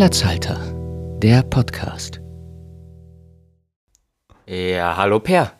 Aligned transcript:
Platzhalter, 0.00 0.58
der 1.18 1.42
Podcast. 1.42 2.22
Ja, 4.46 4.96
hallo 4.96 5.20
Per. 5.20 5.52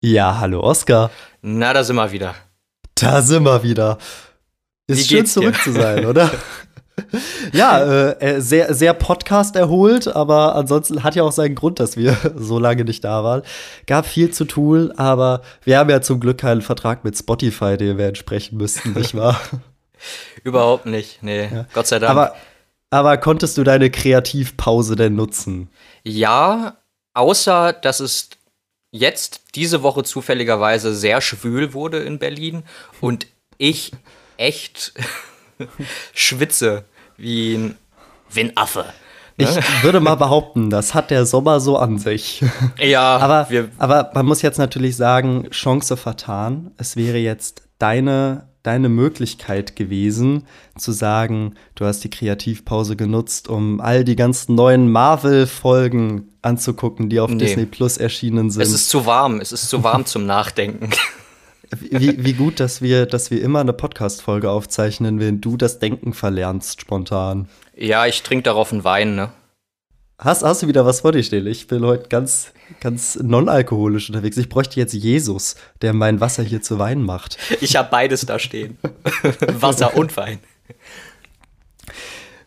Ja, 0.00 0.40
hallo 0.40 0.64
Oskar. 0.64 1.12
Na, 1.42 1.72
da 1.72 1.84
sind 1.84 1.94
wir 1.94 2.10
wieder. 2.10 2.34
Da 2.96 3.22
sind 3.22 3.44
wir 3.44 3.62
wieder. 3.62 3.98
Ist 4.88 4.98
Wie 4.98 5.04
schön 5.04 5.18
geht's 5.18 5.34
dir? 5.34 5.42
zurück 5.42 5.62
zu 5.62 5.70
sein, 5.70 6.06
oder? 6.06 6.28
ja, 7.52 7.78
äh, 7.78 8.10
äh, 8.18 8.40
sehr, 8.40 8.74
sehr 8.74 8.94
Podcast 8.94 9.54
erholt, 9.54 10.08
aber 10.08 10.56
ansonsten 10.56 11.04
hat 11.04 11.14
ja 11.14 11.22
auch 11.22 11.30
seinen 11.30 11.54
Grund, 11.54 11.78
dass 11.78 11.96
wir 11.96 12.16
so 12.36 12.58
lange 12.58 12.84
nicht 12.84 13.04
da 13.04 13.22
waren. 13.22 13.42
Gab 13.86 14.06
viel 14.06 14.32
zu 14.32 14.44
tun, 14.44 14.90
aber 14.96 15.42
wir 15.62 15.78
haben 15.78 15.88
ja 15.88 16.00
zum 16.00 16.18
Glück 16.18 16.38
keinen 16.38 16.62
Vertrag 16.62 17.04
mit 17.04 17.16
Spotify, 17.16 17.76
den 17.76 17.96
wir 17.96 18.08
entsprechen 18.08 18.56
müssten, 18.56 18.94
nicht 18.94 19.14
wahr? 19.14 19.40
Überhaupt 20.42 20.86
nicht. 20.86 21.22
Nee, 21.22 21.48
Gott 21.72 21.86
sei 21.86 22.00
Dank. 22.00 22.10
aber, 22.10 22.34
aber 22.90 23.16
konntest 23.18 23.58
du 23.58 23.64
deine 23.64 23.90
Kreativpause 23.90 24.96
denn 24.96 25.14
nutzen? 25.14 25.70
ja, 26.04 26.76
außer 27.14 27.72
dass 27.72 28.00
es 28.00 28.30
jetzt 28.92 29.40
diese 29.54 29.82
Woche 29.82 30.04
zufälligerweise 30.04 30.94
sehr 30.94 31.20
schwül 31.20 31.74
wurde 31.74 31.98
in 31.98 32.18
Berlin 32.18 32.62
und 33.00 33.26
ich 33.58 33.92
echt 34.36 34.92
schwitze 36.14 36.84
wie 37.16 37.54
ein, 37.54 37.76
wie 38.30 38.40
ein 38.40 38.56
Affe. 38.56 38.86
Ne? 39.36 39.48
Ich 39.50 39.82
würde 39.84 40.00
mal 40.00 40.14
behaupten, 40.14 40.70
das 40.70 40.94
hat 40.94 41.10
der 41.10 41.26
Sommer 41.26 41.60
so 41.60 41.76
an 41.76 41.98
sich. 41.98 42.42
Ja, 42.78 43.18
Aber, 43.18 43.48
aber 43.78 44.10
man 44.14 44.26
muss 44.26 44.42
jetzt 44.42 44.58
natürlich 44.58 44.96
sagen, 44.96 45.48
Chance 45.50 45.96
vertan. 45.96 46.70
Es 46.76 46.96
wäre 46.96 47.18
jetzt 47.18 47.62
deine, 47.78 48.48
deine 48.68 48.90
Möglichkeit 48.90 49.76
gewesen, 49.76 50.42
zu 50.76 50.92
sagen, 50.92 51.54
du 51.74 51.86
hast 51.86 52.04
die 52.04 52.10
Kreativpause 52.10 52.96
genutzt, 52.96 53.48
um 53.48 53.80
all 53.80 54.04
die 54.04 54.14
ganzen 54.14 54.54
neuen 54.56 54.92
Marvel-Folgen 54.92 56.28
anzugucken, 56.42 57.08
die 57.08 57.18
auf 57.18 57.30
Nee. 57.30 57.38
Disney 57.38 57.64
Plus 57.64 57.96
erschienen 57.96 58.50
sind. 58.50 58.60
es 58.60 58.74
ist 58.74 58.90
zu 58.90 59.06
warm. 59.06 59.40
Es 59.40 59.52
ist 59.52 59.70
zu 59.70 59.82
warm 59.82 60.04
zum 60.04 60.26
Nachdenken. 60.26 60.90
wie, 61.80 62.22
wie 62.22 62.34
gut, 62.34 62.60
dass 62.60 62.82
wir, 62.82 63.06
dass 63.06 63.30
wir 63.30 63.40
immer 63.40 63.60
eine 63.60 63.72
Podcast-Folge 63.72 64.50
aufzeichnen, 64.50 65.18
wenn 65.18 65.40
du 65.40 65.56
das 65.56 65.78
Denken 65.78 66.12
verlernst 66.12 66.82
spontan. 66.82 67.48
Ja, 67.74 68.04
ich 68.06 68.22
trinke 68.22 68.42
darauf 68.42 68.70
einen 68.70 68.84
Wein, 68.84 69.14
ne? 69.16 69.30
Hast, 70.20 70.42
hast 70.42 70.64
du 70.64 70.66
wieder 70.66 70.84
was 70.84 71.02
vor 71.02 71.12
dir 71.12 71.22
stehen? 71.22 71.46
Ich 71.46 71.68
bin 71.68 71.84
heute 71.84 72.08
ganz, 72.08 72.48
ganz 72.80 73.20
non-alkoholisch 73.22 74.08
unterwegs. 74.08 74.36
Ich 74.36 74.48
bräuchte 74.48 74.80
jetzt 74.80 74.92
Jesus, 74.92 75.54
der 75.80 75.92
mein 75.92 76.20
Wasser 76.20 76.42
hier 76.42 76.60
zu 76.60 76.80
Wein 76.80 77.02
macht. 77.02 77.38
Ich 77.60 77.76
habe 77.76 77.88
beides 77.88 78.26
da 78.26 78.40
stehen. 78.40 78.78
Wasser 79.40 79.96
und 79.96 80.16
Wein. 80.16 80.40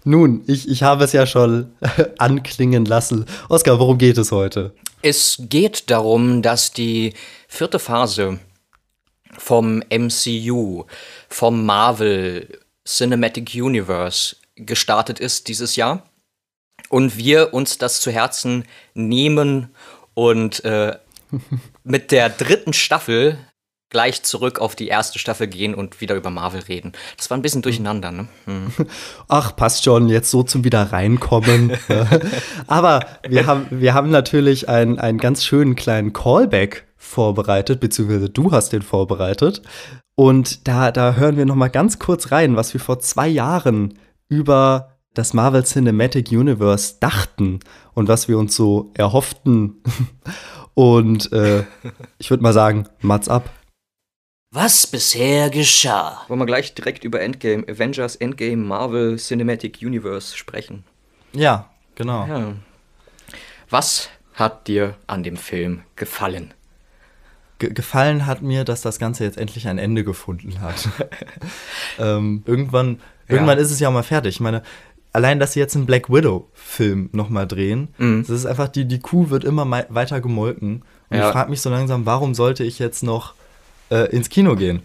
Nun, 0.03 0.43
ich, 0.47 0.67
ich 0.67 0.83
habe 0.83 1.05
es 1.05 1.13
ja 1.13 1.25
schon 1.25 1.71
anklingen 2.17 2.83
lassen. 2.83 3.25
Oskar, 3.47 3.79
worum 3.79 3.97
geht 3.97 4.17
es 4.17 4.33
heute? 4.33 4.73
Es 5.01 5.37
geht 5.39 5.89
darum, 5.89 6.41
dass 6.41 6.73
die 6.73 7.13
vierte 7.47 7.79
Phase 7.79 8.39
vom 9.37 9.81
MCU, 9.89 10.83
vom 11.29 11.65
Marvel 11.65 12.59
Cinematic 12.83 13.53
Universe 13.55 14.35
gestartet 14.57 15.21
ist 15.21 15.47
dieses 15.47 15.77
Jahr. 15.77 16.03
Und 16.91 17.17
wir 17.17 17.53
uns 17.53 17.77
das 17.77 18.01
zu 18.01 18.11
Herzen 18.11 18.65
nehmen 18.93 19.69
und 20.13 20.63
äh, 20.65 20.97
mit 21.85 22.11
der 22.11 22.29
dritten 22.29 22.73
Staffel 22.73 23.37
gleich 23.89 24.23
zurück 24.23 24.59
auf 24.59 24.75
die 24.75 24.87
erste 24.89 25.17
Staffel 25.17 25.47
gehen 25.47 25.73
und 25.73 26.01
wieder 26.01 26.15
über 26.15 26.29
Marvel 26.29 26.61
reden. 26.61 26.91
Das 27.15 27.29
war 27.29 27.37
ein 27.37 27.41
bisschen 27.41 27.61
durcheinander, 27.61 28.11
ne? 28.11 28.27
Hm. 28.45 28.71
Ach, 29.29 29.55
passt 29.55 29.85
schon, 29.85 30.09
jetzt 30.09 30.31
so 30.31 30.43
zum 30.43 30.65
wieder 30.65 30.91
reinkommen. 30.91 31.77
Aber 32.67 33.05
wir 33.27 33.45
haben, 33.45 33.67
wir 33.69 33.93
haben 33.93 34.09
natürlich 34.09 34.67
einen, 34.67 34.99
einen 34.99 35.17
ganz 35.17 35.45
schönen 35.45 35.75
kleinen 35.75 36.11
Callback 36.11 36.85
vorbereitet, 36.97 37.79
beziehungsweise 37.79 38.29
du 38.29 38.51
hast 38.51 38.73
den 38.73 38.81
vorbereitet. 38.81 39.61
Und 40.15 40.67
da, 40.67 40.91
da 40.91 41.15
hören 41.15 41.37
wir 41.37 41.45
noch 41.45 41.55
mal 41.55 41.69
ganz 41.69 41.99
kurz 41.99 42.31
rein, 42.31 42.57
was 42.57 42.73
wir 42.73 42.81
vor 42.81 42.99
zwei 42.99 43.29
Jahren 43.29 43.97
über 44.27 44.90
das 45.13 45.33
Marvel 45.33 45.63
Cinematic 45.65 46.31
Universe 46.31 46.95
dachten 46.99 47.59
und 47.93 48.07
was 48.07 48.27
wir 48.27 48.37
uns 48.37 48.55
so 48.55 48.91
erhofften. 48.93 49.81
Und 50.73 51.33
äh, 51.33 51.65
ich 52.17 52.29
würde 52.29 52.41
mal 52.41 52.53
sagen, 52.53 52.87
Mats 53.01 53.27
ab. 53.27 53.49
Was 54.51 54.87
bisher 54.87 55.49
geschah? 55.49 56.21
Wollen 56.29 56.39
wir 56.39 56.45
gleich 56.45 56.73
direkt 56.73 57.03
über 57.03 57.19
Endgame, 57.19 57.65
Avengers 57.67 58.15
Endgame, 58.15 58.63
Marvel 58.63 59.17
Cinematic 59.17 59.79
Universe 59.81 60.35
sprechen? 60.35 60.85
Ja, 61.33 61.69
genau. 61.95 62.25
Ja. 62.25 62.53
Was 63.69 64.09
hat 64.33 64.67
dir 64.67 64.95
an 65.07 65.23
dem 65.23 65.37
Film 65.37 65.83
gefallen? 65.95 66.53
Ge 67.59 67.71
gefallen 67.73 68.25
hat 68.25 68.41
mir, 68.41 68.63
dass 68.63 68.81
das 68.81 68.97
Ganze 68.97 69.23
jetzt 69.23 69.37
endlich 69.37 69.67
ein 69.67 69.77
Ende 69.77 70.03
gefunden 70.03 70.61
hat. 70.61 70.89
ähm, 71.99 72.43
irgendwann, 72.45 72.99
irgendwann 73.27 73.57
ist 73.57 73.71
es 73.71 73.79
ja 73.79 73.91
mal 73.91 74.03
fertig. 74.03 74.35
Ich 74.35 74.39
meine, 74.41 74.63
allein, 75.13 75.39
dass 75.39 75.53
sie 75.53 75.59
jetzt 75.59 75.75
einen 75.75 75.85
Black 75.85 76.09
Widow-Film 76.09 77.09
nochmal 77.13 77.47
drehen, 77.47 77.89
Mhm. 77.97 78.21
das 78.21 78.29
ist 78.29 78.45
einfach, 78.45 78.67
die, 78.67 78.85
die 78.85 78.99
Kuh 78.99 79.29
wird 79.29 79.43
immer 79.43 79.69
weiter 79.89 80.21
gemolken. 80.21 80.83
Und 81.09 81.17
Ja. 81.17 81.27
ich 81.27 81.31
frage 81.33 81.49
mich 81.49 81.61
so 81.61 81.69
langsam, 81.69 82.05
warum 82.05 82.33
sollte 82.33 82.63
ich 82.63 82.79
jetzt 82.79 83.03
noch 83.03 83.33
äh, 83.89 84.09
ins 84.15 84.29
Kino 84.29 84.55
gehen? 84.55 84.81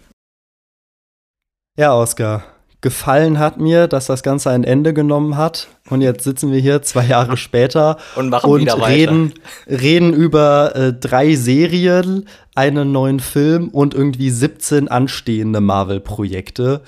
Ja, 1.79 1.95
Oskar. 1.95 2.43
Gefallen 2.81 3.39
hat 3.39 3.59
mir, 3.59 3.87
dass 3.89 4.07
das 4.07 4.23
Ganze 4.23 4.51
ein 4.51 4.63
Ende 4.65 4.93
genommen 4.95 5.37
hat. 5.37 5.69
Und 5.89 6.01
jetzt 6.03 6.25
sitzen 6.25 6.53
wir 6.53 6.61
hier 6.61 6.83
zwei 6.83 7.05
Jahre 7.07 7.37
später 7.37 7.99
Und 8.17 8.29
machen 8.31 8.51
und 8.51 8.69
reden, 8.69 9.35
reden 9.67 10.13
über 10.13 10.75
äh, 10.77 10.93
drei 10.93 11.35
Serien, 11.37 12.29
einen 12.55 12.93
neuen 12.93 13.21
Film 13.21 13.69
und 13.69 13.95
irgendwie 13.95 14.31
17 14.31 14.89
anstehende 14.89 15.61
Marvel-Projekte. 15.61 16.83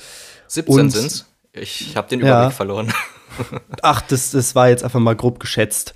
17 0.49 0.75
Und- 0.81 0.91
sind's. 0.91 1.26
Ich 1.53 1.97
habe 1.97 2.09
den 2.09 2.20
Ja. 2.20 2.26
Überblick 2.26 2.56
verloren. 2.56 2.93
Ach, 3.82 4.00
das, 4.03 4.31
das 4.32 4.54
war 4.54 4.69
jetzt 4.69 4.84
einfach 4.84 5.00
mal 5.00 5.16
grob 5.16 5.41
geschätzt. 5.41 5.94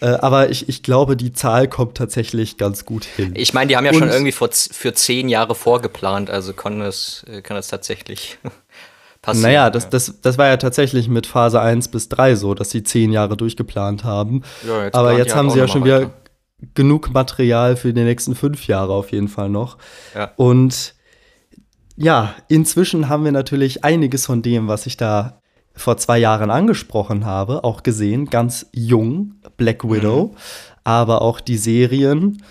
Äh, 0.00 0.06
aber 0.08 0.50
ich, 0.50 0.68
ich 0.68 0.82
glaube, 0.82 1.16
die 1.16 1.32
Zahl 1.32 1.68
kommt 1.68 1.96
tatsächlich 1.96 2.58
ganz 2.58 2.84
gut 2.84 3.04
hin. 3.04 3.32
Ich 3.34 3.54
meine, 3.54 3.68
die 3.68 3.76
haben 3.76 3.86
ja 3.86 3.94
schon 3.94 4.02
Und- 4.04 4.10
irgendwie 4.10 4.32
vor, 4.32 4.50
für 4.52 4.92
zehn 4.92 5.28
Jahre 5.28 5.54
vorgeplant, 5.54 6.28
also 6.30 6.52
kann 6.52 6.80
das, 6.80 7.24
äh, 7.30 7.40
kann 7.40 7.56
das 7.56 7.68
tatsächlich 7.68 8.36
passieren. 9.22 9.42
naja, 9.42 9.70
das, 9.70 9.88
das, 9.88 10.20
das 10.20 10.36
war 10.36 10.48
ja 10.48 10.58
tatsächlich 10.58 11.08
mit 11.08 11.26
Phase 11.26 11.60
1 11.62 11.88
bis 11.88 12.10
3 12.10 12.34
so, 12.36 12.52
dass 12.52 12.70
sie 12.70 12.82
zehn 12.82 13.10
Jahre 13.10 13.36
durchgeplant 13.38 14.04
haben. 14.04 14.42
Ja, 14.68 14.84
jetzt 14.84 14.94
aber 14.94 15.12
jetzt 15.12 15.28
halt 15.28 15.36
haben 15.36 15.50
sie 15.50 15.58
ja 15.60 15.66
schon 15.68 15.84
wieder 15.84 16.00
weiter. 16.02 16.12
genug 16.74 17.10
Material 17.14 17.76
für 17.76 17.94
die 17.94 18.02
nächsten 18.04 18.34
fünf 18.34 18.66
Jahre 18.66 18.92
auf 18.92 19.12
jeden 19.12 19.28
Fall 19.28 19.48
noch. 19.48 19.78
Ja. 20.14 20.32
Und 20.36 20.94
ja, 21.96 22.34
inzwischen 22.48 23.08
haben 23.08 23.24
wir 23.24 23.32
natürlich 23.32 23.82
einiges 23.82 24.26
von 24.26 24.42
dem, 24.42 24.68
was 24.68 24.84
ich 24.84 24.98
da 24.98 25.40
vor 25.76 25.96
zwei 25.98 26.18
Jahren 26.18 26.50
angesprochen 26.50 27.24
habe, 27.24 27.64
auch 27.64 27.82
gesehen. 27.82 28.26
Ganz 28.26 28.66
jung, 28.72 29.34
Black 29.56 29.84
Widow, 29.84 30.34
aber 30.84 31.22
auch 31.22 31.40
die 31.40 31.58
Serien, 31.58 32.42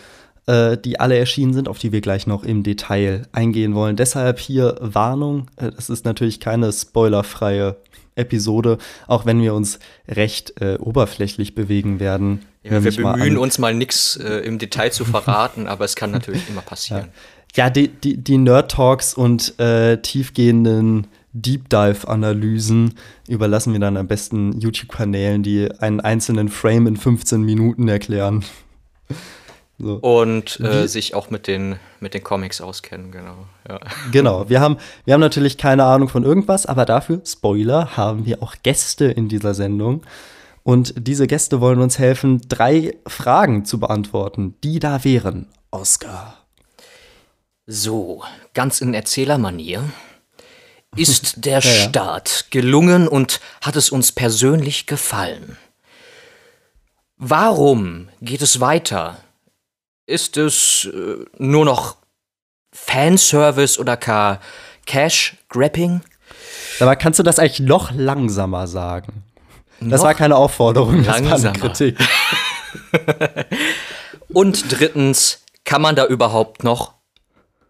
äh, 0.45 0.77
die 0.77 0.99
alle 0.99 1.17
erschienen 1.17 1.53
sind, 1.53 1.67
auf 1.67 1.79
die 1.79 1.91
wir 1.91 2.01
gleich 2.01 2.27
noch 2.27 2.43
im 2.43 2.63
Detail 2.63 3.23
eingehen 3.31 3.73
wollen. 3.73 3.95
Deshalb 3.95 4.39
hier 4.39 4.77
Warnung, 4.79 5.47
äh, 5.57 5.71
es 5.77 5.89
ist 5.89 6.05
natürlich 6.05 6.39
keine 6.39 6.71
spoilerfreie 6.71 7.77
Episode, 8.15 8.77
auch 9.07 9.25
wenn 9.25 9.41
wir 9.41 9.53
uns 9.53 9.79
recht 10.07 10.61
äh, 10.61 10.77
oberflächlich 10.77 11.55
bewegen 11.55 11.99
werden. 11.99 12.45
Ja, 12.63 12.83
wir 12.83 13.01
mal 13.01 13.13
bemühen 13.13 13.33
an. 13.33 13.37
uns 13.37 13.59
mal 13.59 13.73
nichts 13.73 14.15
äh, 14.17 14.37
im 14.39 14.57
Detail 14.57 14.91
zu 14.91 15.05
verraten, 15.05 15.67
aber 15.67 15.85
es 15.85 15.95
kann 15.95 16.11
natürlich 16.11 16.49
immer 16.49 16.61
passieren. 16.65 17.09
Ja, 17.55 17.69
die, 17.69 17.87
die, 17.87 18.17
die 18.17 18.37
Nerd-Talks 18.37 19.13
und 19.13 19.59
äh, 19.59 19.97
tiefgehenden 20.01 21.07
Deep 21.35 21.69
Dive-Analysen 21.69 22.93
überlassen 23.27 23.73
wir 23.73 23.79
dann 23.81 23.97
am 23.97 24.07
besten 24.07 24.59
YouTube-Kanälen, 24.59 25.43
die 25.43 25.69
einen 25.79 25.99
einzelnen 25.99 26.47
Frame 26.47 26.87
in 26.87 26.97
15 26.97 27.41
Minuten 27.41 27.87
erklären. 27.87 28.43
So. 29.77 29.95
Und 29.95 30.61
äh, 30.61 30.87
sich 30.87 31.15
auch 31.15 31.29
mit 31.29 31.47
den, 31.47 31.75
mit 31.99 32.13
den 32.13 32.23
Comics 32.23 32.61
auskennen, 32.61 33.11
genau. 33.11 33.45
Ja. 33.67 33.79
Genau, 34.13 34.47
wir 34.47 34.61
haben, 34.61 34.77
wir 35.03 35.13
haben 35.13 35.19
natürlich 35.19 35.57
keine 35.57 35.83
Ahnung 35.83 36.07
von 36.07 36.23
irgendwas, 36.23 36.65
aber 36.65 36.85
dafür, 36.85 37.21
Spoiler, 37.25 37.97
haben 37.97 38.25
wir 38.25 38.41
auch 38.41 38.55
Gäste 38.63 39.03
in 39.03 39.27
dieser 39.27 39.53
Sendung. 39.53 40.03
Und 40.63 40.93
diese 40.97 41.27
Gäste 41.27 41.59
wollen 41.59 41.81
uns 41.81 41.99
helfen, 41.99 42.41
drei 42.47 42.97
Fragen 43.05 43.65
zu 43.65 43.77
beantworten, 43.77 44.55
die 44.63 44.79
da 44.79 45.03
wären. 45.03 45.47
Oscar. 45.71 46.37
So, 47.67 48.23
ganz 48.53 48.79
in 48.79 48.93
Erzählermanier. 48.93 49.83
Ist 50.95 51.33
der 51.45 51.59
ja. 51.59 51.61
Start 51.61 52.47
gelungen 52.49 53.07
und 53.07 53.39
hat 53.61 53.75
es 53.75 53.89
uns 53.89 54.11
persönlich 54.11 54.85
gefallen? 54.85 55.57
Warum 57.17 58.09
geht 58.21 58.41
es 58.41 58.59
weiter? 58.59 59.17
Ist 60.05 60.37
es 60.37 60.89
äh, 60.93 61.25
nur 61.37 61.65
noch 61.65 61.97
Fanservice 62.71 63.79
oder 63.79 63.97
gar 63.97 64.39
Cash-Grabbing? 64.85 66.01
Aber 66.79 66.95
kannst 66.95 67.19
du 67.19 67.23
das 67.23 67.39
eigentlich 67.39 67.61
noch 67.61 67.91
langsamer 67.91 68.67
sagen? 68.67 69.23
Das 69.79 70.01
Noch 70.01 70.07
war 70.07 70.13
keine 70.13 70.35
Aufforderung, 70.35 71.03
das 71.03 71.23
war 71.23 71.35
eine. 71.35 71.53
Kritik. 71.53 71.97
Und 74.29 74.71
drittens, 74.71 75.43
kann 75.63 75.81
man 75.81 75.95
da 75.95 76.05
überhaupt 76.05 76.63
noch 76.63 76.93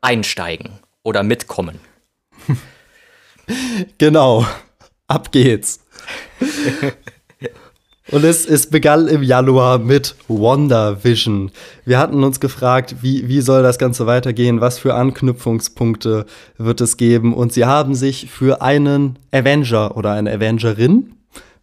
einsteigen 0.01 0.79
oder 1.03 1.23
mitkommen? 1.23 1.79
Genau. 3.97 4.45
Ab 5.07 5.31
geht's. 5.31 5.79
Und 8.11 8.23
es, 8.23 8.45
es 8.45 8.69
begann 8.69 9.07
im 9.07 9.23
Januar 9.23 9.79
mit 9.79 10.15
WandaVision. 10.27 11.51
Wir 11.85 11.97
hatten 11.97 12.23
uns 12.23 12.39
gefragt, 12.39 12.97
wie, 13.01 13.27
wie 13.27 13.41
soll 13.41 13.63
das 13.63 13.79
Ganze 13.79 14.05
weitergehen? 14.05 14.61
Was 14.61 14.77
für 14.77 14.93
Anknüpfungspunkte 14.93 16.25
wird 16.57 16.81
es 16.81 16.97
geben? 16.97 17.33
Und 17.33 17.53
sie 17.53 17.65
haben 17.65 17.95
sich 17.95 18.29
für 18.29 18.61
einen 18.61 19.17
Avenger 19.31 19.97
oder 19.97 20.11
eine 20.11 20.31
Avengerin, 20.31 21.13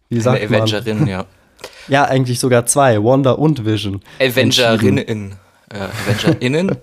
wie 0.09 0.19
sagt 0.19 0.41
Eine 0.41 0.49
man? 0.49 0.61
Avengerin, 0.63 1.07
ja. 1.07 1.25
Ja, 1.87 2.05
eigentlich 2.05 2.39
sogar 2.39 2.65
zwei, 2.65 3.01
Wanda 3.03 3.31
und 3.31 3.65
Vision. 3.65 4.01
Avengerinnen. 4.19 5.35
Äh, 5.73 5.79
Avengerinnen? 6.11 6.75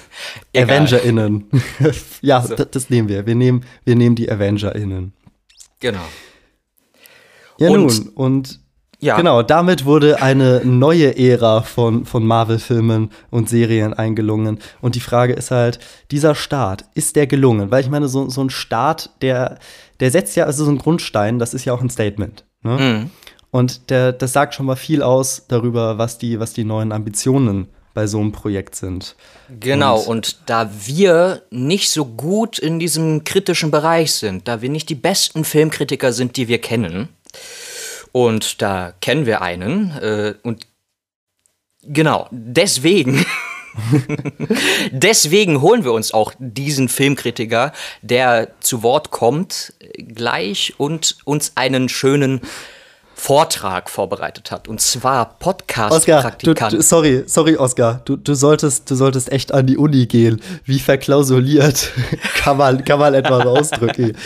AvengerInnen. 0.56 1.44
ja, 2.20 2.40
das, 2.40 2.70
das 2.70 2.90
nehmen 2.90 3.08
wir. 3.08 3.26
Wir 3.26 3.34
nehmen, 3.34 3.64
wir 3.84 3.94
nehmen 3.96 4.16
die 4.16 4.30
AvengerInnen. 4.30 5.12
Genau. 5.80 6.00
Ja, 7.58 7.70
Und- 7.70 7.80
nun, 7.80 8.08
und 8.14 8.60
Ja. 9.00 9.16
genau, 9.16 9.42
damit 9.42 9.84
wurde 9.84 10.22
eine 10.22 10.62
neue 10.64 11.16
Ära 11.18 11.62
von, 11.62 12.04
von 12.06 12.24
Marvel-Filmen 12.24 13.10
und 13.30 13.48
Serien 13.48 13.92
eingelungen. 13.94 14.58
Und 14.80 14.94
die 14.94 15.00
Frage 15.00 15.32
ist 15.34 15.50
halt, 15.50 15.78
dieser 16.10 16.34
Start, 16.34 16.84
ist 16.94 17.16
der 17.16 17.26
gelungen? 17.26 17.70
Weil 17.70 17.82
ich 17.82 17.90
meine, 17.90 18.08
so, 18.08 18.28
so 18.28 18.42
ein 18.42 18.50
Start, 18.50 19.10
der, 19.20 19.58
der 20.00 20.10
setzt 20.10 20.36
ja, 20.36 20.44
also 20.44 20.64
so 20.64 20.70
ein 20.70 20.78
Grundstein, 20.78 21.38
das 21.38 21.52
ist 21.54 21.64
ja 21.64 21.72
auch 21.72 21.80
ein 21.82 21.90
Statement. 21.90 22.44
Ne? 22.62 22.76
Mhm. 22.78 23.10
Und 23.50 23.90
der, 23.90 24.12
das 24.12 24.32
sagt 24.32 24.54
schon 24.54 24.66
mal 24.66 24.76
viel 24.76 25.02
aus 25.02 25.44
darüber, 25.48 25.98
was 25.98 26.16
die, 26.16 26.40
was 26.40 26.52
die 26.54 26.64
neuen 26.64 26.90
Ambitionen 26.92 27.68
bei 27.94 28.06
so 28.06 28.20
einem 28.20 28.32
Projekt 28.32 28.74
sind. 28.74 29.16
Genau, 29.60 30.00
und 30.00 30.38
da 30.46 30.70
wir 30.86 31.42
nicht 31.50 31.90
so 31.90 32.04
gut 32.04 32.58
in 32.58 32.78
diesem 32.78 33.24
kritischen 33.24 33.70
Bereich 33.70 34.12
sind, 34.12 34.48
da 34.48 34.62
wir 34.62 34.68
nicht 34.68 34.88
die 34.88 34.94
besten 34.94 35.44
Filmkritiker 35.44 36.12
sind, 36.12 36.36
die 36.36 36.48
wir 36.48 36.60
kennen, 36.60 37.08
und 38.12 38.60
da 38.60 38.92
kennen 39.00 39.26
wir 39.26 39.42
einen, 39.42 39.90
äh, 39.98 40.34
und 40.42 40.66
genau, 41.82 42.28
deswegen. 42.30 43.24
Deswegen 44.92 45.62
holen 45.62 45.82
wir 45.82 45.92
uns 45.92 46.12
auch 46.12 46.34
diesen 46.38 46.90
Filmkritiker, 46.90 47.72
der 48.02 48.50
zu 48.60 48.82
Wort 48.82 49.10
kommt, 49.10 49.72
gleich 49.96 50.74
und 50.76 51.16
uns 51.24 51.52
einen 51.54 51.88
schönen 51.88 52.42
Vortrag 53.22 53.88
vorbereitet 53.88 54.50
hat. 54.50 54.66
Und 54.66 54.80
zwar 54.80 55.38
Podcast-Praktikant. 55.38 56.82
sorry, 56.82 57.22
sorry, 57.26 57.56
Oscar, 57.56 58.00
du, 58.04 58.16
du, 58.16 58.34
solltest, 58.34 58.90
du 58.90 58.96
solltest 58.96 59.30
echt 59.30 59.54
an 59.54 59.64
die 59.64 59.76
Uni 59.76 60.06
gehen. 60.06 60.42
Wie 60.64 60.80
verklausuliert 60.80 61.92
kann 62.34 62.56
man, 62.56 62.84
kann 62.84 62.98
man 62.98 63.14
etwas 63.14 63.46
ausdrücken? 63.46 64.16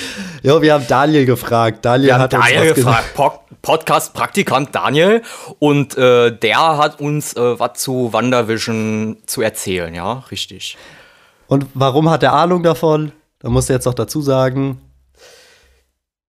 Ja, 0.42 0.62
wir 0.62 0.72
haben 0.72 0.86
Daniel 0.88 1.26
gefragt. 1.26 1.84
Daniel 1.84 2.06
Wir 2.08 2.18
hat 2.18 2.32
uns 2.32 2.42
Daniel 2.46 2.70
was 2.70 2.74
gefragt, 2.74 3.14
Pod 3.14 3.32
Podcast-Praktikant 3.60 4.74
Daniel, 4.74 5.20
und 5.58 5.98
äh, 5.98 6.34
der 6.34 6.78
hat 6.78 6.98
uns 6.98 7.36
äh, 7.36 7.58
was 7.58 7.74
zu 7.74 8.14
WandaVision 8.14 9.18
zu 9.26 9.42
erzählen, 9.42 9.94
ja, 9.94 10.24
richtig. 10.30 10.78
Und 11.48 11.66
warum 11.74 12.08
hat 12.08 12.22
er 12.22 12.32
Ahnung 12.32 12.62
davon? 12.62 13.12
Da 13.40 13.50
musst 13.50 13.68
du 13.68 13.74
jetzt 13.74 13.84
noch 13.84 13.94
dazu 13.94 14.22
sagen. 14.22 14.80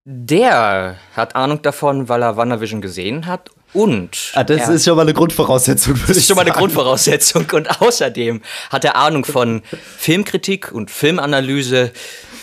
Der 0.10 0.96
hat 1.18 1.36
Ahnung 1.36 1.62
davon, 1.64 2.08
weil 2.08 2.24
er 2.24 2.38
WandaVision 2.38 2.80
gesehen 2.80 3.26
hat 3.26 3.50
und 3.74 4.32
Ah, 4.36 4.46
das 4.46 4.70
er, 4.70 4.76
ist 4.76 4.86
schon 4.86 4.96
mal 4.96 5.02
eine 5.02 5.14
Grundvoraussetzung. 5.14 6.00
das 6.08 6.16
ist 6.16 6.28
schon 6.28 6.38
mal 6.38 6.44
eine 6.44 6.54
Grundvoraussetzung 6.54 7.46
und 7.52 7.82
außerdem 7.82 8.42
hat 8.70 8.86
er 8.86 8.96
Ahnung 8.96 9.26
von 9.26 9.64
Filmkritik 9.98 10.72
und 10.72 10.90
Filmanalyse, 10.92 11.92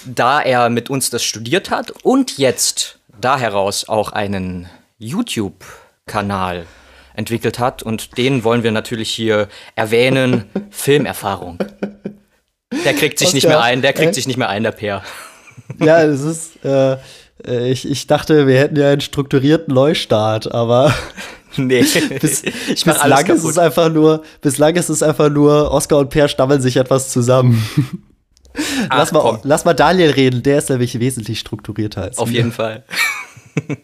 da 0.05 0.43
er 0.43 0.69
mit 0.69 0.90
uns 0.90 1.08
das 1.08 1.25
studiert 1.25 1.70
hat 1.70 1.90
und 2.02 2.37
jetzt 2.37 2.99
da 3.19 3.38
heraus 3.38 3.88
auch 3.88 4.12
einen 4.12 4.69
YouTube-Kanal 4.99 6.67
entwickelt 7.14 7.58
hat 7.58 7.82
und 7.82 8.19
den 8.19 8.44
wollen 8.44 8.62
wir 8.62 8.72
natürlich 8.72 9.10
hier 9.10 9.49
erwähnen, 9.75 10.44
Filmerfahrung. 10.70 11.56
Der 12.84 12.93
kriegt 12.93 13.19
sich 13.19 13.32
nicht 13.32 13.46
Oscar, 13.46 13.60
mehr 13.60 13.64
ein, 13.64 13.81
der 13.81 13.94
kriegt 13.94 14.10
äh? 14.10 14.14
sich 14.14 14.26
nicht 14.26 14.37
mehr 14.37 14.50
ein, 14.50 14.64
der 14.64 14.72
Peer. 14.72 15.02
Ja, 15.78 16.02
es 16.02 16.20
ist. 16.20 16.62
Äh, 16.62 16.99
ich, 17.42 17.88
ich 17.90 18.06
dachte, 18.06 18.46
wir 18.46 18.58
hätten 18.58 18.76
ja 18.76 18.90
einen 18.90 19.00
strukturierten 19.00 19.75
Neustart, 19.75 20.52
aber 20.52 20.94
Nee, 21.56 21.84
bis, 22.20 22.42
bislang 22.42 23.26
ist 23.26 23.44
es 23.44 23.58
einfach 23.58 23.92
nur, 23.92 24.22
bislang 24.40 24.75
ist 24.76 24.88
es 24.88 25.02
einfach 25.02 25.31
nur, 25.31 25.70
Oscar 25.70 25.98
und 25.98 26.10
Per 26.10 26.28
stammeln 26.28 26.60
sich 26.60 26.76
etwas 26.76 27.10
zusammen. 27.10 27.64
lass, 28.90 29.12
mal, 29.12 29.20
komm. 29.20 29.38
lass 29.42 29.64
mal 29.64 29.75
Daniel 29.75 30.10
reden, 30.10 30.42
der 30.42 30.58
ist 30.58 30.70
nämlich 30.70 30.98
wesentlich 30.98 31.40
strukturierter 31.40 32.02
als 32.02 32.19
Auf 32.19 32.28
wir. 32.31 32.36
jeden 32.36 32.52
Fall. 32.52 32.84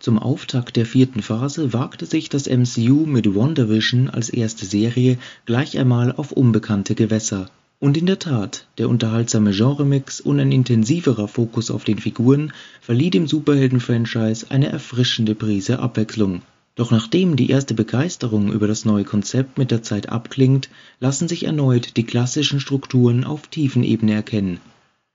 Zum 0.00 0.18
Auftakt 0.18 0.76
der 0.76 0.86
vierten 0.86 1.22
Phase 1.22 1.72
wagte 1.72 2.06
sich 2.06 2.28
das 2.28 2.46
MCU 2.46 3.04
mit 3.06 3.34
WandaVision 3.34 4.08
als 4.08 4.28
erste 4.28 4.64
Serie 4.64 5.18
gleich 5.44 5.76
einmal 5.76 6.12
auf 6.12 6.30
unbekannte 6.30 6.94
Gewässer. 6.94 7.50
Und 7.80 7.96
in 7.96 8.06
der 8.06 8.18
Tat, 8.18 8.66
der 8.78 8.88
unterhaltsame 8.88 9.52
Genremix 9.52 10.20
und 10.20 10.40
ein 10.40 10.50
intensiverer 10.50 11.28
Fokus 11.28 11.70
auf 11.70 11.84
den 11.84 12.00
Figuren 12.00 12.52
verlieh 12.80 13.10
dem 13.10 13.28
Superhelden-Franchise 13.28 14.46
eine 14.48 14.68
erfrischende 14.68 15.36
Prise 15.36 15.78
Abwechslung. 15.78 16.42
Doch 16.74 16.90
nachdem 16.90 17.36
die 17.36 17.50
erste 17.50 17.74
Begeisterung 17.74 18.52
über 18.52 18.66
das 18.66 18.84
neue 18.84 19.04
Konzept 19.04 19.58
mit 19.58 19.70
der 19.70 19.84
Zeit 19.84 20.08
abklingt, 20.08 20.70
lassen 20.98 21.28
sich 21.28 21.44
erneut 21.44 21.96
die 21.96 22.02
klassischen 22.02 22.58
Strukturen 22.58 23.22
auf 23.22 23.46
Tiefenebene 23.46 24.12
erkennen. 24.14 24.58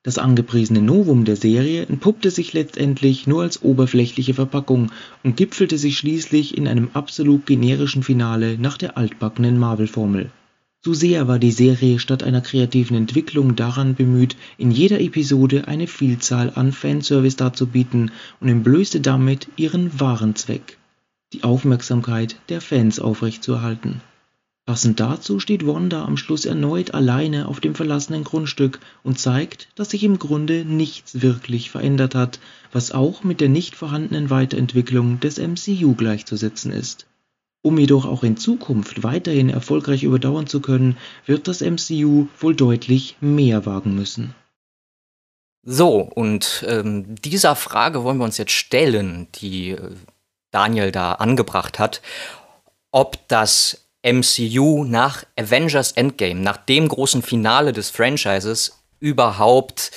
Das 0.04 0.18
angepriesene 0.18 0.82
Novum 0.82 1.26
der 1.26 1.36
Serie 1.36 1.86
entpuppte 1.86 2.32
sich 2.32 2.54
letztendlich 2.54 3.28
nur 3.28 3.42
als 3.42 3.62
oberflächliche 3.62 4.34
Verpackung 4.34 4.90
und 5.24 5.36
gipfelte 5.36 5.78
sich 5.78 5.98
schließlich 5.98 6.58
in 6.58 6.70
einem 6.70 6.90
absolut 6.94 7.46
generischen 7.46 8.04
Finale 8.04 8.58
nach 8.58 8.78
der 8.78 8.98
altbackenen 8.98 9.58
Marvel-Formel. 9.58 10.30
Zu 10.84 10.94
sehr 10.94 11.30
war 11.30 11.40
die 11.40 11.54
Serie 11.54 11.98
statt 11.98 12.24
einer 12.24 12.42
kreativen 12.42 12.98
Entwicklung 12.98 13.56
daran 13.56 13.96
bemüht, 13.96 14.36
in 14.58 14.70
jeder 14.70 15.00
Episode 15.00 15.70
eine 15.70 15.88
Vielzahl 15.88 16.52
an 16.56 16.74
Fanservice 16.74 17.38
darzubieten 17.38 18.12
und 18.42 18.50
entblößte 18.50 19.00
damit 19.00 19.48
ihren 19.56 19.98
wahren 20.02 20.36
Zweck, 20.36 20.78
die 21.32 21.46
Aufmerksamkeit 21.46 22.36
der 22.50 22.60
Fans 22.60 23.00
aufrechtzuerhalten. 23.00 24.02
Passend 24.66 25.00
dazu 25.00 25.40
steht 25.40 25.66
Wanda 25.66 26.04
am 26.04 26.18
Schluss 26.18 26.44
erneut 26.44 26.94
alleine 26.94 27.48
auf 27.48 27.62
dem 27.62 27.76
verlassenen 27.76 28.26
Grundstück 28.26 28.82
und 29.04 29.18
zeigt, 29.18 29.70
dass 29.76 29.92
sich 29.92 30.04
im 30.04 30.20
Grunde 30.20 30.66
nichts 30.66 31.22
wirklich 31.22 31.72
verändert 31.72 32.14
hat, 32.14 32.42
was 32.74 32.92
auch 32.92 33.24
mit 33.24 33.40
der 33.40 33.50
nicht 33.50 33.76
vorhandenen 33.76 34.30
Weiterentwicklung 34.30 35.22
des 35.22 35.38
MCU 35.38 35.96
gleichzusetzen 35.96 36.74
ist. 36.74 37.08
Um 37.64 37.78
jedoch 37.80 38.06
auch 38.06 38.24
in 38.24 38.36
Zukunft 38.36 39.04
weiterhin 39.04 39.50
erfolgreich 39.50 40.04
überdauern 40.04 40.48
zu 40.48 40.60
können, 40.60 40.98
wird 41.26 41.48
das 41.48 41.62
MCU 41.62 42.28
wohl 42.40 42.56
deutlich 42.56 43.16
mehr 43.22 43.66
wagen 43.66 43.96
müssen. 43.96 44.36
So, 45.66 46.02
und 46.02 46.66
ähm, 46.68 47.16
dieser 47.16 47.56
Frage 47.56 48.04
wollen 48.04 48.18
wir 48.18 48.26
uns 48.26 48.38
jetzt 48.38 48.52
stellen, 48.52 49.28
die 49.36 49.70
äh, 49.72 49.92
Daniel 50.52 50.92
da 50.92 51.14
angebracht 51.14 51.80
hat, 51.80 52.02
ob 52.92 53.26
das 53.30 53.86
MCU 54.06 54.84
nach 54.84 55.24
Avengers 55.40 55.94
Endgame, 55.94 56.42
nach 56.42 56.58
dem 56.58 56.90
großen 56.90 57.22
Finale 57.22 57.72
des 57.72 57.90
Franchises, 57.92 58.84
überhaupt 59.00 59.92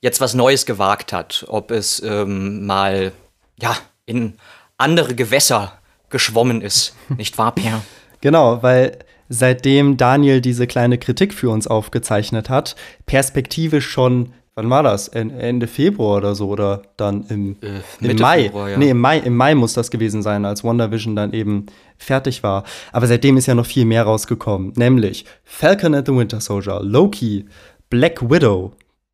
jetzt 0.00 0.20
was 0.20 0.34
Neues 0.34 0.66
gewagt 0.66 1.12
hat. 1.12 1.44
Ob 1.46 1.70
es 1.70 2.02
ähm, 2.02 2.66
mal 2.66 3.12
ja, 3.60 3.76
in 4.04 4.36
andere 4.78 5.14
Gewässer 5.14 5.78
geschwommen 6.10 6.60
ist. 6.62 6.94
Nicht 7.16 7.38
wahr, 7.38 7.54
Per? 7.54 7.82
Genau, 8.20 8.62
weil 8.62 8.98
seitdem 9.28 9.96
Daniel 9.96 10.40
diese 10.40 10.66
kleine 10.66 10.98
Kritik 10.98 11.34
für 11.34 11.50
uns 11.50 11.66
aufgezeichnet 11.66 12.48
hat, 12.50 12.76
perspektivisch 13.06 13.86
schon, 13.88 14.32
wann 14.54 14.70
war 14.70 14.82
das? 14.82 15.08
En- 15.08 15.30
Ende 15.30 15.66
Februar 15.66 16.18
oder 16.18 16.34
so 16.34 16.48
oder 16.48 16.82
dann 16.96 17.24
im, 17.28 17.56
Äh, 17.60 17.80
im 18.06 18.16
Mai. 18.18 18.44
Februar, 18.44 18.70
ja. 18.70 18.78
Nee, 18.78 18.90
im 18.90 19.00
Mai, 19.00 19.18
im 19.18 19.36
Mai 19.36 19.54
muss 19.54 19.72
das 19.74 19.90
gewesen 19.90 20.22
sein, 20.22 20.44
als 20.44 20.62
WandaVision 20.64 21.16
dann 21.16 21.32
eben 21.32 21.66
fertig 21.98 22.42
war. 22.42 22.64
Aber 22.92 23.06
seitdem 23.06 23.36
ist 23.36 23.46
ja 23.46 23.54
noch 23.54 23.66
viel 23.66 23.84
mehr 23.84 24.04
rausgekommen, 24.04 24.72
nämlich 24.76 25.24
Falcon 25.44 25.94
and 25.94 26.06
the 26.06 26.14
Winter 26.14 26.40
Soldier, 26.40 26.80
Loki, 26.82 27.46
Black 27.90 28.30
Widow. 28.30 28.72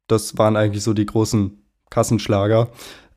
Das 0.09 0.37
waren 0.39 0.57
eigentlich 0.57 0.83
so 0.83 0.93
die 0.93 1.07
großen 1.07 1.63
Kassenschlager. 1.91 2.69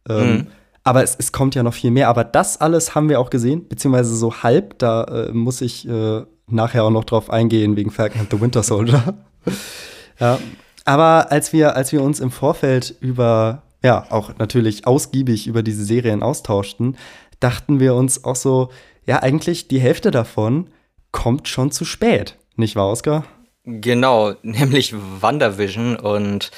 Ähm, 0.10 0.32
Mhm. 0.36 0.48
Aber 0.84 1.04
es, 1.04 1.16
es 1.18 1.32
kommt 1.32 1.56
ja 1.56 1.64
noch 1.64 1.74
viel 1.74 1.92
mehr. 1.92 2.10
Aber 2.10 2.24
das 2.24 2.60
alles 2.60 2.96
haben 2.96 3.10
wir 3.10 3.20
auch 3.20 3.30
gesehen, 3.30 3.68
beziehungsweise 3.68 4.16
so 4.16 4.44
halb. 4.44 4.78
Da 4.80 5.04
äh, 5.04 5.32
muss 5.32 5.62
ich 5.62 5.88
äh, 5.88 6.24
nachher 6.48 6.84
auch 6.84 6.90
noch 6.90 7.06
drauf 7.06 7.30
eingehen 7.30 7.76
wegen 7.76 7.92
Falcon 7.92 8.22
and 8.22 8.32
the 8.32 8.40
Winter 8.40 8.64
Soldier. 8.64 9.16
ja. 10.20 10.40
Aber 10.86 11.32
als 11.32 11.54
wir, 11.54 11.76
als 11.76 11.92
wir 11.94 12.02
uns 12.02 12.20
im 12.20 12.32
Vorfeld 12.32 12.96
über, 13.00 13.64
ja 13.82 14.06
auch 14.10 14.38
natürlich 14.38 14.86
ausgiebig 14.86 15.48
über 15.48 15.64
diese 15.64 15.86
Serien 15.86 16.22
austauschten, 16.22 16.98
dachten 17.40 17.80
wir 17.80 17.96
uns 17.96 18.24
auch 18.26 18.36
so, 18.36 18.70
ja, 19.06 19.22
eigentlich 19.22 19.68
die 19.68 19.80
Hälfte 19.80 20.12
davon 20.12 20.70
kommt 21.12 21.48
schon 21.48 21.72
zu 21.72 21.86
spät. 21.86 22.38
Nicht 22.56 22.76
wahr, 22.76 22.90
Oskar? 22.90 23.26
Genau, 23.64 24.34
nämlich 24.42 24.94
WandaVision 24.94 25.96
und 25.96 26.52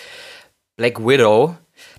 Black 0.78 1.00
Widow. 1.00 1.56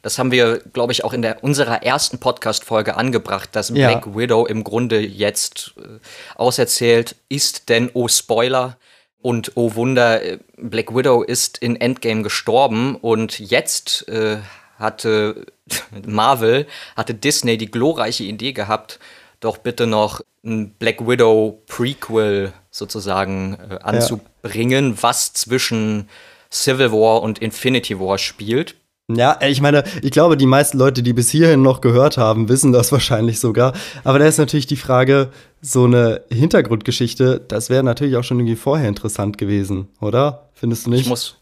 Das 0.07 0.21
haben 0.21 0.31
wir, 0.31 0.61
glaube 0.73 0.93
ich, 0.93 1.03
auch 1.03 1.13
in 1.13 1.21
der, 1.21 1.43
unserer 1.43 1.83
ersten 1.83 2.21
Podcast-Folge 2.21 2.97
angebracht, 2.97 3.49
dass 3.57 3.71
Ja. 3.71 3.89
Black 3.89 4.17
Widow 4.17 4.47
im 4.47 4.63
Grunde 4.63 5.01
jetzt 5.01 5.75
äh, 5.79 5.99
auserzählt 6.37 7.17
ist, 7.29 7.69
denn, 7.71 7.91
oh 7.93 8.07
Spoiler, 8.07 8.77
und 9.21 9.57
oh 9.57 9.75
Wunder, 9.75 10.23
äh, 10.23 10.39
Black 10.59 10.95
Widow 10.95 11.25
ist 11.25 11.59
in 11.59 11.75
Endgame 11.75 12.23
gestorben 12.23 12.95
und 12.95 13.41
jetzt 13.41 14.07
äh, 14.07 14.37
hatte 14.79 15.47
Marvel, 16.07 16.69
hatte 16.97 17.13
Disney 17.13 17.59
die 17.59 17.69
glorreiche 17.69 18.23
Idee 18.23 18.53
gehabt, 18.53 19.01
doch 19.41 19.57
bitte 19.57 19.89
noch 19.89 20.21
ein 20.45 20.71
Black 20.75 21.05
Widow 21.05 21.61
Prequel 21.67 22.53
sozusagen 22.71 23.59
äh, 23.71 23.79
anzubringen, 23.83 25.03
was 25.03 25.33
zwischen 25.33 26.09
Civil 26.53 26.93
War 26.93 27.23
und 27.23 27.41
Infinity 27.41 27.99
War 27.99 28.19
spielt. 28.19 28.77
Ja, 29.09 29.39
ich 29.41 29.61
meine, 29.61 29.85
ich 30.03 30.11
glaube, 30.11 30.37
die 30.37 30.47
meisten 30.47 30.79
Leute, 30.79 31.03
die 31.03 31.13
bis 31.13 31.31
hierhin 31.31 31.63
noch 31.63 31.81
gehört 31.81 32.19
haben, 32.19 32.49
wissen 32.49 32.73
das 32.73 32.91
wahrscheinlich 32.93 33.39
sogar. 33.39 33.73
Aber 34.03 34.19
da 34.19 34.27
ist 34.27 34.39
natürlich 34.39 34.67
die 34.67 34.77
Frage, 34.77 35.31
so 35.61 35.85
eine 35.85 36.23
Hintergrundgeschichte, 36.31 37.41
das 37.47 37.71
wäre 37.71 37.85
natürlich 37.85 38.17
auch 38.17 38.25
schon 38.25 38.41
irgendwie 38.41 38.57
vorher 38.57 38.89
interessant 38.89 39.39
gewesen, 39.39 39.89
oder? 40.01 40.49
Findest 40.55 40.87
du 40.87 40.91
nicht? 40.91 41.03
Ich 41.03 41.09
muss, 41.09 41.37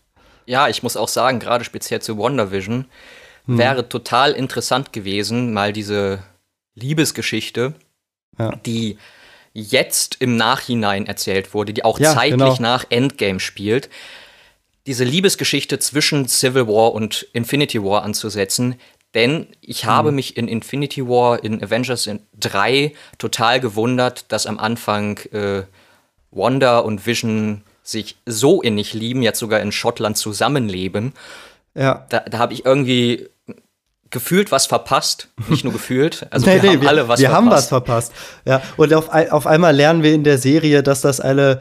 ja, 0.45 0.69
ich 0.69 0.83
muss 0.83 0.97
auch 0.97 1.09
sagen, 1.09 1.39
gerade 1.41 1.65
speziell 1.65 2.03
zu 2.03 2.19
WandaVision, 2.19 2.87
wäre 3.47 3.89
total 3.91 4.33
interessant 4.33 4.95
gewesen, 4.95 5.53
mal 5.53 5.75
diese 5.75 6.23
Liebesgeschichte, 6.75 7.75
Ja. 8.39 8.53
die 8.65 8.97
jetzt 9.53 10.17
im 10.21 10.37
Nachhinein 10.37 11.07
erzählt 11.07 11.53
wurde, 11.53 11.75
die 11.75 11.85
auch 11.85 11.99
Ja, 11.99 12.15
zeitlich 12.15 12.39
genau. 12.39 12.57
nach 12.61 12.87
Endgame 12.89 13.41
spielt, 13.41 13.91
diese 14.87 15.05
Liebesgeschichte 15.05 15.79
zwischen 15.79 16.29
Civil 16.29 16.67
War 16.67 16.93
und 16.93 17.27
Infinity 17.33 17.83
War 17.83 18.03
anzusetzen. 18.03 18.77
Denn 19.15 19.47
ich 19.61 19.85
habe 19.85 20.11
Mhm. 20.11 20.17
mich 20.17 20.37
in 20.37 20.49
Infinity 20.49 21.07
War, 21.07 21.43
in 21.45 21.63
Avengers 21.63 22.09
3 22.41 22.93
total 23.19 23.61
gewundert, 23.61 24.25
dass 24.33 24.47
am 24.47 24.59
Anfang 24.59 25.19
äh, 25.33 25.63
Wanda 26.33 26.81
und 26.81 27.07
Vision 27.07 27.63
sich 27.85 28.17
so 28.27 28.61
innig 28.63 28.93
lieben, 28.95 29.23
jetzt 29.23 29.39
sogar 29.39 29.61
in 29.61 29.71
Schottland 29.73 30.17
zusammenleben. 30.17 31.13
Ja. 31.75 32.07
Da, 32.09 32.21
da 32.21 32.39
habe 32.39 32.55
ich 32.55 32.65
irgendwie 32.65 33.29
gefühlt 34.11 34.51
was 34.53 34.67
verpasst. 34.67 35.29
Nicht 35.49 35.65
nur 35.65 35.73
gefühlt. 35.73 36.27
Also 36.31 36.47
nee, 36.47 36.61
wir 36.63 36.71
nee, 36.71 36.77
haben 36.79 36.87
alle 36.89 37.09
was 37.09 37.21
wir 37.21 37.31
haben 37.33 37.51
was 37.51 37.69
verpasst. 37.69 38.13
verpasst. 38.13 38.45
Ja, 38.47 38.63
und 38.77 38.93
auf, 38.95 39.09
auf 39.09 39.47
einmal 39.47 39.75
lernen 39.75 40.03
wir 40.03 40.13
in 40.13 40.25
der 40.25 40.39
Serie, 40.39 40.83
dass 40.83 41.01
das 41.03 41.21
eine 41.21 41.61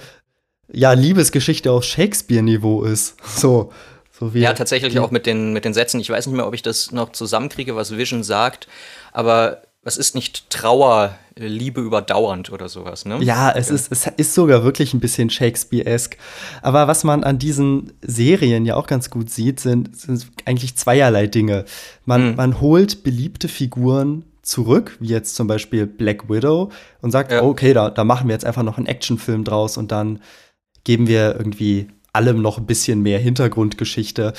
ja, 0.71 0.93
Liebesgeschichte 0.93 1.71
auf 1.71 1.83
Shakespeare-Niveau 1.83 2.83
ist. 2.83 3.15
So, 3.35 3.71
so 4.17 4.33
wie 4.33 4.41
Ja, 4.41 4.53
tatsächlich 4.53 4.99
auch 4.99 5.11
mit 5.11 5.25
den, 5.25 5.53
mit 5.53 5.65
den 5.65 5.73
Sätzen. 5.73 5.99
Ich 5.99 6.09
weiß 6.09 6.27
nicht 6.27 6.35
mehr, 6.35 6.47
ob 6.47 6.53
ich 6.53 6.61
das 6.61 6.91
noch 6.91 7.11
zusammenkriege, 7.11 7.75
was 7.75 7.95
Vision 7.97 8.23
sagt, 8.23 8.67
aber 9.11 9.63
was 9.85 9.97
ist 9.97 10.15
nicht 10.15 10.49
Trauer, 10.49 11.15
Liebe 11.35 11.81
überdauernd 11.81 12.51
oder 12.53 12.69
sowas, 12.69 13.03
ne? 13.05 13.17
Ja, 13.21 13.51
es 13.51 13.69
ist, 13.69 13.91
es 13.91 14.07
ist 14.15 14.33
sogar 14.33 14.63
wirklich 14.63 14.93
ein 14.93 15.01
bisschen 15.01 15.29
Shakespeare-esk. 15.29 16.15
Aber 16.61 16.87
was 16.87 17.03
man 17.03 17.23
an 17.25 17.37
diesen 17.37 17.91
Serien 18.01 18.65
ja 18.65 18.75
auch 18.75 18.87
ganz 18.87 19.09
gut 19.09 19.29
sieht, 19.29 19.59
sind, 19.59 19.99
sind 19.99 20.27
eigentlich 20.45 20.75
zweierlei 20.77 21.27
Dinge. 21.27 21.65
Man, 22.05 22.29
Mhm. 22.29 22.35
man 22.37 22.61
holt 22.61 23.03
beliebte 23.03 23.49
Figuren 23.49 24.23
zurück, 24.41 24.95
wie 25.01 25.07
jetzt 25.07 25.35
zum 25.35 25.47
Beispiel 25.47 25.85
Black 25.85 26.29
Widow, 26.29 26.69
und 27.01 27.11
sagt, 27.11 27.31
Ja. 27.33 27.41
okay, 27.43 27.73
da, 27.73 27.89
da 27.89 28.03
machen 28.05 28.27
wir 28.29 28.33
jetzt 28.35 28.45
einfach 28.45 28.63
noch 28.63 28.77
einen 28.77 28.87
Actionfilm 28.87 29.43
draus 29.43 29.75
und 29.75 29.91
dann 29.91 30.19
geben 30.83 31.07
wir 31.07 31.35
irgendwie 31.37 31.87
allem 32.11 32.41
noch 32.41 32.57
ein 32.57 32.65
bisschen 32.65 33.01
mehr 33.01 33.19
Hintergrundgeschichte. 33.19 34.33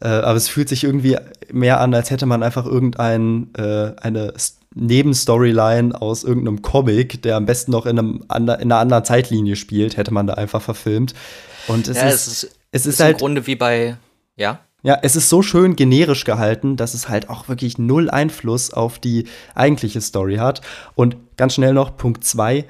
Äh, 0.00 0.08
aber 0.08 0.36
es 0.36 0.48
fühlt 0.48 0.68
sich 0.68 0.84
irgendwie 0.84 1.16
mehr 1.52 1.80
an, 1.80 1.92
als 1.94 2.10
hätte 2.10 2.26
man 2.26 2.42
einfach 2.42 2.66
irgendein, 2.66 3.48
äh, 3.56 3.92
eine 4.00 4.32
Nebenstoryline 4.74 6.00
aus 6.00 6.24
irgendeinem 6.24 6.62
Comic, 6.62 7.22
der 7.22 7.36
am 7.36 7.46
besten 7.46 7.72
noch 7.72 7.86
in, 7.86 7.98
einem 7.98 8.24
ander, 8.28 8.60
in 8.60 8.70
einer 8.70 8.80
anderen 8.80 9.04
Zeitlinie 9.04 9.56
spielt, 9.56 9.96
hätte 9.96 10.14
man 10.14 10.26
da 10.26 10.34
einfach 10.34 10.62
verfilmt. 10.62 11.14
Und 11.66 11.88
es 11.88 11.96
ja, 11.96 12.08
ist, 12.08 12.26
es 12.26 12.42
ist, 12.44 12.56
es 12.70 12.86
ist 12.86 13.00
im 13.00 13.06
halt, 13.06 13.18
Grunde 13.18 13.46
wie 13.46 13.56
bei, 13.56 13.96
ja, 14.36 14.60
ja, 14.82 14.98
es 15.02 15.14
ist 15.14 15.28
so 15.28 15.42
schön 15.42 15.76
generisch 15.76 16.24
gehalten, 16.24 16.76
dass 16.76 16.94
es 16.94 17.08
halt 17.08 17.28
auch 17.28 17.48
wirklich 17.48 17.76
null 17.76 18.08
Einfluss 18.08 18.72
auf 18.72 18.98
die 18.98 19.26
eigentliche 19.54 20.00
Story 20.00 20.36
hat. 20.36 20.62
Und 20.94 21.16
ganz 21.36 21.54
schnell 21.54 21.74
noch 21.74 21.98
Punkt 21.98 22.24
zwei 22.24 22.64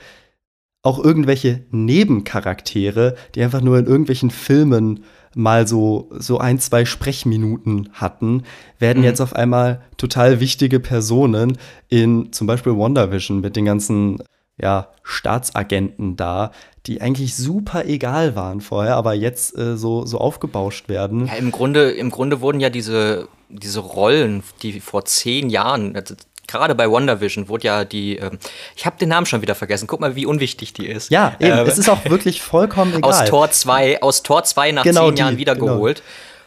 auch 0.83 1.03
irgendwelche 1.03 1.65
Nebencharaktere, 1.71 3.15
die 3.35 3.43
einfach 3.43 3.61
nur 3.61 3.79
in 3.79 3.87
irgendwelchen 3.87 4.31
Filmen 4.31 5.05
mal 5.35 5.67
so, 5.69 6.11
so 6.19 6.39
ein, 6.39 6.59
zwei 6.59 6.85
Sprechminuten 6.85 7.91
hatten, 7.93 8.43
werden 8.79 9.01
Mhm. 9.01 9.05
jetzt 9.05 9.21
auf 9.21 9.35
einmal 9.37 9.83
total 9.97 10.41
wichtige 10.41 10.81
Personen 10.81 11.57
in 11.89 12.33
zum 12.33 12.47
Beispiel 12.47 12.77
WandaVision 12.77 13.41
mit 13.41 13.55
den 13.57 13.65
ganzen 13.65 14.23
ja, 14.61 14.89
Staatsagenten 15.03 16.17
da, 16.17 16.51
die 16.87 17.01
eigentlich 17.01 17.35
super 17.35 17.85
egal 17.87 18.35
waren 18.35 18.61
vorher, 18.61 18.97
aber 18.97 19.15
jetzt 19.15 19.57
äh, 19.57 19.77
so, 19.77 20.05
so 20.05 20.19
aufgebauscht 20.19 20.89
werden. 20.89 21.27
Ja, 21.27 21.35
im 21.35 21.51
Grunde, 21.51 21.91
im 21.93 22.11
Grunde 22.11 22.41
wurden 22.41 22.61
ja 22.61 22.69
diese, 22.69 23.29
diese 23.49 23.81
Rollen, 23.81 24.43
die 24.63 24.81
vor 24.81 25.05
zehn 25.05 25.49
Jahren, 25.49 25.95
also 25.97 26.15
gerade 26.51 26.75
bei 26.75 26.91
WandaVision 26.91 27.49
wurde 27.49 27.67
ja 27.67 27.85
die, 27.85 28.17
ähm, 28.17 28.39
ich 28.77 28.85
habe 28.87 28.97
den 28.99 29.09
Namen 29.09 29.27
schon 29.27 29.41
wieder 29.43 29.55
vergessen, 29.55 29.87
guck 29.87 30.01
mal, 30.01 30.17
wie 30.17 30.27
unwichtig 30.27 30.73
die 30.73 30.87
ist. 30.87 31.11
Ja, 31.11 31.37
eben, 31.41 31.59
Ähm, 31.59 31.67
es 31.67 31.79
ist 31.79 31.89
auch 31.89 32.05
wirklich 32.07 32.43
vollkommen 32.43 32.95
egal. 32.95 33.11
aus 33.11 33.25
Tor 33.25 33.51
2, 33.51 34.03
aus 34.03 34.23
Tor 34.23 34.45
2 34.45 34.73
nach 34.73 34.85
Genau 34.85 35.07
zehn 35.07 35.15
die, 35.15 35.21
Jahren 35.21 35.37
wiedergeholt. 35.39 36.03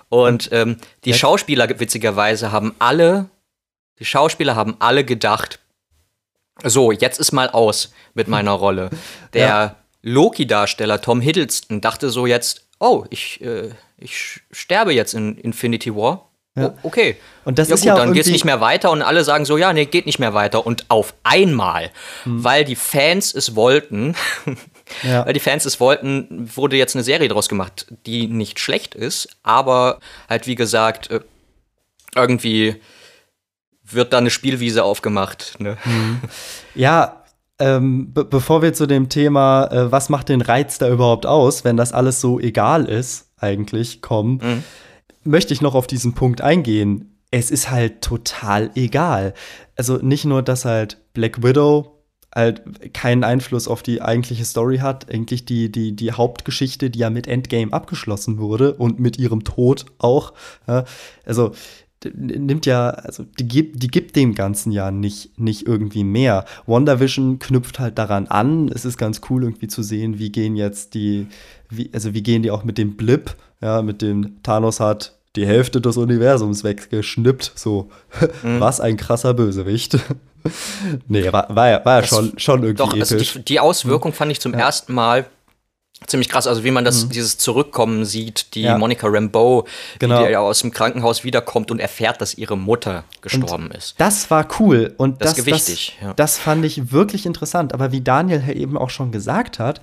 genau. 0.09 0.23
Und 0.27 0.49
ähm, 0.51 0.77
die 1.05 1.11
Ja. 1.11 1.15
Schauspieler, 1.15 1.67
witzigerweise, 1.79 2.51
haben 2.51 2.75
alle, 2.79 3.29
die 3.99 4.05
Schauspieler 4.05 4.55
haben 4.55 4.75
alle 4.79 5.03
gedacht, 5.05 5.59
so, 6.63 6.91
jetzt 6.91 7.19
ist 7.19 7.31
mal 7.31 7.49
aus 7.49 7.91
mit 8.13 8.27
meiner 8.27 8.51
Rolle. 8.51 8.89
Der 9.33 9.47
Ja. 9.47 9.75
Loki-Darsteller 10.03 11.01
Tom 11.01 11.21
Hiddleston 11.21 11.79
dachte 11.81 12.09
so 12.09 12.25
jetzt, 12.27 12.67
oh, 12.79 13.05
ich, 13.09 13.41
äh, 13.41 13.69
ich 13.97 14.41
sterbe 14.51 14.93
jetzt 14.93 15.13
in 15.13 15.37
Infinity 15.37 15.95
War. 15.95 16.29
Ja. 16.55 16.67
O- 16.67 16.73
Okay. 16.83 17.17
Und 17.45 17.57
das 17.59 17.67
ja, 17.69 17.75
ist 17.75 17.81
gut, 17.81 17.87
ja 17.87 17.95
dann 17.95 18.13
geht's 18.13 18.27
irgendwie- 18.27 18.33
nicht 18.33 18.45
mehr 18.45 18.61
weiter 18.61 18.91
und 18.91 19.01
alle 19.01 19.23
sagen 19.23 19.45
so, 19.45 19.57
ja, 19.57 19.73
nee, 19.73 19.85
geht 19.85 20.05
nicht 20.05 20.19
mehr 20.19 20.33
weiter. 20.33 20.65
Und 20.65 20.85
auf 20.89 21.13
einmal, 21.23 21.89
Hm. 22.23 22.43
weil 22.43 22.63
die 22.63 22.75
Fans 22.75 23.33
es 23.33 23.55
wollten, 23.55 24.15
Ja. 25.03 25.25
weil 25.25 25.33
die 25.33 25.39
Fans 25.39 25.65
es 25.65 25.79
wollten, 25.79 26.49
wurde 26.55 26.75
jetzt 26.77 26.95
eine 26.95 27.03
Serie 27.03 27.27
draus 27.27 27.49
gemacht, 27.49 27.87
die 28.05 28.27
nicht 28.27 28.59
schlecht 28.59 28.93
ist, 28.95 29.29
aber 29.41 29.99
halt 30.29 30.45
wie 30.45 30.55
gesagt, 30.55 31.09
äh, 31.09 31.21
irgendwie 32.15 32.75
wird 33.85 34.13
da 34.13 34.19
eine 34.19 34.29
Spielwiese 34.29 34.83
aufgemacht. 34.83 35.55
Ne? 35.59 35.77
Ja, 36.75 37.23
ähm, 37.59 38.13
be 38.13 38.25
bevor 38.25 38.61
wir 38.61 38.73
zu 38.73 38.85
dem 38.87 39.09
Thema, 39.09 39.65
äh, 39.71 39.91
was 39.91 40.09
macht 40.09 40.29
den 40.29 40.41
Reiz 40.41 40.77
da 40.79 40.89
überhaupt 40.89 41.25
aus, 41.25 41.63
wenn 41.63 41.77
das 41.77 41.91
alles 41.93 42.19
so 42.21 42.39
egal 42.39 42.85
ist, 42.85 43.27
eigentlich 43.37 44.01
kommen, 44.01 44.39
Mhm. 44.41 44.63
Möchte 45.23 45.53
ich 45.53 45.61
noch 45.61 45.75
auf 45.75 45.87
diesen 45.87 46.13
Punkt 46.13 46.41
eingehen. 46.41 47.19
Es 47.31 47.51
ist 47.51 47.71
halt 47.71 48.01
total 48.01 48.71
egal. 48.75 49.33
Also 49.75 49.97
nicht 49.97 50.25
nur, 50.25 50.43
dass 50.43 50.65
halt 50.65 50.97
Black 51.13 51.43
Widow 51.43 51.93
halt 52.35 52.93
keinen 52.93 53.23
Einfluss 53.23 53.67
auf 53.67 53.83
die 53.83 54.01
eigentliche 54.01 54.45
Story 54.45 54.77
hat, 54.77 55.09
eigentlich 55.11 55.45
die, 55.45 55.71
die, 55.71 55.95
die 55.95 56.11
Hauptgeschichte, 56.11 56.89
die 56.89 56.99
ja 56.99 57.09
mit 57.09 57.27
Endgame 57.27 57.73
abgeschlossen 57.73 58.39
wurde 58.39 58.73
und 58.73 58.99
mit 58.99 59.19
ihrem 59.19 59.43
Tod 59.43 59.85
auch. 59.99 60.33
Ja, 60.67 60.85
also 61.25 61.51
nimmt 62.13 62.65
ja, 62.65 62.89
also 62.89 63.23
die 63.23 63.47
gibt, 63.47 63.81
die 63.81 63.87
gibt 63.87 64.15
dem 64.15 64.35
Ganzen 64.35 64.71
ja 64.71 64.91
nicht, 64.91 65.39
nicht 65.39 65.67
irgendwie 65.67 66.03
mehr. 66.03 66.45
WandaVision 66.65 67.39
knüpft 67.39 67.79
halt 67.79 67.97
daran 67.97 68.27
an. 68.27 68.69
Es 68.69 68.85
ist 68.85 68.97
ganz 68.97 69.21
cool 69.29 69.43
irgendwie 69.43 69.67
zu 69.67 69.83
sehen, 69.83 70.19
wie 70.19 70.31
gehen 70.31 70.55
jetzt 70.55 70.95
die, 70.95 71.27
wie, 71.77 71.89
also 71.93 72.13
wie 72.13 72.23
gehen 72.23 72.43
die 72.43 72.51
auch 72.51 72.63
mit 72.63 72.77
dem 72.77 72.95
Blip, 72.95 73.35
ja, 73.61 73.81
mit 73.81 74.01
dem 74.01 74.41
Thanos 74.43 74.79
hat 74.79 75.15
die 75.35 75.47
Hälfte 75.47 75.81
des 75.81 75.97
Universums 75.97 76.63
weggeschnippt. 76.63 77.53
So, 77.55 77.89
was 78.43 78.79
ein 78.79 78.97
krasser 78.97 79.33
Bösewicht. 79.33 79.97
nee, 81.07 81.31
war, 81.31 81.47
war 81.55 81.69
ja, 81.69 81.85
war 81.85 82.01
ja 82.01 82.07
schon, 82.07 82.37
schon 82.37 82.63
irgendwie 82.63 82.75
Doch, 82.83 82.93
also 82.93 83.17
die, 83.17 83.43
die 83.43 83.59
Auswirkung 83.59 84.13
fand 84.13 84.31
ich 84.31 84.39
zum 84.39 84.53
ersten 84.53 84.93
Mal 84.93 85.25
ziemlich 86.05 86.27
krass. 86.29 86.47
Also 86.47 86.63
wie 86.63 86.71
man 86.71 86.83
Mhm. 86.83 86.85
das, 86.85 87.07
dieses 87.09 87.37
Zurückkommen 87.37 88.03
sieht, 88.05 88.55
die 88.55 88.63
Ja. 88.63 88.77
Monica 88.77 89.07
Rambeau, 89.07 89.65
Genau. 89.99 90.23
die 90.25 90.31
ja 90.31 90.39
aus 90.41 90.59
dem 90.59 90.71
Krankenhaus 90.71 91.23
wiederkommt 91.23 91.71
und 91.71 91.79
erfährt, 91.79 92.19
dass 92.21 92.37
ihre 92.37 92.57
Mutter 92.57 93.05
gestorben 93.21 93.71
ist. 93.71 93.95
Das 93.99 94.29
war 94.29 94.45
cool 94.59 94.93
und 94.97 95.21
Das 95.21 95.35
das, 95.35 95.45
das, 95.45 95.91
ja. 96.01 96.13
das 96.13 96.37
fand 96.37 96.65
ich 96.65 96.91
wirklich 96.91 97.25
interessant. 97.25 97.73
Aber 97.73 97.91
wie 97.91 98.01
Daniel 98.01 98.43
ja 98.45 98.53
eben 98.53 98.77
auch 98.77 98.89
schon 98.89 99.11
gesagt 99.11 99.59
hat, 99.59 99.79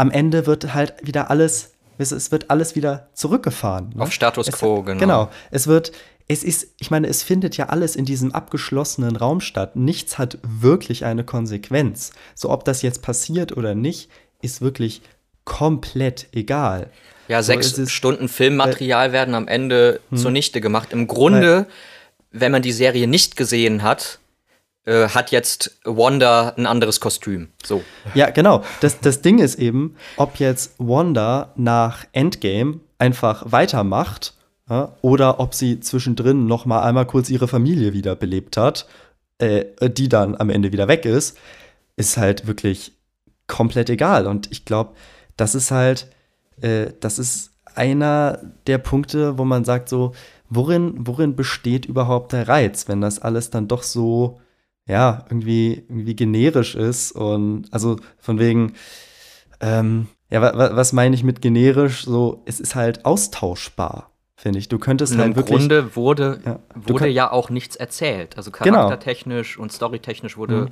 am 0.00 0.10
Ende 0.10 0.46
wird 0.46 0.72
halt 0.72 0.94
wieder 1.02 1.30
alles, 1.30 1.74
es, 1.98 2.10
es 2.10 2.32
wird 2.32 2.50
alles 2.50 2.74
wieder 2.74 3.10
zurückgefahren. 3.12 3.90
ne? 3.94 4.02
Auf 4.02 4.12
Status 4.12 4.48
es, 4.48 4.54
quo, 4.54 4.82
genau. 4.82 4.98
Genau. 4.98 5.30
Es 5.50 5.66
wird 5.66 5.92
es 6.26 6.44
ist, 6.44 6.68
ich 6.78 6.92
meine, 6.92 7.08
es 7.08 7.24
findet 7.24 7.56
ja 7.56 7.70
alles 7.70 7.96
in 7.96 8.04
diesem 8.04 8.32
abgeschlossenen 8.32 9.16
Raum 9.16 9.40
statt. 9.40 9.74
Nichts 9.74 10.16
hat 10.16 10.38
wirklich 10.42 11.04
eine 11.04 11.24
Konsequenz. 11.24 12.12
So, 12.36 12.50
ob 12.50 12.64
das 12.64 12.82
jetzt 12.82 13.02
passiert 13.02 13.56
oder 13.56 13.74
nicht, 13.74 14.08
ist 14.40 14.60
wirklich 14.60 15.02
komplett 15.44 16.28
egal. 16.32 16.88
Ja, 17.26 17.42
so, 17.42 17.48
sechs 17.48 17.90
Stunden 17.90 18.28
Filmmaterial 18.28 19.08
äh, 19.08 19.12
werden 19.12 19.34
am 19.34 19.48
Ende 19.48 20.00
hm. 20.10 20.18
zunichte 20.18 20.60
gemacht. 20.60 20.92
Im 20.92 21.08
Grunde, 21.08 21.66
wenn 22.30 22.52
man 22.52 22.62
die 22.62 22.72
Serie 22.72 23.08
nicht 23.08 23.34
gesehen 23.34 23.82
hat, 23.82 24.20
äh, 24.84 25.08
hat 25.08 25.30
jetzt 25.30 25.78
Wanda 25.84 26.50
ein 26.56 26.66
anderes 26.66 27.00
Kostüm. 27.00 27.48
So. 27.64 27.82
Ja, 28.14 28.30
genau. 28.30 28.62
Das, 28.80 29.00
das 29.00 29.22
Ding 29.22 29.38
ist 29.38 29.56
eben, 29.56 29.96
ob 30.16 30.36
jetzt 30.36 30.74
Wanda 30.78 31.52
nach 31.56 32.06
Endgame 32.12 32.80
einfach 32.98 33.44
weitermacht 33.50 34.34
ja, 34.68 34.94
oder 35.02 35.40
ob 35.40 35.54
sie 35.54 35.80
zwischendrin 35.80 36.46
noch 36.46 36.64
mal 36.64 36.82
einmal 36.82 37.06
kurz 37.06 37.28
ihre 37.28 37.48
Familie 37.48 37.92
wiederbelebt 37.92 38.56
hat, 38.56 38.86
äh, 39.38 39.64
die 39.90 40.08
dann 40.08 40.36
am 40.36 40.50
Ende 40.50 40.72
wieder 40.72 40.88
weg 40.88 41.04
ist, 41.04 41.36
ist 41.96 42.16
halt 42.16 42.46
wirklich 42.46 42.92
komplett 43.46 43.90
egal. 43.90 44.26
Und 44.26 44.50
ich 44.52 44.64
glaube, 44.64 44.94
das 45.36 45.54
ist 45.54 45.70
halt, 45.70 46.06
äh, 46.60 46.92
das 47.00 47.18
ist 47.18 47.50
einer 47.74 48.38
der 48.66 48.78
Punkte, 48.78 49.38
wo 49.38 49.44
man 49.44 49.64
sagt 49.64 49.88
so, 49.88 50.12
worin, 50.48 50.94
worin 50.98 51.36
besteht 51.36 51.86
überhaupt 51.86 52.32
der 52.32 52.48
Reiz, 52.48 52.88
wenn 52.88 53.00
das 53.00 53.18
alles 53.18 53.50
dann 53.50 53.68
doch 53.68 53.82
so, 53.82 54.40
ja, 54.90 55.24
irgendwie, 55.28 55.84
irgendwie 55.88 56.16
generisch 56.16 56.74
ist 56.74 57.12
und 57.12 57.66
also 57.70 57.96
von 58.18 58.38
wegen, 58.38 58.74
ähm, 59.60 60.08
ja, 60.30 60.42
wa, 60.42 60.76
was 60.76 60.92
meine 60.92 61.14
ich 61.14 61.24
mit 61.24 61.40
generisch? 61.40 62.04
So, 62.04 62.42
es 62.46 62.60
ist 62.60 62.74
halt 62.74 63.04
austauschbar 63.04 64.10
finde 64.40 64.58
ich. 64.58 64.68
Du 64.68 64.78
könntest 64.78 65.16
halt 65.16 65.28
Im 65.28 65.36
wirklich. 65.36 65.60
Im 65.60 65.68
Grunde 65.68 65.96
wurde, 65.96 66.40
ja, 66.44 66.58
wurde 66.74 67.08
ja 67.08 67.30
auch 67.30 67.50
nichts 67.50 67.76
erzählt. 67.76 68.36
Also 68.36 68.50
genau. 68.50 68.64
charaktertechnisch 68.64 69.54
genau. 69.54 69.62
und 69.64 69.72
storytechnisch 69.72 70.36
wurde 70.36 70.54
mhm. 70.54 70.68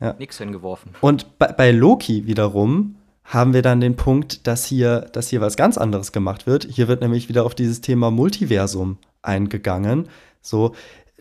ja. 0.00 0.14
nichts 0.18 0.38
hingeworfen. 0.38 0.92
Und 1.00 1.38
bei, 1.38 1.52
bei, 1.52 1.70
Loki 1.70 2.26
wiederum 2.26 2.96
haben 3.24 3.54
wir 3.54 3.62
dann 3.62 3.80
den 3.80 3.96
Punkt, 3.96 4.46
dass 4.46 4.66
hier, 4.66 5.02
dass 5.12 5.28
hier 5.28 5.40
was 5.40 5.56
ganz 5.56 5.78
anderes 5.78 6.12
gemacht 6.12 6.46
wird. 6.46 6.64
Hier 6.64 6.88
wird 6.88 7.02
nämlich 7.02 7.28
wieder 7.28 7.44
auf 7.44 7.54
dieses 7.54 7.80
Thema 7.80 8.10
Multiversum 8.10 8.98
eingegangen. 9.22 10.08
So, 10.40 10.74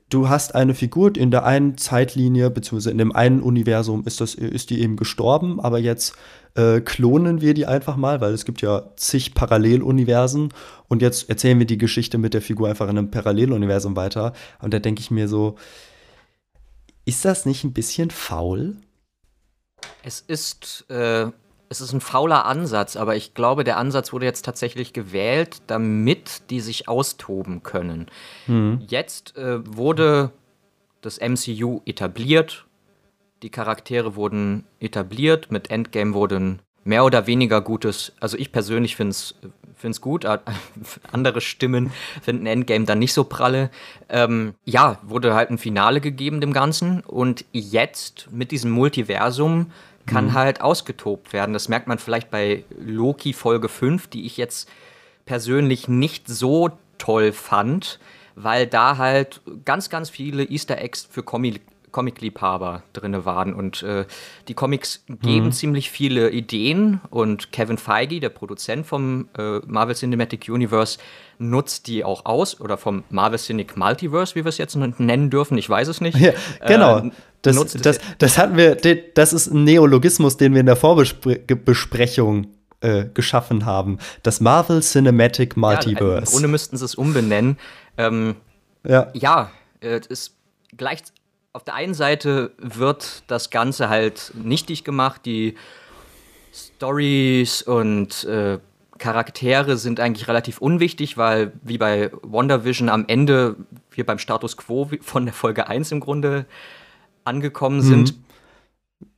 du 0.09 0.29
hast 0.29 0.55
eine 0.55 0.73
Figur 0.73 1.15
in 1.15 1.31
der 1.31 1.45
einen 1.45 1.77
Zeitlinie, 1.77 2.49
beziehungsweise 2.49 2.91
in 2.91 2.97
dem 2.97 3.15
einen 3.15 3.41
Universum 3.41 4.03
ist, 4.05 4.21
das, 4.21 4.35
ist 4.35 4.69
die 4.69 4.81
eben 4.81 4.97
gestorben, 4.97 5.59
aber 5.59 5.79
jetzt 5.79 6.15
äh, 6.55 6.81
klonen 6.81 7.41
wir 7.41 7.53
die 7.53 7.65
einfach 7.65 7.95
mal, 7.97 8.21
weil 8.21 8.33
es 8.33 8.45
gibt 8.45 8.61
ja 8.61 8.91
zig 8.95 9.33
Paralleluniversen 9.33 10.53
und 10.87 11.01
jetzt 11.01 11.29
erzählen 11.29 11.59
wir 11.59 11.65
die 11.65 11.77
Geschichte 11.77 12.17
mit 12.17 12.33
der 12.33 12.41
Figur 12.41 12.69
einfach 12.69 12.87
in 12.87 12.97
einem 12.97 13.11
Paralleluniversum 13.11 13.95
weiter. 13.95 14.33
Und 14.61 14.73
da 14.73 14.79
denke 14.79 15.01
ich 15.01 15.11
mir 15.11 15.27
so, 15.27 15.55
ist 17.05 17.25
das 17.25 17.45
nicht 17.45 17.63
ein 17.63 17.73
bisschen 17.73 18.09
faul? 18.09 18.77
Es 20.03 20.21
ist, 20.21 20.85
äh, 20.89 21.27
es 21.69 21.81
ist 21.81 21.93
ein 21.93 22.01
fauler 22.01 22.45
Ansatz, 22.45 22.95
aber 22.95 23.15
ich 23.15 23.33
glaube, 23.33 23.63
der 23.63 23.77
Ansatz 23.77 24.13
wurde 24.13 24.25
jetzt 24.25 24.45
tatsächlich 24.45 24.93
gewählt, 24.93 25.61
damit 25.67 26.49
die 26.49 26.59
sich 26.59 26.87
austoben 26.87 27.63
können. 27.63 28.07
Mhm. 28.47 28.81
Jetzt 28.87 29.35
äh, 29.37 29.59
wurde 29.65 30.31
das 31.01 31.19
MCU 31.19 31.81
etabliert, 31.85 32.65
die 33.43 33.49
Charaktere 33.49 34.15
wurden 34.15 34.65
etabliert, 34.79 35.51
mit 35.51 35.69
Endgame 35.69 36.13
wurden 36.13 36.61
mehr 36.83 37.03
oder 37.03 37.27
weniger 37.27 37.61
gutes, 37.61 38.13
also 38.19 38.37
ich 38.37 38.51
persönlich 38.51 38.95
finde 38.95 39.11
es 39.11 40.01
gut, 40.01 40.25
andere 41.11 41.41
Stimmen 41.41 41.91
finden 42.21 42.45
Endgame 42.45 42.85
dann 42.85 42.99
nicht 42.99 43.13
so 43.13 43.23
pralle. 43.23 43.69
Ähm, 44.07 44.53
ja, 44.63 44.99
wurde 45.03 45.33
halt 45.33 45.49
ein 45.49 45.57
Finale 45.57 45.99
gegeben 45.99 46.41
dem 46.41 46.53
Ganzen 46.53 47.01
und 47.01 47.43
jetzt 47.51 48.29
mit 48.31 48.51
diesem 48.51 48.71
Multiversum 48.71 49.71
kann 50.05 50.25
mhm. 50.25 50.33
halt 50.33 50.61
ausgetobt 50.61 51.33
werden. 51.33 51.53
Das 51.53 51.69
merkt 51.69 51.87
man 51.87 51.97
vielleicht 51.97 52.29
bei 52.29 52.63
Loki 52.77 53.33
Folge 53.33 53.69
5, 53.69 54.07
die 54.07 54.25
ich 54.25 54.37
jetzt 54.37 54.69
persönlich 55.25 55.87
nicht 55.87 56.27
so 56.27 56.71
toll 56.97 57.31
fand, 57.31 57.99
weil 58.35 58.67
da 58.67 58.97
halt 58.97 59.41
ganz, 59.63 59.89
ganz 59.89 60.09
viele 60.09 60.43
Easter 60.43 60.77
Eggs 60.77 61.07
für 61.09 61.23
Comic 61.23 61.61
Comic-Liebhaber 61.95 62.83
drin 62.91 63.23
waren. 63.23 63.53
Und 63.53 63.81
äh, 63.83 64.05
die 64.49 64.53
Comics 64.53 65.05
geben 65.07 65.45
mhm. 65.45 65.51
ziemlich 65.53 65.89
viele 65.89 66.29
Ideen 66.29 66.99
und 67.09 67.53
Kevin 67.53 67.77
Feige, 67.77 68.19
der 68.19 68.27
Produzent 68.27 68.85
vom 68.85 69.29
äh, 69.37 69.59
Marvel 69.65 69.95
Cinematic 69.95 70.49
Universe, 70.49 70.97
nutzt 71.37 71.87
die 71.87 72.03
auch 72.03 72.25
aus 72.25 72.59
oder 72.59 72.77
vom 72.77 73.05
Marvel 73.09 73.39
Cinematic 73.39 73.77
Multiverse, 73.77 74.35
wie 74.35 74.43
wir 74.43 74.49
es 74.49 74.57
jetzt 74.57 74.75
nennen 74.75 75.29
dürfen. 75.29 75.57
Ich 75.57 75.69
weiß 75.69 75.87
es 75.87 76.01
nicht. 76.01 76.17
Ja, 76.25 76.31
genau. 76.65 76.97
Äh, 76.99 77.11
das, 77.43 77.73
das, 77.73 77.99
das 78.17 78.37
hatten 78.39 78.57
wir, 78.57 78.75
das 79.13 79.31
ist 79.31 79.47
ein 79.47 79.63
Neologismus, 79.63 80.35
den 80.35 80.53
wir 80.53 80.61
in 80.61 80.65
der 80.65 80.75
Vorbesprechung 80.75 82.47
äh, 82.81 83.05
geschaffen 83.13 83.65
haben. 83.65 83.99
Das 84.23 84.41
Marvel 84.41 84.81
Cinematic 84.81 85.55
Multiverse. 85.55 86.13
Ja, 86.13 86.17
Im 86.17 86.25
Grunde 86.25 86.47
müssten 86.47 86.77
sie 86.77 86.85
es 86.85 86.95
umbenennen. 86.95 87.57
Ähm, 87.97 88.35
ja, 88.83 89.11
ja 89.13 89.51
äh, 89.81 90.01
ist 90.09 90.35
gleich, 90.75 91.03
auf 91.55 91.63
der 91.63 91.73
einen 91.73 91.93
Seite 91.93 92.51
wird 92.57 93.23
das 93.27 93.49
Ganze 93.49 93.87
halt 93.87 94.33
nichtig 94.35 94.83
gemacht, 94.83 95.21
die 95.25 95.55
Stories 96.53 97.61
und 97.61 98.25
äh, 98.25 98.59
Charaktere 98.97 99.77
sind 99.77 100.01
eigentlich 100.01 100.27
relativ 100.27 100.57
unwichtig, 100.57 101.17
weil 101.17 101.53
wie 101.63 101.77
bei 101.77 102.11
WandaVision 102.23 102.89
am 102.89 103.05
Ende 103.07 103.55
wir 103.91 104.05
beim 104.05 104.19
Status 104.19 104.57
Quo 104.57 104.89
von 104.99 105.25
der 105.25 105.33
Folge 105.33 105.69
1 105.69 105.93
im 105.93 106.01
Grunde 106.01 106.45
angekommen 107.23 107.81
sind. 107.81 108.17
Mhm. 108.17 108.23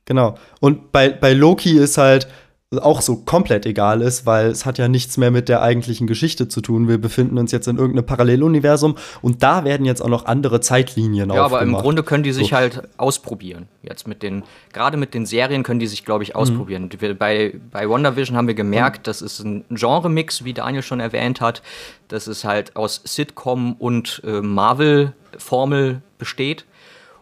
Genau. 0.04 0.38
Und 0.60 0.92
bei, 0.92 1.08
bei 1.08 1.32
Loki 1.32 1.76
ist 1.76 1.98
halt, 1.98 2.28
auch 2.76 3.00
so 3.00 3.16
komplett 3.16 3.64
egal 3.64 4.02
ist, 4.02 4.26
weil 4.26 4.48
es 4.48 4.66
hat 4.66 4.76
ja 4.76 4.88
nichts 4.88 5.16
mehr 5.16 5.30
mit 5.30 5.48
der 5.48 5.62
eigentlichen 5.62 6.06
Geschichte 6.06 6.48
zu 6.48 6.60
tun. 6.60 6.86
Wir 6.86 6.98
befinden 6.98 7.38
uns 7.38 7.50
jetzt 7.50 7.66
in 7.66 7.78
irgendeinem 7.78 8.04
Paralleluniversum 8.04 8.96
und 9.22 9.42
da 9.42 9.64
werden 9.64 9.86
jetzt 9.86 10.02
auch 10.02 10.08
noch 10.08 10.26
andere 10.26 10.60
Zeitlinien 10.60 11.30
Ja, 11.30 11.46
aber 11.46 11.62
im 11.62 11.72
Grunde 11.72 12.02
können 12.02 12.24
die 12.24 12.32
sich 12.32 12.50
so. 12.50 12.56
halt 12.56 12.82
ausprobieren. 12.98 13.68
Jetzt 13.82 14.06
mit 14.06 14.22
den, 14.22 14.42
gerade 14.74 14.98
mit 14.98 15.14
den 15.14 15.24
Serien 15.24 15.62
können 15.62 15.80
die 15.80 15.86
sich, 15.86 16.04
glaube 16.04 16.24
ich, 16.24 16.36
ausprobieren. 16.36 16.90
Mhm. 16.92 17.16
Bei, 17.16 17.54
bei 17.70 17.88
WandaVision 17.88 18.36
haben 18.36 18.48
wir 18.48 18.54
gemerkt, 18.54 18.98
mhm. 18.98 19.04
das 19.04 19.22
ist 19.22 19.40
ein 19.40 19.64
Genre-Mix, 19.70 20.44
wie 20.44 20.52
Daniel 20.52 20.82
schon 20.82 21.00
erwähnt 21.00 21.40
hat, 21.40 21.62
dass 22.08 22.26
es 22.26 22.44
halt 22.44 22.76
aus 22.76 23.00
Sitcom 23.02 23.76
und 23.78 24.20
äh, 24.26 24.42
Marvel-Formel 24.42 26.02
besteht. 26.18 26.66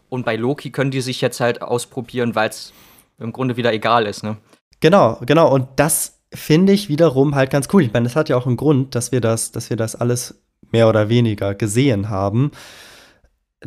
Und 0.08 0.24
bei 0.24 0.34
Loki 0.34 0.70
können 0.70 0.90
die 0.90 1.00
sich 1.00 1.20
jetzt 1.20 1.38
halt 1.38 1.62
ausprobieren, 1.62 2.34
weil 2.34 2.48
es 2.48 2.72
im 3.20 3.32
Grunde 3.32 3.56
wieder 3.56 3.72
egal 3.72 4.06
ist, 4.06 4.24
ne? 4.24 4.36
Genau, 4.80 5.20
genau. 5.24 5.52
Und 5.52 5.68
das 5.76 6.20
finde 6.32 6.72
ich 6.72 6.88
wiederum 6.88 7.34
halt 7.34 7.50
ganz 7.50 7.68
cool. 7.72 7.82
Ich 7.82 7.92
meine, 7.92 8.04
das 8.04 8.16
hat 8.16 8.28
ja 8.28 8.36
auch 8.36 8.46
einen 8.46 8.56
Grund, 8.56 8.94
dass 8.94 9.12
wir 9.12 9.20
das, 9.20 9.52
dass 9.52 9.70
wir 9.70 9.76
das 9.76 9.94
alles 9.94 10.42
mehr 10.70 10.88
oder 10.88 11.08
weniger 11.08 11.54
gesehen 11.54 12.08
haben. 12.08 12.50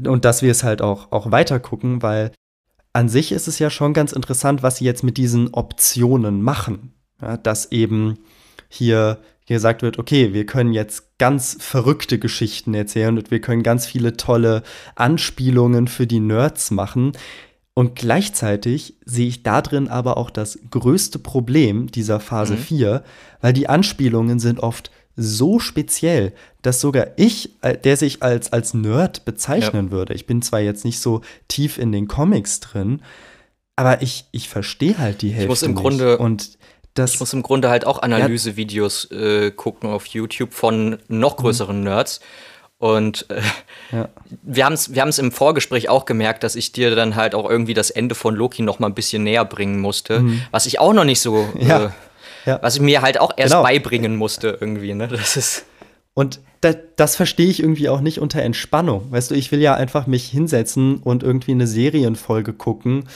Und 0.06 0.26
dass 0.26 0.42
wir 0.42 0.52
es 0.52 0.64
halt 0.64 0.82
auch, 0.82 1.12
auch 1.12 1.32
weiter 1.32 1.60
gucken, 1.60 2.02
weil 2.02 2.32
an 2.94 3.10
sich 3.10 3.32
ist 3.32 3.48
es 3.48 3.60
ja 3.60 3.70
schon 3.70 3.94
ganz 3.94 4.12
interessant, 4.12 4.64
was 4.64 4.78
sie 4.78 4.86
jetzt 4.86 5.04
mit 5.04 5.18
diesen 5.18 5.54
Optionen 5.54 6.42
machen. 6.42 6.94
Ja, 7.22 7.38
dass 7.38 7.72
eben 7.72 8.20
hier, 8.70 9.20
hier 9.46 9.56
gesagt 9.56 9.82
wird, 9.82 10.00
okay, 10.00 10.34
wir 10.34 10.46
können 10.46 10.74
jetzt 10.74 11.18
ganz 11.18 11.58
verrückte 11.60 12.20
Geschichten 12.20 12.74
erzählen 12.74 13.18
und 13.18 13.32
wir 13.32 13.42
können 13.42 13.64
ganz 13.64 13.86
viele 13.86 14.16
tolle 14.16 14.64
Anspielungen 14.96 15.88
für 15.88 16.08
die 16.08 16.20
Nerds 16.20 16.72
machen. 16.72 17.14
Und 17.80 17.96
gleichzeitig 17.96 18.96
sehe 19.06 19.30
ich 19.30 19.42
da 19.42 19.62
drin 19.62 19.88
aber 19.88 20.18
auch 20.18 20.32
das 20.32 20.60
größte 20.70 21.18
Problem 21.18 21.90
dieser 21.90 22.20
Phase 22.20 22.56
mhm. 22.56 22.58
4, 22.58 23.04
weil 23.40 23.54
die 23.54 23.70
Anspielungen 23.70 24.40
sind 24.40 24.60
oft 24.60 24.92
so 25.16 25.60
speziell, 25.60 26.34
dass 26.62 26.82
sogar 26.82 27.08
ich, 27.16 27.52
äh, 27.62 27.78
der 27.78 27.96
sich 27.96 28.22
als, 28.22 28.52
als 28.52 28.74
Nerd 28.74 29.24
bezeichnen 29.24 29.86
ja. 29.86 29.92
würde, 29.94 30.14
ich 30.14 30.26
bin 30.26 30.42
zwar 30.42 30.60
jetzt 30.60 30.84
nicht 30.84 31.00
so 31.00 31.22
tief 31.48 31.78
in 31.78 31.94
den 31.94 32.10
Comics 32.10 32.60
drin, 32.60 33.02
aber 33.78 34.02
ich, 34.02 34.26
ich 34.34 34.50
verstehe 34.50 34.98
halt 34.98 35.22
die 35.22 35.30
Hälfte. 35.30 35.44
Ich 35.44 35.48
muss 35.48 35.64
im 35.64 35.72
nicht. 35.72 35.82
Grunde. 35.82 36.18
Und 36.18 36.58
das, 36.96 37.14
ich 37.14 37.20
muss 37.22 37.32
im 37.32 37.44
Grunde 37.44 37.70
halt 37.70 37.88
auch 37.88 38.02
Analysevideos 38.02 39.10
äh, 39.12 39.52
gucken 39.52 39.90
auf 39.90 40.06
YouTube 40.08 40.54
von 40.54 40.98
noch 41.08 41.38
größeren 41.38 41.78
mhm. 41.78 41.84
Nerds. 41.86 42.20
Und 42.80 43.26
äh, 43.30 43.42
ja. 43.92 44.10
wir 44.42 44.66
haben 44.66 44.74
es 44.74 44.96
wir 44.96 45.06
im 45.20 45.32
Vorgespräch 45.32 45.90
auch 45.90 46.06
gemerkt, 46.06 46.44
dass 46.44 46.56
ich 46.56 46.72
dir 46.72 46.96
dann 46.96 47.16
halt 47.16 47.36
auch 47.36 47.50
irgendwie 47.50 47.74
das 47.74 47.90
Ende 47.90 48.16
von 48.16 48.36
Loki 48.36 48.62
noch 48.62 48.80
mal 48.80 48.88
ein 48.88 48.96
bisschen 48.96 49.24
näher 49.24 49.46
bringen 49.46 49.82
musste, 49.82 50.22
mhm. 50.22 50.42
was 50.52 50.66
ich 50.66 50.80
auch 50.80 50.94
noch 50.94 51.04
nicht 51.04 51.20
so, 51.20 51.48
ja. 51.60 51.86
Äh, 51.86 51.90
ja. 52.46 52.60
was 52.62 52.76
ich 52.76 52.82
mir 52.82 53.02
halt 53.02 53.20
auch 53.20 53.32
erst 53.36 53.52
genau. 53.52 53.64
beibringen 53.64 54.16
musste 54.16 54.58
irgendwie. 54.62 54.94
Ne? 54.94 55.10
Das 55.10 55.36
ist 55.36 55.66
und 56.14 56.42
das, 56.62 56.78
das 56.96 57.16
verstehe 57.16 57.48
ich 57.48 57.62
irgendwie 57.62 57.90
auch 57.90 58.02
nicht 58.02 58.20
unter 58.20 58.42
Entspannung. 58.42 59.12
Weißt 59.12 59.32
du, 59.32 59.36
ich 59.36 59.52
will 59.52 59.62
ja 59.62 59.76
einfach 59.76 60.08
mich 60.08 60.26
hinsetzen 60.26 60.98
und 60.98 61.24
irgendwie 61.24 61.52
eine 61.52 61.68
Serienfolge 61.68 62.54
gucken 62.54 63.08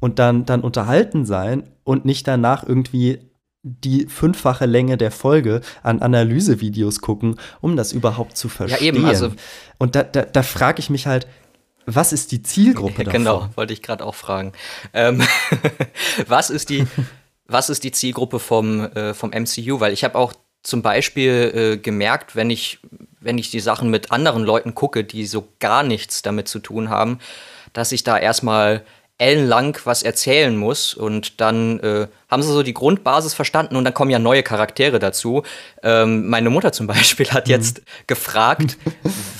und 0.00 0.18
dann, 0.18 0.46
dann 0.46 0.60
unterhalten 0.60 1.26
sein 1.26 1.64
und 1.84 2.04
nicht 2.04 2.28
danach 2.28 2.66
irgendwie 2.66 3.18
die 3.66 4.06
fünffache 4.06 4.64
Länge 4.64 4.96
der 4.96 5.10
Folge 5.10 5.60
an 5.82 6.00
Analysevideos 6.00 7.00
gucken, 7.00 7.36
um 7.60 7.76
das 7.76 7.92
überhaupt 7.92 8.36
zu 8.36 8.48
verstehen. 8.48 8.94
Ja, 8.94 9.00
eben, 9.00 9.04
also 9.04 9.32
Und 9.78 9.96
da, 9.96 10.04
da, 10.04 10.22
da 10.22 10.42
frage 10.44 10.78
ich 10.78 10.88
mich 10.88 11.08
halt, 11.08 11.26
was 11.84 12.12
ist 12.12 12.30
die 12.30 12.42
Zielgruppe 12.42 13.04
davon? 13.04 13.12
Genau, 13.12 13.48
wollte 13.56 13.72
ich 13.72 13.82
gerade 13.82 14.04
auch 14.04 14.14
fragen. 14.14 14.52
Ähm, 14.92 15.20
was, 16.28 16.50
ist 16.50 16.70
die, 16.70 16.86
was 17.46 17.68
ist 17.68 17.82
die 17.82 17.90
Zielgruppe 17.90 18.38
vom, 18.38 18.84
äh, 18.92 19.14
vom 19.14 19.30
MCU? 19.30 19.80
Weil 19.80 19.92
ich 19.92 20.04
habe 20.04 20.14
auch 20.14 20.32
zum 20.62 20.82
Beispiel 20.82 21.52
äh, 21.54 21.76
gemerkt, 21.76 22.36
wenn 22.36 22.50
ich, 22.50 22.78
wenn 23.20 23.38
ich 23.38 23.50
die 23.50 23.60
Sachen 23.60 23.90
mit 23.90 24.12
anderen 24.12 24.44
Leuten 24.44 24.76
gucke, 24.76 25.02
die 25.02 25.26
so 25.26 25.48
gar 25.58 25.82
nichts 25.82 26.22
damit 26.22 26.46
zu 26.46 26.60
tun 26.60 26.88
haben, 26.88 27.18
dass 27.72 27.90
ich 27.90 28.04
da 28.04 28.16
erstmal 28.16 28.84
ellenlang 29.18 29.78
was 29.84 30.02
erzählen 30.02 30.56
muss 30.56 30.94
und 30.94 31.40
dann 31.40 31.80
äh, 31.80 32.08
haben 32.30 32.42
sie 32.42 32.52
so 32.52 32.62
die 32.62 32.74
Grundbasis 32.74 33.32
verstanden 33.32 33.76
und 33.76 33.84
dann 33.84 33.94
kommen 33.94 34.10
ja 34.10 34.18
neue 34.18 34.42
Charaktere 34.42 34.98
dazu. 34.98 35.42
Ähm, 35.82 36.28
meine 36.28 36.50
Mutter 36.50 36.72
zum 36.72 36.86
Beispiel 36.86 37.30
hat 37.30 37.48
jetzt 37.48 37.78
mhm. 37.78 37.84
gefragt, 38.06 38.78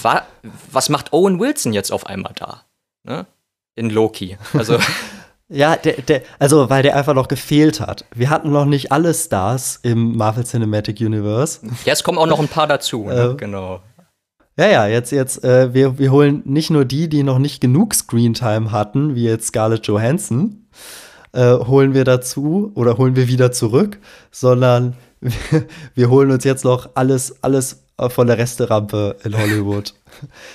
wa 0.03 0.23
was 0.71 0.89
macht 0.89 1.12
Owen 1.12 1.39
Wilson 1.41 1.73
jetzt 1.73 1.91
auf 1.93 2.07
einmal 2.07 2.33
da? 2.35 2.62
Ne? 3.05 3.27
In 3.75 3.91
Loki. 3.91 4.39
Also 4.55 4.79
Ja, 5.49 5.77
der, 5.77 6.03
der, 6.03 6.23
also 6.41 6.71
weil 6.71 6.83
der 6.83 6.97
einfach 6.97 7.15
noch 7.15 7.29
gefehlt 7.29 7.81
hat. 7.81 8.05
Wir 8.12 8.31
hatten 8.31 8.51
noch 8.51 8.65
nicht 8.65 8.91
alle 8.91 9.15
Stars 9.15 9.79
im 9.83 10.17
Marvel 10.17 10.45
Cinematic 10.45 11.01
Universe. 11.01 11.61
Ja, 11.85 11.93
es 11.93 12.03
kommen 12.03 12.19
auch 12.19 12.27
noch 12.27 12.41
ein 12.41 12.49
paar 12.49 12.67
dazu, 12.67 13.05
ne? 13.05 13.33
Äh, 13.33 13.37
genau. 13.37 13.81
Ja, 14.59 14.69
ja, 14.69 14.87
jetzt, 14.87 15.12
jetzt, 15.12 15.45
äh, 15.45 15.75
wir, 15.75 15.99
wir 15.99 16.11
holen 16.11 16.42
nicht 16.47 16.71
nur 16.71 16.87
die, 16.87 17.09
die 17.09 17.23
noch 17.23 17.38
nicht 17.38 17.61
genug 17.61 17.95
Screentime 17.95 18.73
hatten, 18.73 19.14
wie 19.14 19.25
jetzt 19.25 19.49
Scarlett 19.49 19.87
Johansson, 19.87 20.66
äh, 21.33 21.53
holen 21.53 21.92
wir 21.92 22.05
dazu 22.05 22.73
oder 22.75 22.97
holen 22.97 23.16
wir 23.16 23.29
wieder 23.29 23.53
zurück, 23.53 23.99
sondern 24.31 24.95
wir, 25.21 25.66
wir 25.95 26.09
holen 26.09 26.31
uns 26.31 26.45
jetzt 26.45 26.64
noch 26.64 26.88
alles, 26.95 27.42
alles 27.42 27.83
von 28.09 28.27
der 28.27 28.38
Resterampe 28.38 29.16
in 29.25 29.37
Hollywood. 29.37 29.95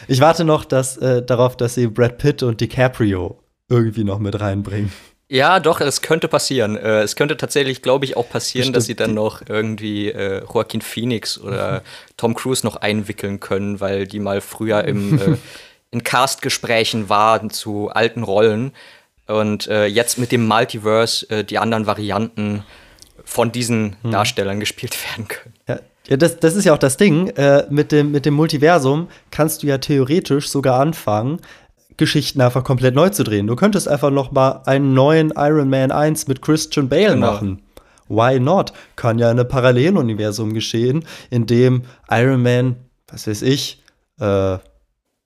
Ich 0.07 0.19
warte 0.19 0.45
noch 0.45 0.65
dass, 0.65 0.97
äh, 0.97 1.23
darauf, 1.23 1.55
dass 1.55 1.75
sie 1.75 1.87
Brad 1.87 2.17
Pitt 2.17 2.41
und 2.43 2.59
DiCaprio 2.59 3.37
irgendwie 3.69 4.03
noch 4.03 4.19
mit 4.19 4.39
reinbringen. 4.39 4.91
Ja, 5.31 5.61
doch, 5.61 5.79
es 5.79 6.01
könnte 6.01 6.27
passieren. 6.27 6.75
Äh, 6.75 7.03
es 7.03 7.15
könnte 7.15 7.37
tatsächlich, 7.37 7.81
glaube 7.81 8.03
ich, 8.03 8.17
auch 8.17 8.27
passieren, 8.27 8.73
Bestimmt. 8.73 8.75
dass 8.75 8.85
sie 8.85 8.95
dann 8.95 9.13
noch 9.13 9.41
irgendwie 9.47 10.09
äh, 10.09 10.43
Joaquin 10.43 10.81
Phoenix 10.81 11.39
oder 11.39 11.83
Tom 12.17 12.35
Cruise 12.35 12.65
noch 12.65 12.75
einwickeln 12.75 13.39
können, 13.39 13.79
weil 13.79 14.07
die 14.07 14.19
mal 14.19 14.41
früher 14.41 14.83
im, 14.83 15.17
äh, 15.21 15.37
in 15.91 16.03
Cast-Gesprächen 16.03 17.07
waren 17.07 17.49
zu 17.49 17.87
alten 17.87 18.23
Rollen 18.23 18.73
und 19.25 19.67
äh, 19.67 19.85
jetzt 19.85 20.17
mit 20.17 20.33
dem 20.33 20.45
Multiverse 20.45 21.29
äh, 21.29 21.43
die 21.45 21.59
anderen 21.59 21.85
Varianten 21.85 22.65
von 23.23 23.53
diesen 23.53 23.95
hm. 24.01 24.11
Darstellern 24.11 24.59
gespielt 24.59 24.97
werden 25.13 25.29
können. 25.29 25.53
Ja. 25.65 25.79
Ja, 26.07 26.17
das, 26.17 26.39
das 26.39 26.55
ist 26.55 26.65
ja 26.65 26.73
auch 26.73 26.79
das 26.79 26.97
Ding. 26.97 27.27
Äh, 27.37 27.67
mit, 27.69 27.91
dem, 27.91 28.11
mit 28.11 28.25
dem 28.25 28.33
Multiversum 28.33 29.07
kannst 29.29 29.61
du 29.63 29.67
ja 29.67 29.77
theoretisch 29.77 30.49
sogar 30.49 30.79
anfangen, 30.79 31.39
Geschichten 32.01 32.41
einfach 32.41 32.63
komplett 32.63 32.95
neu 32.95 33.09
zu 33.09 33.23
drehen. 33.23 33.45
Du 33.45 33.55
könntest 33.55 33.87
einfach 33.87 34.09
noch 34.09 34.31
mal 34.31 34.63
einen 34.65 34.95
neuen 34.95 35.31
Iron 35.37 35.69
Man 35.69 35.91
1 35.91 36.27
mit 36.27 36.41
Christian 36.41 36.89
Bale 36.89 37.13
genau. 37.13 37.33
machen. 37.33 37.61
Why 38.09 38.39
not? 38.39 38.73
Kann 38.95 39.19
ja 39.19 39.29
in 39.29 39.39
einem 39.39 39.47
Paralleluniversum 39.47 40.55
geschehen, 40.55 41.05
in 41.29 41.45
dem 41.45 41.83
Iron 42.09 42.41
Man, 42.41 42.75
was 43.07 43.27
weiß 43.27 43.43
ich, 43.43 43.83
äh, 44.19 44.23
eine 44.23 44.61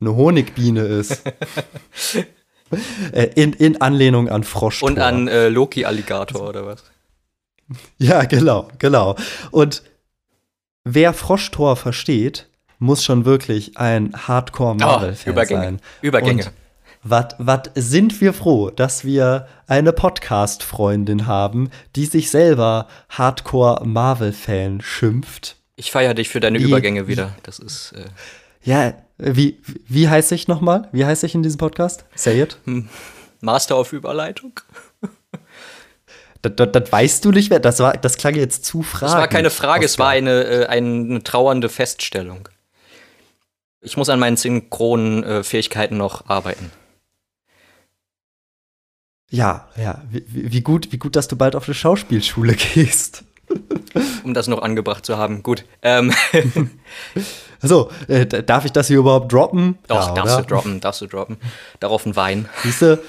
Honigbiene 0.01 0.81
ist. 0.81 1.23
Äh, 3.11 3.29
in, 3.35 3.53
in 3.53 3.79
Anlehnung 3.79 4.27
an 4.27 4.43
Frosch. 4.43 4.81
Und 4.81 4.97
an 4.97 5.27
äh, 5.27 5.49
Loki-Alligator 5.49 6.49
oder 6.49 6.65
was? 6.65 6.83
Ja, 7.99 8.23
genau, 8.23 8.69
genau. 8.79 9.15
Und 9.51 9.83
wer 10.83 11.13
Froschtor 11.13 11.75
versteht, 11.75 12.49
muss 12.79 13.03
schon 13.03 13.23
wirklich 13.23 13.77
ein 13.77 14.13
Hardcore-Marvel-Fan 14.27 15.27
oh, 15.27 15.31
Übergänge. 15.31 15.61
sein. 15.61 15.81
Übergänge. 16.01 16.45
Und 16.45 16.51
was 17.07 17.69
sind 17.75 18.19
wir 18.19 18.33
froh, 18.33 18.71
dass 18.71 19.05
wir 19.05 19.47
eine 19.67 19.93
Podcast-Freundin 19.93 21.27
haben, 21.27 21.69
die 21.95 22.05
sich 22.05 22.31
selber 22.31 22.87
Hardcore-Marvel-Fan 23.09 24.81
schimpft. 24.81 25.55
Ich 25.75 25.91
feiere 25.91 26.15
dich 26.15 26.29
für 26.29 26.39
deine 26.39 26.59
wie, 26.59 26.63
Übergänge 26.63 27.07
wieder. 27.07 27.35
Das 27.43 27.59
ist. 27.59 27.93
Äh 27.93 28.05
ja, 28.63 28.95
wie, 29.19 29.61
wie 29.87 30.09
heiße 30.09 30.33
ich 30.33 30.47
nochmal? 30.47 30.89
Wie 30.91 31.05
heiße 31.05 31.27
ich 31.27 31.35
in 31.35 31.43
diesem 31.43 31.59
Podcast? 31.59 32.05
Say 32.15 32.41
it. 32.41 32.57
Hm. 32.65 32.89
Master 33.39 33.77
of 33.79 33.93
Überleitung. 33.93 34.59
Das, 36.41 36.53
das, 36.55 36.71
das, 36.71 36.91
weißt 36.91 37.25
du 37.25 37.31
nicht 37.31 37.49
mehr. 37.49 37.59
Das, 37.59 37.79
war, 37.79 37.93
das 37.97 38.17
klang 38.17 38.35
jetzt 38.35 38.65
zu 38.65 38.81
fragend. 38.81 39.15
Es 39.15 39.19
war 39.19 39.27
keine 39.27 39.49
Frage, 39.49 39.85
es 39.85 39.99
war 39.99 40.09
eine, 40.09 40.43
äh, 40.43 40.65
eine 40.67 41.23
trauernde 41.23 41.69
Feststellung. 41.69 42.49
Ich 43.81 43.97
muss 43.97 44.09
an 44.09 44.19
meinen 44.19 44.37
synchronen 44.37 45.23
äh, 45.23 45.43
Fähigkeiten 45.43 45.97
noch 45.97 46.27
arbeiten. 46.27 46.71
Ja, 49.29 49.67
ja. 49.75 50.01
Wie, 50.09 50.23
wie, 50.27 50.61
gut, 50.61 50.91
wie 50.91 50.97
gut, 50.97 51.15
dass 51.15 51.27
du 51.27 51.35
bald 51.35 51.55
auf 51.55 51.67
eine 51.67 51.73
Schauspielschule 51.75 52.53
gehst. 52.73 53.23
um 54.23 54.33
das 54.33 54.47
noch 54.47 54.61
angebracht 54.61 55.05
zu 55.05 55.17
haben. 55.17 55.43
Gut. 55.43 55.65
Ähm. 55.81 56.13
So, 57.61 57.89
äh, 58.07 58.25
darf 58.25 58.65
ich 58.65 58.71
das 58.71 58.87
hier 58.87 58.97
überhaupt 58.97 59.31
droppen? 59.31 59.77
Doch, 59.87 60.09
ja, 60.09 60.13
darfst 60.13 60.35
oder? 60.35 60.43
du 60.43 60.47
droppen, 60.53 60.79
darfst 60.81 61.01
du 61.01 61.07
droppen. 61.07 61.37
Darauf 61.79 62.05
ein 62.05 62.15
Wein. 62.15 62.47
Siehst 62.63 62.81
du? 62.81 62.99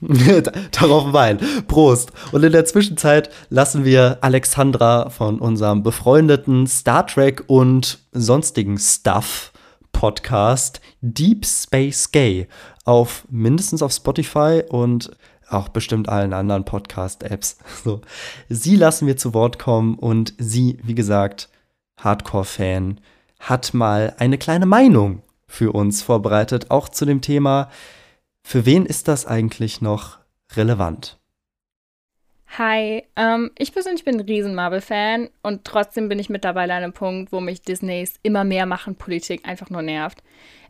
Darauf 0.70 1.06
ein 1.06 1.12
Wein. 1.12 1.38
Prost. 1.66 2.12
Und 2.30 2.44
in 2.44 2.52
der 2.52 2.64
Zwischenzeit 2.66 3.30
lassen 3.48 3.84
wir 3.84 4.18
Alexandra 4.20 5.10
von 5.10 5.40
unserem 5.40 5.82
befreundeten 5.82 6.66
Star 6.66 7.06
Trek 7.06 7.42
und 7.48 7.98
sonstigen 8.12 8.78
Stuff 8.78 9.52
Podcast 9.92 10.80
Deep 11.00 11.44
Space 11.44 12.12
Gay 12.12 12.46
auf 12.84 13.24
mindestens 13.28 13.82
auf 13.82 13.92
Spotify 13.92 14.62
und 14.68 15.10
auch 15.50 15.68
bestimmt 15.68 16.08
allen 16.08 16.32
anderen 16.32 16.64
Podcast-Apps. 16.64 17.58
So. 17.84 18.00
Sie 18.48 18.76
lassen 18.76 19.06
wir 19.06 19.16
zu 19.16 19.34
Wort 19.34 19.58
kommen 19.58 19.96
und 19.96 20.34
sie, 20.38 20.78
wie 20.82 20.94
gesagt, 20.94 21.48
Hardcore-Fan, 21.98 23.00
hat 23.38 23.74
mal 23.74 24.14
eine 24.18 24.38
kleine 24.38 24.66
Meinung 24.66 25.22
für 25.46 25.72
uns 25.72 26.02
vorbereitet, 26.02 26.70
auch 26.70 26.88
zu 26.88 27.04
dem 27.06 27.20
Thema, 27.20 27.70
für 28.42 28.66
wen 28.66 28.86
ist 28.86 29.08
das 29.08 29.26
eigentlich 29.26 29.80
noch 29.80 30.18
relevant? 30.56 31.19
Hi, 32.58 33.04
ähm, 33.14 33.52
ich 33.56 33.72
persönlich 33.72 34.04
bin 34.04 34.16
ein 34.16 34.26
riesen 34.26 34.56
Marvel-Fan 34.56 35.28
und 35.44 35.64
trotzdem 35.64 36.08
bin 36.08 36.18
ich 36.18 36.30
mittlerweile 36.30 36.74
an 36.74 36.82
einem 36.82 36.92
Punkt, 36.92 37.30
wo 37.30 37.40
mich 37.40 37.62
Disneys 37.62 38.14
immer 38.24 38.42
mehr 38.42 38.66
machen 38.66 38.96
Politik 38.96 39.46
einfach 39.46 39.70
nur 39.70 39.82
nervt. 39.82 40.18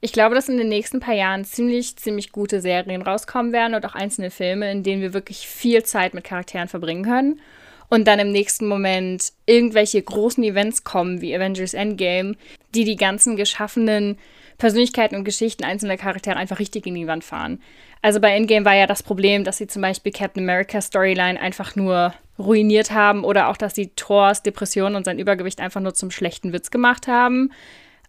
Ich 0.03 0.13
glaube, 0.13 0.35
dass 0.35 0.51
in 0.51 0.59
den 0.59 0.69
nächsten 0.69 1.01
paar 1.01 1.15
Jahren 1.15 1.47
ziemlich, 1.47 1.97
ziemlich 1.97 2.33
gute 2.33 2.61
Serien 2.61 3.01
rauskommen 3.01 3.55
werden 3.55 3.75
und 3.75 3.87
auch 3.87 3.95
einzelne 3.95 4.31
Filme, 4.31 4.71
in 4.71 4.83
denen 4.83 5.01
wir 5.01 5.15
wirklich 5.15 5.47
viel 5.47 5.83
Zeit 5.83 6.13
mit 6.13 6.25
Charakteren 6.25 6.69
verbringen 6.69 7.05
können. 7.05 7.41
Und 7.89 8.07
dann 8.07 8.19
im 8.19 8.31
nächsten 8.31 8.69
Moment 8.69 9.33
irgendwelche 9.47 10.03
großen 10.03 10.45
Events 10.45 10.85
kommen, 10.85 11.23
wie 11.23 11.35
Avengers 11.35 11.75
Endgame, 11.75 12.37
die 12.75 12.85
die 12.85 12.97
ganzen 12.97 13.37
geschaffenen 13.37 14.19
Persönlichkeiten 14.59 15.17
und 15.17 15.25
Geschichten 15.25 15.65
einzelner 15.65 15.97
Charaktere 15.97 16.37
einfach 16.37 16.59
richtig 16.59 16.87
in 16.87 16.95
die 16.95 17.07
Wand 17.07 17.25
fahren. 17.25 17.61
Also 18.03 18.21
bei 18.21 18.35
Endgame 18.35 18.65
war 18.65 18.75
ja 18.75 18.87
das 18.87 19.03
Problem, 19.03 19.45
dass 19.45 19.59
sie 19.59 19.67
zum 19.67 19.83
Beispiel 19.83 20.13
Captain 20.13 20.43
America 20.43 20.81
Storyline 20.81 21.39
einfach 21.39 21.77
nur 21.77 22.15
ruiniert 22.39 22.91
haben 22.91 23.25
oder 23.25 23.49
auch, 23.49 23.57
dass 23.57 23.75
sie 23.75 23.89
Thors 23.95 24.43
Depression 24.43 24.95
und 24.95 25.05
sein 25.05 25.19
Übergewicht 25.19 25.61
einfach 25.61 25.81
nur 25.81 25.95
zum 25.95 26.11
schlechten 26.11 26.53
Witz 26.53 26.71
gemacht 26.71 27.07
haben. 27.07 27.53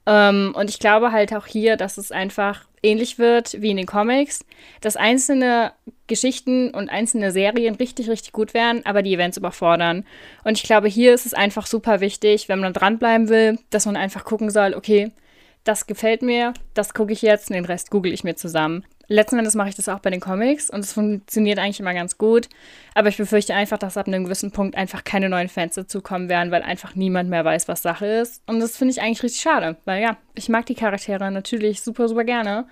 Ähm, 0.05 0.53
und 0.55 0.69
ich 0.69 0.79
glaube 0.79 1.11
halt 1.11 1.33
auch 1.33 1.45
hier, 1.45 1.77
dass 1.77 1.97
es 1.97 2.11
einfach 2.11 2.65
ähnlich 2.81 3.19
wird 3.19 3.61
wie 3.61 3.71
in 3.71 3.77
den 3.77 3.85
Comics, 3.85 4.45
dass 4.79 4.95
einzelne 4.95 5.73
Geschichten 6.07 6.71
und 6.71 6.89
einzelne 6.89 7.31
Serien 7.31 7.75
richtig, 7.75 8.09
richtig 8.09 8.31
gut 8.31 8.53
werden, 8.53 8.85
aber 8.85 9.03
die 9.03 9.13
Events 9.13 9.37
überfordern. 9.37 10.05
Und 10.43 10.57
ich 10.57 10.63
glaube, 10.63 10.87
hier 10.87 11.13
ist 11.13 11.25
es 11.25 11.33
einfach 11.33 11.67
super 11.67 11.99
wichtig, 11.99 12.49
wenn 12.49 12.59
man 12.59 12.73
dranbleiben 12.73 13.29
will, 13.29 13.59
dass 13.69 13.85
man 13.85 13.95
einfach 13.95 14.25
gucken 14.25 14.49
soll, 14.49 14.73
okay, 14.73 15.11
das 15.63 15.85
gefällt 15.85 16.23
mir, 16.23 16.53
das 16.73 16.95
gucke 16.95 17.13
ich 17.13 17.21
jetzt 17.21 17.49
und 17.49 17.55
den 17.55 17.65
Rest 17.65 17.91
google 17.91 18.13
ich 18.13 18.23
mir 18.23 18.35
zusammen. 18.35 18.83
Letzten 19.11 19.37
Endes 19.37 19.55
mache 19.55 19.67
ich 19.67 19.75
das 19.75 19.89
auch 19.89 19.99
bei 19.99 20.09
den 20.09 20.21
Comics 20.21 20.69
und 20.69 20.79
es 20.79 20.93
funktioniert 20.93 21.59
eigentlich 21.59 21.81
immer 21.81 21.93
ganz 21.93 22.17
gut. 22.17 22.47
Aber 22.95 23.09
ich 23.09 23.17
befürchte 23.17 23.53
einfach, 23.53 23.77
dass 23.77 23.97
ab 23.97 24.07
einem 24.07 24.23
gewissen 24.23 24.51
Punkt 24.51 24.77
einfach 24.77 25.03
keine 25.03 25.27
neuen 25.27 25.49
Fans 25.49 25.75
dazukommen 25.75 26.29
werden, 26.29 26.49
weil 26.49 26.61
einfach 26.61 26.95
niemand 26.95 27.29
mehr 27.29 27.43
weiß, 27.43 27.67
was 27.67 27.81
Sache 27.81 28.05
ist. 28.05 28.41
Und 28.47 28.61
das 28.61 28.77
finde 28.77 28.93
ich 28.93 29.01
eigentlich 29.01 29.21
richtig 29.21 29.41
schade, 29.41 29.75
weil 29.83 30.01
ja, 30.01 30.15
ich 30.33 30.47
mag 30.47 30.65
die 30.65 30.75
Charaktere 30.75 31.29
natürlich 31.29 31.81
super, 31.81 32.07
super 32.07 32.23
gerne. 32.23 32.67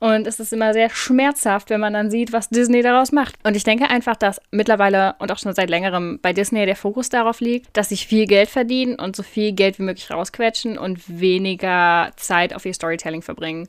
Und 0.00 0.26
es 0.26 0.40
ist 0.40 0.52
immer 0.52 0.72
sehr 0.72 0.90
schmerzhaft, 0.90 1.70
wenn 1.70 1.80
man 1.80 1.92
dann 1.92 2.10
sieht, 2.10 2.32
was 2.32 2.48
Disney 2.48 2.82
daraus 2.82 3.12
macht. 3.12 3.36
Und 3.44 3.54
ich 3.54 3.62
denke 3.62 3.88
einfach, 3.88 4.16
dass 4.16 4.40
mittlerweile 4.50 5.14
und 5.20 5.30
auch 5.30 5.38
schon 5.38 5.54
seit 5.54 5.70
längerem 5.70 6.18
bei 6.20 6.32
Disney 6.32 6.66
der 6.66 6.74
Fokus 6.74 7.08
darauf 7.08 7.38
liegt, 7.38 7.68
dass 7.76 7.90
sie 7.90 7.96
viel 7.96 8.26
Geld 8.26 8.48
verdienen 8.48 8.96
und 8.96 9.14
so 9.14 9.22
viel 9.22 9.52
Geld 9.52 9.78
wie 9.78 9.84
möglich 9.84 10.10
rausquetschen 10.10 10.76
und 10.76 11.20
weniger 11.20 12.10
Zeit 12.16 12.52
auf 12.52 12.66
ihr 12.66 12.74
Storytelling 12.74 13.22
verbringen. 13.22 13.68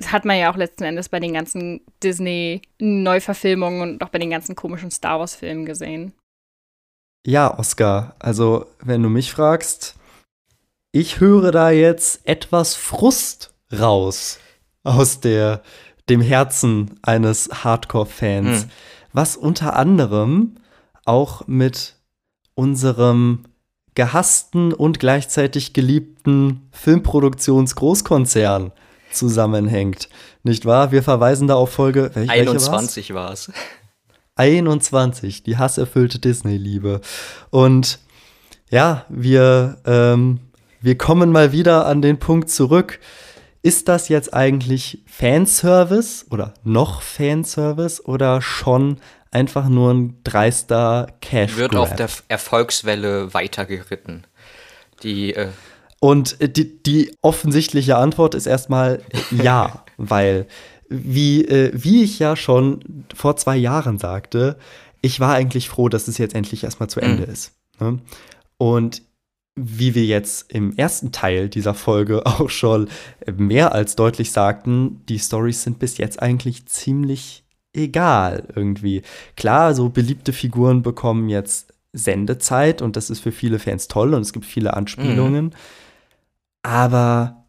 Das 0.00 0.12
hat 0.12 0.24
man 0.24 0.38
ja 0.38 0.50
auch 0.50 0.56
letzten 0.56 0.84
Endes 0.84 1.10
bei 1.10 1.20
den 1.20 1.34
ganzen 1.34 1.82
Disney-Neuverfilmungen 2.02 3.82
und 3.82 4.02
auch 4.02 4.08
bei 4.08 4.18
den 4.18 4.30
ganzen 4.30 4.56
komischen 4.56 4.90
Star 4.90 5.20
Wars-Filmen 5.20 5.66
gesehen. 5.66 6.14
Ja, 7.26 7.58
Oscar, 7.58 8.16
also 8.18 8.64
wenn 8.82 9.02
du 9.02 9.10
mich 9.10 9.30
fragst, 9.30 9.96
ich 10.90 11.20
höre 11.20 11.52
da 11.52 11.70
jetzt 11.70 12.26
etwas 12.26 12.76
Frust 12.76 13.52
raus 13.70 14.38
aus 14.84 15.20
der, 15.20 15.62
dem 16.08 16.22
Herzen 16.22 16.98
eines 17.02 17.50
Hardcore-Fans, 17.62 18.62
Hm. 18.62 18.70
was 19.12 19.36
unter 19.36 19.76
anderem 19.76 20.54
auch 21.04 21.46
mit 21.46 21.96
unserem 22.54 23.44
gehassten 23.94 24.72
und 24.72 24.98
gleichzeitig 24.98 25.74
geliebten 25.74 26.70
Filmproduktionsgroßkonzern 26.72 28.72
zusammenhängt. 29.12 30.08
Nicht 30.42 30.66
wahr? 30.66 30.92
Wir 30.92 31.02
verweisen 31.02 31.48
da 31.48 31.54
auf 31.54 31.70
Folge 31.70 32.10
welche, 32.14 32.30
welche 32.30 32.46
war's? 32.46 32.68
21 32.68 33.14
war 33.14 33.32
es. 33.32 33.52
21, 34.36 35.42
die 35.42 35.58
hasserfüllte 35.58 36.18
Disney-Liebe. 36.18 37.00
Und 37.50 37.98
ja, 38.70 39.04
wir, 39.08 39.78
ähm, 39.84 40.40
wir 40.80 40.96
kommen 40.96 41.30
mal 41.30 41.52
wieder 41.52 41.86
an 41.86 42.00
den 42.00 42.18
Punkt 42.18 42.48
zurück. 42.50 43.00
Ist 43.62 43.88
das 43.88 44.08
jetzt 44.08 44.32
eigentlich 44.32 45.02
Fanservice 45.06 46.24
oder 46.30 46.54
noch 46.64 47.02
Fanservice 47.02 48.02
oder 48.02 48.40
schon 48.40 48.96
einfach 49.30 49.68
nur 49.68 49.92
ein 49.92 50.20
dreister 50.24 51.08
cash 51.20 51.56
Wird 51.56 51.76
auf 51.76 51.94
der 51.94 52.08
Erfolgswelle 52.28 53.34
weitergeritten. 53.34 54.26
Die, 55.02 55.34
äh, 55.34 55.48
Und 56.00 56.40
äh, 56.40 56.48
die, 56.48 56.82
die 56.82 57.12
offensichtliche 57.22 57.96
Antwort 57.96 58.34
ist 58.34 58.46
erstmal 58.46 59.02
ja, 59.30 59.84
weil 59.96 60.46
wie, 60.88 61.44
äh, 61.44 61.70
wie 61.72 62.02
ich 62.02 62.18
ja 62.18 62.34
schon 62.34 63.04
vor 63.14 63.36
zwei 63.36 63.56
Jahren 63.56 63.98
sagte, 63.98 64.58
ich 65.02 65.20
war 65.20 65.34
eigentlich 65.34 65.68
froh, 65.68 65.88
dass 65.88 66.08
es 66.08 66.18
jetzt 66.18 66.34
endlich 66.34 66.64
erstmal 66.64 66.90
zu 66.90 67.00
Ende 67.00 67.22
ist. 67.22 67.52
Ne? 67.78 68.00
Und 68.58 69.02
wie 69.56 69.94
wir 69.94 70.04
jetzt 70.04 70.52
im 70.52 70.76
ersten 70.76 71.12
Teil 71.12 71.48
dieser 71.48 71.74
Folge 71.74 72.26
auch 72.26 72.50
schon 72.50 72.88
mehr 73.36 73.72
als 73.72 73.94
deutlich 73.96 74.32
sagten, 74.32 75.02
die 75.08 75.18
Stories 75.18 75.62
sind 75.62 75.78
bis 75.78 75.98
jetzt 75.98 76.20
eigentlich 76.20 76.66
ziemlich 76.66 77.44
egal 77.72 78.48
irgendwie. 78.54 79.02
Klar, 79.36 79.74
so 79.74 79.88
beliebte 79.90 80.32
Figuren 80.32 80.82
bekommen 80.82 81.28
jetzt 81.28 81.72
Sendezeit 81.92 82.82
und 82.82 82.96
das 82.96 83.10
ist 83.10 83.20
für 83.20 83.32
viele 83.32 83.58
Fans 83.58 83.88
toll 83.88 84.14
und 84.14 84.22
es 84.22 84.32
gibt 84.32 84.44
viele 84.44 84.74
Anspielungen. 84.74 85.54
Aber 86.62 87.44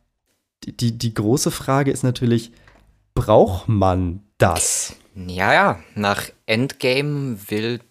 die, 0.64 0.98
die, 0.98 1.14
große 1.14 1.52
Frage 1.52 1.92
ist 1.92 2.04
natürlich, 2.04 2.52
braucht 3.14 3.68
man 3.68 4.24
das? 4.38 4.96
ja, 5.16 5.54
ja, 5.54 5.80
nach 5.96 6.30
Endgame 6.46 7.38
will 7.50 7.82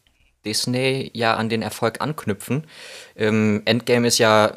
Disney 0.45 1.11
ja 1.15 1.37
an 1.37 1.49
den 1.49 1.63
Erfolg 1.63 2.01
anknüpfen. 2.01 2.67
Ähm, 3.17 3.63
Endgame 3.65 4.09
ist 4.09 4.19
ja 4.19 4.55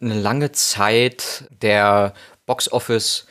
eine 0.00 0.14
lange 0.14 0.52
Zeit 0.52 1.44
der 1.62 2.14
Box-Office 2.46 3.26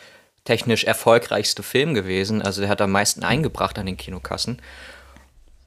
technisch 0.45 0.85
erfolgreichste 0.85 1.63
Film 1.63 1.93
gewesen. 1.93 2.41
Also 2.41 2.61
der 2.61 2.69
hat 2.69 2.81
am 2.81 2.91
meisten 2.91 3.23
eingebracht 3.23 3.77
an 3.77 3.85
den 3.85 3.97
Kinokassen. 3.97 4.61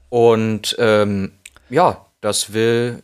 Und 0.09 0.75
ähm, 0.79 1.33
ja, 1.69 2.05
das 2.21 2.53
will 2.53 3.03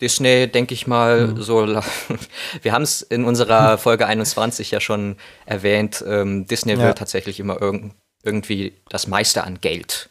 Disney, 0.00 0.46
denke 0.46 0.74
ich 0.74 0.86
mal, 0.86 1.34
so. 1.38 1.64
la- 1.64 1.82
Wir 2.62 2.72
haben 2.72 2.82
es 2.82 3.02
in 3.02 3.24
unserer 3.24 3.78
Folge 3.78 4.06
21 4.06 4.70
ja 4.70 4.80
schon 4.80 5.16
erwähnt. 5.46 6.04
Ähm, 6.06 6.46
Disney 6.46 6.76
will 6.78 6.84
Ja. 6.86 6.92
tatsächlich 6.92 7.40
immer 7.40 7.60
irgend, 7.60 7.94
irgendwie 8.22 8.74
das 8.88 9.06
meiste 9.06 9.44
an 9.44 9.60
Geld 9.60 10.08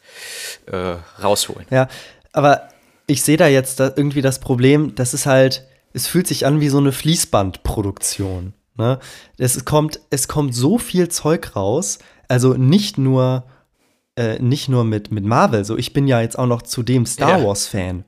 äh, 0.66 0.96
rausholen. 1.22 1.66
Ja, 1.70 1.88
aber 2.32 2.68
ich 3.06 3.22
sehe 3.22 3.36
da 3.38 3.46
jetzt 3.46 3.80
da 3.80 3.92
irgendwie 3.96 4.20
das 4.22 4.38
Problem, 4.40 4.94
das 4.94 5.14
ist 5.14 5.24
halt, 5.26 5.66
es 5.94 6.06
fühlt 6.06 6.26
sich 6.26 6.44
an 6.44 6.60
wie 6.60 6.68
so 6.68 6.78
eine 6.78 6.92
Fließbandproduktion. 6.92 8.52
Ne? 8.76 8.98
Es 9.38 9.64
kommt, 9.64 10.00
es 10.10 10.28
kommt 10.28 10.54
so 10.54 10.78
viel 10.78 11.08
Zeug 11.08 11.56
raus, 11.56 11.98
also 12.28 12.54
nicht 12.54 12.98
nur, 12.98 13.44
äh, 14.16 14.38
nicht 14.40 14.68
nur 14.68 14.84
mit, 14.84 15.10
mit 15.10 15.24
Marvel, 15.24 15.64
so 15.64 15.76
ich 15.76 15.92
bin 15.92 16.06
ja 16.06 16.20
jetzt 16.20 16.38
auch 16.38 16.46
noch 16.46 16.62
zudem 16.62 17.06
Star 17.06 17.38
Ja. 17.40 17.44
Wars-Fan. 17.46 18.04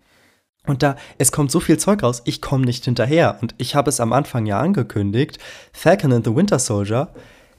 Und 0.67 0.83
da, 0.83 0.97
es 1.19 1.33
kommt 1.33 1.51
so 1.51 1.59
viel 1.61 1.79
Zeug 1.79 2.03
raus, 2.03 2.23
ich 2.27 2.41
komme 2.41 2.65
nicht 2.67 2.85
hinterher. 2.85 3.39
Und 3.41 3.55
ich 3.59 3.75
habe 3.75 3.89
es 3.89 3.99
am 4.01 4.13
Anfang 4.13 4.47
ja 4.47 4.61
angekündigt, 4.61 5.39
Falcon 5.73 6.13
and 6.13 6.25
the 6.25 6.35
Winter 6.37 6.59
Soldier, 6.59 7.09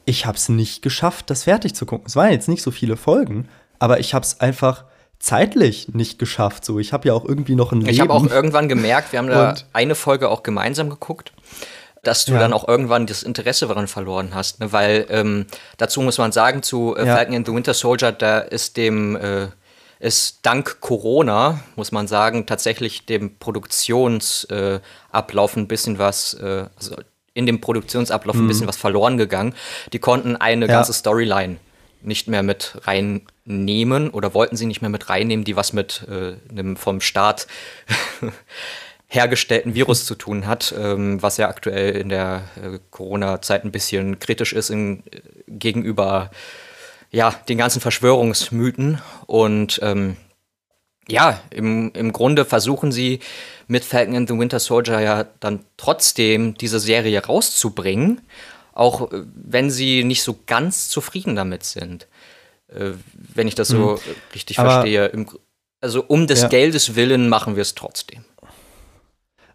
ich 0.06 0.26
habe 0.26 0.38
es 0.38 0.50
nicht 0.50 0.82
geschafft, 0.82 1.30
das 1.30 1.44
fertig 1.44 1.74
zu 1.76 1.86
gucken. 1.86 2.06
Es 2.08 2.16
waren 2.16 2.32
jetzt 2.32 2.48
nicht 2.48 2.62
so 2.64 2.72
viele 2.72 2.98
Folgen, 2.98 3.48
aber 3.80 4.00
ich 4.00 4.14
habe 4.14 4.24
es 4.24 4.40
einfach 4.40 4.86
zeitlich 5.20 5.90
nicht 5.94 6.18
geschafft. 6.20 6.66
So, 6.66 6.80
ich 6.80 6.94
habe 6.94 7.08
ja 7.08 7.14
auch 7.14 7.26
irgendwie 7.26 7.56
noch 7.56 7.72
ein 7.72 7.80
Leben. 7.82 7.92
Ich 7.92 8.00
habe 8.00 8.14
auch 8.14 8.26
irgendwann 8.28 8.68
gemerkt, 8.70 9.12
wir 9.12 9.20
haben 9.20 9.28
da 9.28 9.50
Und- 9.50 9.66
eine 9.74 9.96
Folge 9.96 10.30
auch 10.30 10.42
gemeinsam 10.44 10.90
geguckt, 10.90 11.32
dass 12.04 12.26
du 12.26 12.34
Ja. 12.34 12.40
dann 12.40 12.54
auch 12.54 12.68
irgendwann 12.68 13.06
das 13.06 13.22
Interesse 13.22 13.68
daran 13.68 13.88
verloren 13.88 14.34
hast. 14.34 14.60
Ne? 14.60 14.72
Weil 14.74 15.06
ähm, 15.10 15.46
dazu 15.78 16.02
muss 16.02 16.18
man 16.18 16.32
sagen, 16.32 16.64
zu 16.64 16.96
äh, 16.96 17.06
Ja. 17.06 17.16
Falcon 17.16 17.36
and 17.36 17.46
the 17.48 17.54
Winter 17.54 17.76
Soldier, 17.76 18.12
da 18.12 18.40
ist 18.40 18.78
dem 18.78 19.16
äh, 19.16 19.48
ist 20.02 20.40
dank 20.42 20.82
Corona, 20.82 21.60
muss 21.76 21.92
man 21.92 22.08
sagen, 22.08 22.48
tatsächlich 22.48 23.06
dem 23.06 23.38
Produktionsablauf 23.38 25.56
äh, 25.56 25.60
ein 25.60 25.68
bisschen 25.68 26.00
was, 26.00 26.34
äh, 26.36 26.66
also 26.76 26.96
in 27.34 27.46
dem 27.46 27.62
Produktionsablauf 27.62 28.36
ein 28.36 28.48
bisschen 28.48 28.68
was 28.68 28.78
verloren 28.78 29.18
gegangen. 29.18 29.54
Die 29.94 30.00
konnten 30.00 30.36
eine 30.36 30.66
Mhm. 30.66 30.72
Ja. 30.72 30.78
ganze 30.78 30.94
Storyline 30.94 31.58
nicht 32.02 32.28
mehr 32.28 32.42
mit 32.42 32.78
reinnehmen 32.84 34.10
oder 34.10 34.34
wollten 34.34 34.58
sie 34.58 34.66
nicht 34.66 34.82
mehr 34.82 34.90
mit 34.90 35.08
reinnehmen, 35.10 35.46
die 35.46 35.56
was 35.56 35.72
mit 35.72 36.06
äh, 36.10 36.34
einem 36.50 36.76
vom 36.76 37.00
Staat 37.00 37.46
hergestellten 39.08 39.76
Virus 39.76 40.06
zu 40.06 40.16
tun 40.16 40.48
hat, 40.48 40.74
ähm, 40.78 41.22
was 41.22 41.38
ja 41.38 41.50
aktuell 41.50 41.96
in 41.96 42.10
der 42.10 42.44
äh, 42.56 42.80
Corona-Zeit 42.92 43.66
ein 43.66 43.72
bisschen 43.72 44.20
kritisch 44.20 44.54
ist 44.54 44.70
in, 44.70 45.04
äh, 45.12 45.20
gegenüber 45.48 46.32
ja, 47.12 47.32
den 47.50 47.58
ganzen 47.58 47.82
Verschwörungsmythen. 47.82 49.00
Und 49.28 49.80
ähm, 49.84 50.18
ja, 51.08 51.40
im, 51.50 51.92
im 51.94 52.14
Grunde 52.14 52.46
versuchen 52.46 52.92
sie 52.92 53.20
mit 53.68 53.84
Falcon 53.84 54.16
and 54.16 54.30
the 54.30 54.38
Winter 54.38 54.60
Soldier 54.60 55.00
ja 55.00 55.26
dann 55.40 55.66
trotzdem 55.78 56.56
diese 56.56 56.80
Serie 56.80 57.24
rauszubringen, 57.26 58.22
auch 58.74 59.12
äh, 59.12 59.24
wenn 59.36 59.70
sie 59.70 60.04
nicht 60.04 60.24
so 60.24 60.40
ganz 60.46 60.90
zufrieden 60.90 61.36
damit 61.36 61.64
sind. 61.64 62.08
Äh, 62.68 62.92
wenn 63.14 63.48
ich 63.48 63.56
das 63.56 63.68
so 63.70 63.96
äh, 63.96 64.00
richtig 64.34 64.60
Aber- 64.60 64.72
verstehe. 64.72 65.08
Im, 65.08 65.28
also 65.82 66.04
um 66.08 66.28
des 66.28 66.44
Ja. 66.44 66.48
Geldes 66.48 66.96
willen 66.96 67.28
machen 67.28 67.56
wir 67.56 67.64
es 67.64 67.76
trotzdem. 67.76 68.24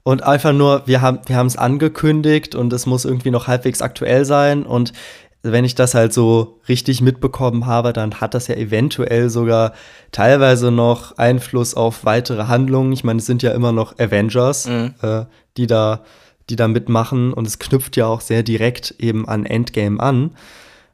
Und 0.02 0.22
einfach 0.22 0.52
nur, 0.52 0.86
wir 0.86 1.00
haben 1.00 1.20
wir 1.26 1.36
haben 1.36 1.46
es 1.48 1.56
angekündigt 1.56 2.54
und 2.54 2.72
es 2.72 2.86
muss 2.86 3.04
irgendwie 3.04 3.30
noch 3.30 3.46
halbwegs 3.48 3.80
aktuell 3.82 4.24
sein. 4.24 4.64
Und 4.64 4.92
wenn 5.52 5.64
ich 5.64 5.74
das 5.74 5.94
halt 5.94 6.12
so 6.12 6.60
richtig 6.68 7.00
mitbekommen 7.00 7.66
habe, 7.66 7.92
dann 7.92 8.14
hat 8.20 8.34
das 8.34 8.48
ja 8.48 8.54
eventuell 8.54 9.30
sogar 9.30 9.72
teilweise 10.12 10.70
noch 10.70 11.18
Einfluss 11.18 11.74
auf 11.74 12.04
weitere 12.04 12.44
Handlungen. 12.46 12.92
Ich 12.92 13.04
meine, 13.04 13.18
es 13.18 13.26
sind 13.26 13.42
ja 13.42 13.52
immer 13.52 13.72
noch 13.72 13.98
Avengers, 13.98 14.66
äh, 15.02 15.24
die 15.56 15.66
da 15.66 16.02
die 16.48 16.56
da 16.56 16.68
mitmachen 16.68 17.32
und 17.32 17.46
es 17.46 17.58
knüpft 17.58 17.96
ja 17.96 18.06
auch 18.06 18.20
sehr 18.20 18.42
direkt 18.42 18.94
eben 18.98 19.28
an 19.28 19.46
Endgame 19.46 20.00
an. 20.00 20.36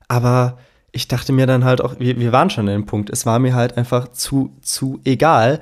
Aber 0.09 0.59
ich 0.93 1.09
dachte 1.09 1.33
mir 1.33 1.47
dann 1.47 1.65
halt 1.65 1.81
auch, 1.81 1.99
wir, 1.99 2.19
wir 2.19 2.33
waren 2.33 2.51
schon 2.51 2.69
an 2.69 2.75
dem 2.75 2.87
Punkt, 2.87 3.11
es 3.11 3.27
war 3.27 3.39
mir 3.39 3.55
halt 3.55 3.77
einfach 3.77 4.09
zu, 4.13 4.57
zu 4.63 5.01
egal. 5.05 5.61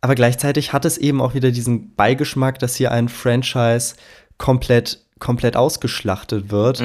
Aber 0.00 0.14
gleichzeitig 0.14 0.72
hat 0.72 0.84
es 0.84 0.98
eben 0.98 1.20
auch 1.20 1.34
wieder 1.34 1.50
diesen 1.50 1.94
Beigeschmack, 1.94 2.58
dass 2.58 2.76
hier 2.76 2.90
ein 2.90 3.08
Franchise 3.08 3.94
komplett, 4.36 5.00
komplett 5.18 5.56
ausgeschlachtet 5.56 6.50
wird. 6.50 6.80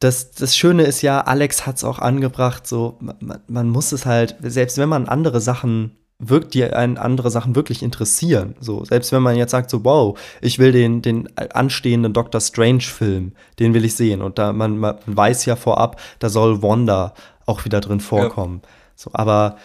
Das, 0.00 0.30
das 0.30 0.56
Schöne 0.56 0.84
ist 0.84 1.02
ja, 1.02 1.20
Alex 1.20 1.66
hat 1.66 1.76
es 1.76 1.84
auch 1.84 1.98
angebracht, 1.98 2.66
so, 2.66 2.98
man, 3.00 3.40
man 3.48 3.68
muss 3.68 3.92
es 3.92 4.06
halt, 4.06 4.36
selbst 4.42 4.78
wenn 4.78 4.88
man 4.88 5.08
andere 5.08 5.40
Sachen 5.40 5.96
wirkt, 6.18 6.54
die 6.54 6.64
einen 6.64 6.98
andere 6.98 7.30
Sachen 7.30 7.54
wirklich 7.54 7.82
interessieren. 7.82 8.56
So, 8.60 8.84
selbst 8.84 9.12
wenn 9.12 9.22
man 9.22 9.36
jetzt 9.36 9.52
sagt, 9.52 9.70
so, 9.70 9.84
wow, 9.84 10.18
ich 10.40 10.58
will 10.58 10.72
den, 10.72 11.00
den 11.00 11.28
anstehenden 11.36 12.12
Doctor 12.12 12.40
Strange-Film, 12.40 13.32
den 13.58 13.74
will 13.74 13.84
ich 13.84 13.94
sehen. 13.94 14.22
Und 14.22 14.38
da 14.38 14.52
man, 14.52 14.78
man 14.78 14.98
weiß 15.06 15.44
ja 15.46 15.54
vorab, 15.54 16.00
da 16.18 16.28
soll 16.28 16.62
Wanda 16.62 17.14
auch 17.46 17.64
wieder 17.64 17.80
drin 17.80 18.00
vorkommen. 18.00 18.62
So, 18.96 19.10
aber 19.12 19.56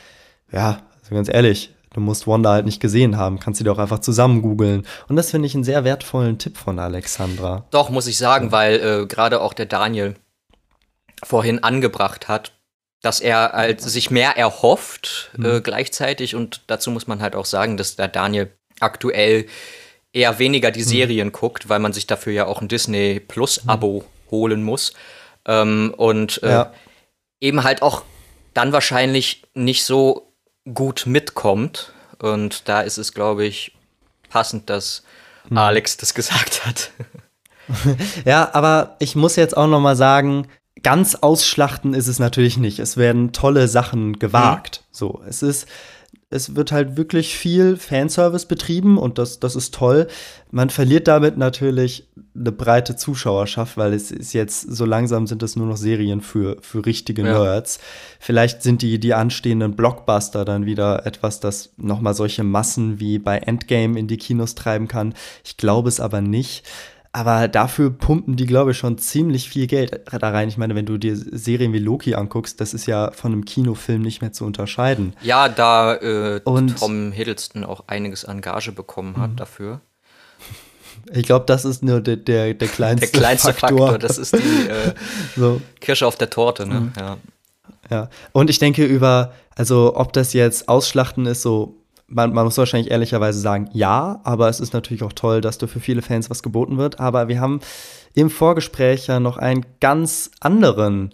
ja, 0.52 0.82
also 1.02 1.16
ganz 1.16 1.28
ehrlich, 1.28 1.74
du 1.94 2.00
musst 2.00 2.28
Wanda 2.28 2.52
halt 2.52 2.66
nicht 2.66 2.80
gesehen 2.80 3.18
haben, 3.18 3.40
kannst 3.40 3.58
sie 3.60 3.64
doch 3.64 3.78
einfach 3.80 4.00
zusammen 4.00 4.42
googeln. 4.42 4.86
Und 5.08 5.16
das 5.16 5.32
finde 5.32 5.48
ich 5.48 5.56
einen 5.56 5.64
sehr 5.64 5.84
wertvollen 5.84 6.38
Tipp 6.40 6.58
von 6.58 6.80
Alexandra. 6.80 7.66
Doch, 7.72 7.90
muss 7.90 8.08
ich 8.08 8.18
sagen, 8.18 8.52
weil 8.52 8.76
äh, 8.80 9.06
gerade 9.06 9.42
auch 9.42 9.54
der 9.54 9.66
Daniel 9.68 10.16
vorhin 11.24 11.64
angebracht 11.64 12.28
hat, 12.28 12.52
dass 13.02 13.20
er 13.20 13.52
halt 13.54 13.82
sich 13.82 14.12
mehr 14.12 14.38
erhofft 14.38 15.32
äh, 15.42 15.62
gleichzeitig. 15.62 16.36
Und 16.36 16.62
dazu 16.68 16.90
muss 16.92 17.08
man 17.08 17.22
halt 17.22 17.36
auch 17.36 17.46
sagen, 17.46 17.78
dass 17.78 17.96
der 17.96 18.08
Daniel 18.08 18.52
aktuell 18.80 19.46
eher 20.14 20.40
weniger 20.40 20.72
die 20.72 20.84
Serien 20.84 21.32
guckt, 21.32 21.70
weil 21.70 21.80
man 21.80 21.92
sich 21.94 22.08
dafür 22.08 22.34
ja 22.34 22.46
auch 22.46 22.62
ein 22.62 22.68
Disney 22.68 23.20
Plus 23.20 23.68
Abo 23.68 24.06
holen 24.32 24.64
muss. 24.64 24.94
Ähm, 25.46 25.94
und 25.98 26.42
äh, 26.44 26.50
Ja. 26.50 26.74
eben 27.42 27.64
halt 27.64 27.82
auch 27.82 28.04
dann 28.54 28.72
wahrscheinlich 28.72 29.44
nicht 29.54 29.84
so 29.84 30.33
gut 30.72 31.06
mitkommt 31.06 31.94
und 32.20 32.68
da 32.70 32.82
ist 32.82 32.98
es 32.98 33.14
glaube 33.14 33.46
ich 33.46 33.76
passend, 34.30 34.70
dass 34.70 35.04
hm. 35.48 35.58
Alex 35.58 35.98
das 35.98 36.14
gesagt 36.16 36.66
hat. 36.66 36.92
ja, 38.26 38.50
aber 38.54 38.96
ich 39.00 39.16
muss 39.16 39.36
jetzt 39.36 39.56
auch 39.56 39.68
noch 39.68 39.80
mal 39.80 39.96
sagen, 39.96 40.48
ganz 40.82 41.16
ausschlachten 41.16 41.94
ist 41.94 42.08
es 42.08 42.20
natürlich 42.20 42.58
nicht. 42.58 42.80
Es 42.80 42.98
werden 42.98 43.32
tolle 43.32 43.68
Sachen 43.68 44.20
gewagt. 44.20 44.82
Mhm. 44.82 44.88
So, 44.92 45.22
es 45.28 45.42
ist 45.42 45.68
es 46.34 46.56
wird 46.56 46.72
halt 46.72 46.98
wirklich 46.98 47.38
viel 47.38 47.78
Fanservice 47.78 48.48
betrieben 48.48 48.98
und 48.98 49.18
das, 49.18 49.40
das 49.40 49.56
ist 49.56 49.74
toll. 49.74 50.08
Man 50.52 50.70
verliert 50.70 51.08
damit 51.08 51.38
natürlich 51.38 52.08
eine 52.36 52.52
breite 52.52 52.96
Zuschauerschaft, 52.96 53.78
weil 53.78 53.94
es 53.94 54.12
ist 54.12 54.34
jetzt, 54.34 54.62
so 54.62 54.86
langsam 54.86 55.28
sind 55.28 55.44
es 55.44 55.56
nur 55.56 55.68
noch 55.68 55.78
Serien 55.78 56.22
für, 56.22 56.58
für 56.62 56.86
richtige 56.86 57.24
ja. 57.24 57.40
Nerds. 57.40 57.80
Vielleicht 58.20 58.64
sind 58.64 58.82
die, 58.82 59.00
die 59.00 59.14
anstehenden 59.14 59.76
Blockbuster 59.76 60.44
dann 60.44 60.66
wieder 60.66 61.06
etwas, 61.06 61.40
das 61.40 61.74
nochmal 61.78 62.16
solche 62.16 62.44
Massen 62.44 63.00
wie 63.00 63.20
bei 63.20 63.38
Endgame 63.38 63.98
in 63.98 64.08
die 64.08 64.18
Kinos 64.18 64.56
treiben 64.56 64.88
kann. 64.88 65.14
Ich 65.44 65.58
glaube 65.58 65.90
es 65.90 66.00
aber 66.00 66.22
nicht. 66.22 66.64
Aber 67.16 67.48
dafür 67.48 67.92
pumpen 67.92 68.36
die, 68.38 68.48
glaube 68.48 68.72
ich, 68.72 68.78
schon 68.80 68.98
ziemlich 68.98 69.48
viel 69.48 69.68
Geld 69.68 70.02
da 70.12 70.30
rein. 70.32 70.48
Ich 70.48 70.58
meine, 70.58 70.74
wenn 70.74 70.88
du 70.88 70.98
dir 70.98 71.16
Serien 71.16 71.72
wie 71.72 71.78
Loki 71.78 72.16
anguckst, 72.16 72.60
das 72.60 72.74
ist 72.74 72.88
ja 72.88 73.12
von 73.12 73.32
einem 73.32 73.46
Kinofilm 73.46 74.02
nicht 74.02 74.22
mehr 74.22 74.32
zu 74.32 74.46
unterscheiden. 74.46 75.14
Ja, 75.22 75.48
da 75.48 75.94
äh, 75.96 76.42
Und, 76.44 76.80
Tom 76.80 77.12
Hiddleston 77.12 77.66
auch 77.66 77.84
einiges 77.86 78.26
an 78.26 78.42
Gage 78.42 78.72
bekommen 78.72 79.18
hat 79.18 79.32
mhm. 79.32 79.36
dafür. 79.36 79.82
Ich 81.12 81.28
glaube, 81.28 81.46
das 81.46 81.66
ist 81.66 81.84
nur 81.84 82.02
der, 82.02 82.18
der, 82.18 82.56
der 82.56 82.68
kleinste, 82.70 83.06
der 83.06 83.20
kleinste 83.20 83.54
Faktor. 83.54 83.92
Faktor. 83.92 84.00
Das 84.00 84.18
ist 84.18 84.34
die 84.34 84.68
äh, 84.68 84.94
so. 85.36 85.62
Kirsche 85.82 86.08
auf 86.08 86.16
der 86.16 86.32
Torte, 86.32 86.66
ne? 86.66 86.80
Mhm. 86.82 86.94
Ja. 86.98 87.18
ja. 87.92 88.10
Und 88.32 88.50
ich 88.50 88.58
denke 88.58 88.86
über, 88.86 89.34
also 89.56 89.94
ob 89.96 90.14
das 90.14 90.34
jetzt 90.34 90.68
Ausschlachten 90.68 91.28
ist, 91.28 91.44
so 91.44 91.76
man, 92.08 92.34
man, 92.34 92.46
muss 92.46 92.58
wahrscheinlich 92.58 92.92
ehrlicherweise 92.92 93.40
sagen, 93.40 93.70
ja, 93.74 94.22
aber 94.24 94.50
es 94.50 94.60
ist 94.60 94.74
natürlich 94.74 95.04
auch 95.04 95.14
toll, 95.14 95.42
dass 95.42 95.58
da 95.58 95.68
für 95.68 95.80
viele 95.80 96.02
Fans 96.02 96.30
was 96.30 96.44
geboten 96.44 96.78
wird. 96.78 97.00
Aber 97.00 97.28
wir 97.28 97.40
haben 97.40 97.60
im 98.14 98.30
Vorgespräch 98.30 99.08
ja 99.08 99.20
noch 99.20 99.38
einen 99.38 99.66
ganz 99.80 100.32
anderen 100.40 101.14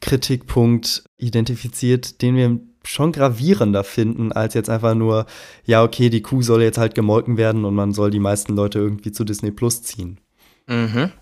Kritikpunkt 0.00 1.04
identifiziert, 1.18 2.22
den 2.22 2.36
wir 2.36 2.58
schon 2.84 3.12
gravierender 3.12 3.84
finden, 3.84 4.32
als 4.32 4.54
jetzt 4.54 4.70
einfach 4.70 4.94
nur, 4.94 5.26
ja, 5.64 5.82
okay, 5.82 6.08
die 6.08 6.22
Kuh 6.22 6.42
soll 6.42 6.62
jetzt 6.62 6.78
halt 6.78 6.94
gemolken 6.94 7.36
werden 7.36 7.64
und 7.64 7.74
man 7.74 7.92
soll 7.92 8.10
die 8.10 8.18
meisten 8.18 8.54
Leute 8.54 8.78
irgendwie 8.78 9.12
zu 9.12 9.24
Disney 9.24 9.50
Plus 9.50 9.82
ziehen. 9.82 10.18
Mhm. 10.66 11.12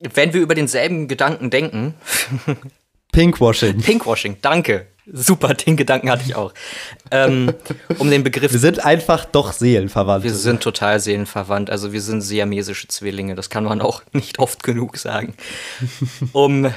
Wenn 0.00 0.32
wir 0.32 0.40
über 0.40 0.54
denselben 0.54 1.08
Gedanken 1.08 1.50
denken. 1.50 1.94
Pinkwashing. 3.18 3.78
Pinkwashing, 3.82 4.36
danke. 4.42 4.86
Super, 5.12 5.54
den 5.54 5.76
Gedanken 5.76 6.08
hatte 6.08 6.22
ich 6.24 6.36
auch. 6.36 6.54
Ähm, 7.10 7.52
um 7.98 8.08
den 8.10 8.22
Begriff. 8.22 8.52
Wir 8.52 8.60
sind 8.60 8.84
einfach 8.84 9.24
doch 9.24 9.52
seelenverwandt. 9.52 10.22
Wir 10.22 10.32
sind 10.32 10.62
total 10.62 11.00
seelenverwandt. 11.00 11.68
Also 11.68 11.92
wir 11.92 12.00
sind 12.00 12.20
siamesische 12.20 12.86
Zwillinge. 12.86 13.34
Das 13.34 13.50
kann 13.50 13.64
man 13.64 13.80
auch 13.80 14.02
nicht 14.12 14.38
oft 14.38 14.62
genug 14.62 14.98
sagen. 14.98 15.34
Um 16.32 16.72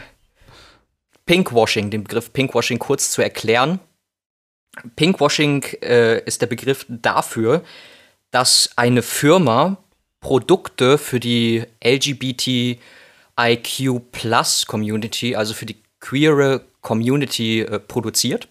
Pinkwashing, 1.27 1.91
den 1.91 2.05
Begriff 2.05 2.33
Pinkwashing 2.33 2.79
kurz 2.79 3.11
zu 3.11 3.21
erklären. 3.21 3.79
Pinkwashing 4.95 5.63
äh, 5.83 6.23
ist 6.23 6.41
der 6.41 6.47
Begriff 6.47 6.87
dafür, 6.89 7.61
dass 8.31 8.71
eine 8.77 9.03
Firma 9.03 9.77
Produkte 10.21 10.97
für 10.97 11.19
die 11.19 11.65
LGBTIQ 11.83 12.79
Plus 14.11 14.65
Community, 14.65 15.35
also 15.35 15.53
für 15.53 15.67
die 15.67 15.75
queere 16.01 16.65
Community 16.81 17.61
äh, 17.61 17.79
produziert, 17.79 18.49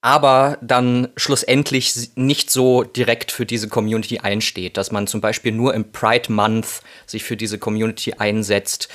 aber 0.00 0.56
dann 0.62 1.08
schlussendlich 1.16 2.10
nicht 2.14 2.50
so 2.50 2.84
direkt 2.84 3.30
für 3.32 3.44
diese 3.44 3.68
Community 3.68 4.20
einsteht, 4.20 4.78
dass 4.78 4.90
man 4.90 5.06
zum 5.06 5.20
Beispiel 5.20 5.52
nur 5.52 5.74
im 5.74 5.92
Pride 5.92 6.32
Month 6.32 6.80
sich 7.06 7.22
für 7.22 7.36
diese 7.36 7.58
Community 7.58 8.14
einsetzt, 8.14 8.88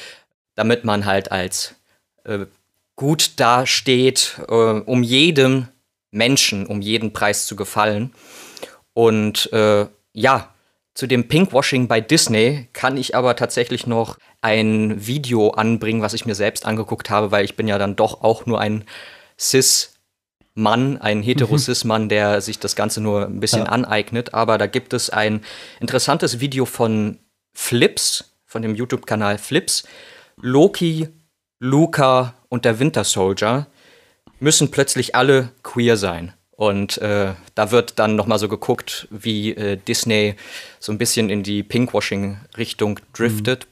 damit 0.56 0.84
man 0.84 1.06
halt 1.06 1.32
als 1.32 1.76
äh, 2.24 2.48
gut 2.96 3.40
dasteht, 3.40 4.40
äh, 4.48 4.54
um 4.54 5.04
jedem 5.04 5.68
Menschen, 6.12 6.66
um 6.66 6.82
jeden 6.82 7.14
Preis 7.14 7.46
zu 7.46 7.56
gefallen. 7.56 8.14
Und 8.94 9.52
äh, 9.54 9.88
ja, 10.14 10.56
zu 10.96 11.08
dem 11.08 11.28
Pinkwashing 11.28 11.88
bei 11.90 12.00
Disney 12.00 12.70
kann 12.72 12.96
ich 12.96 13.16
aber 13.16 13.36
tatsächlich 13.36 13.86
noch 13.86 14.18
ein 14.46 15.08
Video 15.08 15.50
anbringen, 15.50 16.04
was 16.04 16.14
ich 16.14 16.28
mir 16.28 16.36
selbst 16.36 16.68
angeguckt 16.68 17.10
habe, 17.10 17.32
weil 17.32 17.44
ich 17.44 17.56
bin 17.56 17.68
ja 17.68 17.80
dann 17.80 17.96
doch 17.96 18.22
auch 18.22 18.46
nur 18.46 18.62
ein 18.62 18.84
Cis-Mann, 19.40 21.02
ein 21.02 21.24
Hetero-Cis-Mann, 21.24 22.10
der 22.10 22.42
sich 22.42 22.60
das 22.60 22.76
Ganze 22.76 23.02
nur 23.02 23.26
ein 23.26 23.40
bisschen 23.40 23.64
ja. 23.64 23.70
aneignet. 23.70 24.36
Aber 24.36 24.60
da 24.60 24.68
gibt 24.68 24.94
es 24.94 25.10
ein 25.10 25.44
interessantes 25.80 26.40
Video 26.40 26.66
von 26.66 27.18
Flips, 27.54 28.36
von 28.46 28.62
dem 28.62 28.76
YouTube-Kanal 28.76 29.40
Flips. 29.40 29.88
Loki, 30.40 31.10
Luca 31.60 32.36
und 32.48 32.66
der 32.66 32.78
Winter 32.78 33.04
Soldier 33.04 33.66
müssen 34.40 34.70
plötzlich 34.70 35.16
alle 35.16 35.50
queer 35.64 35.98
sein. 35.98 36.34
Und 36.52 37.00
äh, 37.00 37.34
da 37.56 37.72
wird 37.72 37.98
dann 37.98 38.16
noch 38.16 38.28
mal 38.28 38.38
so 38.38 38.48
geguckt, 38.48 39.08
wie 39.10 39.56
äh, 39.56 39.76
Disney 39.76 40.36
so 40.80 40.92
ein 40.92 41.00
bisschen 41.00 41.32
in 41.32 41.42
die 41.42 41.64
Pinkwashing-Richtung 41.64 43.00
driftet. 43.12 43.66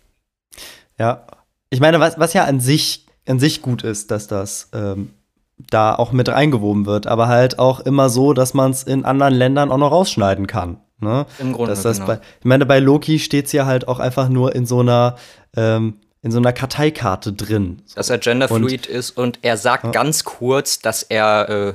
Ja, 1.00 1.26
ich 1.70 1.80
meine, 1.80 2.00
was, 2.00 2.20
was 2.20 2.34
ja 2.34 2.46
an 2.46 2.60
sich, 2.60 3.06
an 3.28 3.40
sich 3.40 3.62
gut 3.62 3.84
ist, 3.84 4.12
dass 4.12 4.28
das 4.28 4.70
ähm, 4.74 5.12
da 5.58 5.96
auch 5.96 6.12
mit 6.12 6.30
reingewoben 6.30 6.86
wird, 6.86 7.08
aber 7.08 7.28
halt 7.28 7.60
auch 7.60 7.80
immer 7.80 8.10
so, 8.10 8.34
dass 8.34 8.54
man 8.54 8.72
es 8.72 8.84
in 8.84 9.06
anderen 9.06 9.34
Ländern 9.34 9.72
auch 9.72 9.78
noch 9.78 9.92
rausschneiden 9.92 10.48
kann. 10.48 10.78
Ne? 11.00 11.26
Im 11.40 11.54
Grunde, 11.54 11.72
dass 11.72 11.82
das 11.82 11.98
genau. 11.98 12.08
bei, 12.08 12.20
Ich 12.40 12.46
meine, 12.46 12.66
bei 12.66 12.80
Loki 12.80 13.20
steht 13.20 13.48
es 13.48 13.52
ja 13.52 13.66
halt 13.66 13.88
auch 13.88 14.00
einfach 14.00 14.30
nur 14.30 14.56
in 14.56 14.66
so 14.66 14.80
einer 14.80 15.18
ähm, 15.56 15.96
in 16.22 16.32
so 16.32 16.38
einer 16.38 16.54
Karteikarte 16.54 17.34
drin. 17.34 17.82
Dass 17.96 18.10
er 18.10 18.18
genderfluid 18.18 18.86
ist 18.86 19.12
und 19.12 19.40
er 19.42 19.58
sagt 19.58 19.84
ja. 19.84 19.92
ganz 19.92 20.24
kurz, 20.24 20.80
dass 20.80 21.04
er 21.04 21.50
äh, 21.50 21.74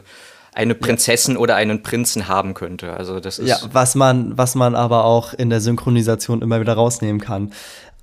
eine 0.55 0.75
Prinzessin 0.75 1.35
ja. 1.35 1.41
oder 1.41 1.55
einen 1.55 1.83
Prinzen 1.83 2.29
haben 2.29 2.55
könnte. 2.55 2.95
Also 2.95 3.21
das 3.21 3.39
ist 3.39 3.47
ja, 3.47 3.59
was 3.71 3.95
man, 3.95 4.39
was 4.39 4.55
man 4.55 4.75
aber 4.75 5.05
auch 5.05 5.35
in 5.35 5.51
der 5.51 5.61
Synchronisation 5.61 6.41
immer 6.41 6.61
wieder 6.61 6.73
rausnehmen 6.73 7.21
kann. 7.21 7.53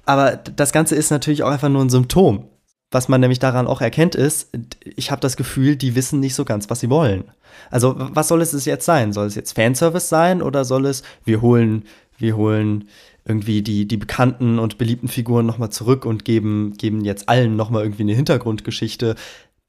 Aber 0.05 0.35
das 0.35 0.71
Ganze 0.71 0.95
ist 0.95 1.09
natürlich 1.09 1.43
auch 1.43 1.51
einfach 1.51 1.69
nur 1.69 1.83
ein 1.83 1.89
Symptom. 1.89 2.47
Was 2.91 3.09
man 3.09 3.19
nämlich 3.19 3.39
daran 3.39 3.67
auch 3.67 3.81
erkennt, 3.81 4.15
ist, 4.15 4.49
ich 4.83 5.11
habe 5.11 5.19
das 5.19 5.35
Gefühl, 5.35 5.75
die 5.75 5.95
wissen 5.95 6.19
nicht 6.19 6.35
so 6.35 6.45
ganz, 6.45 6.69
was 6.69 6.79
sie 6.79 6.89
wollen. 6.89 7.25
Also, 7.71 7.95
was 7.97 8.27
soll 8.27 8.41
es 8.41 8.65
jetzt 8.65 8.85
sein? 8.85 9.11
Soll 9.11 9.27
es 9.27 9.35
jetzt 9.35 9.53
Fanservice 9.53 10.07
sein 10.07 10.41
oder 10.41 10.63
soll 10.65 10.85
es, 10.85 11.03
wir 11.23 11.41
holen, 11.41 11.83
wir 12.17 12.37
holen 12.37 12.87
irgendwie 13.27 13.63
die, 13.63 13.87
die 13.87 13.97
bekannten 13.97 14.59
und 14.59 14.77
beliebten 14.77 15.07
Figuren 15.07 15.47
nochmal 15.47 15.71
zurück 15.71 16.05
und 16.05 16.25
geben, 16.25 16.75
geben 16.77 17.03
jetzt 17.03 17.27
allen 17.27 17.55
nochmal 17.55 17.81
irgendwie 17.81 18.03
eine 18.03 18.13
Hintergrundgeschichte 18.13 19.15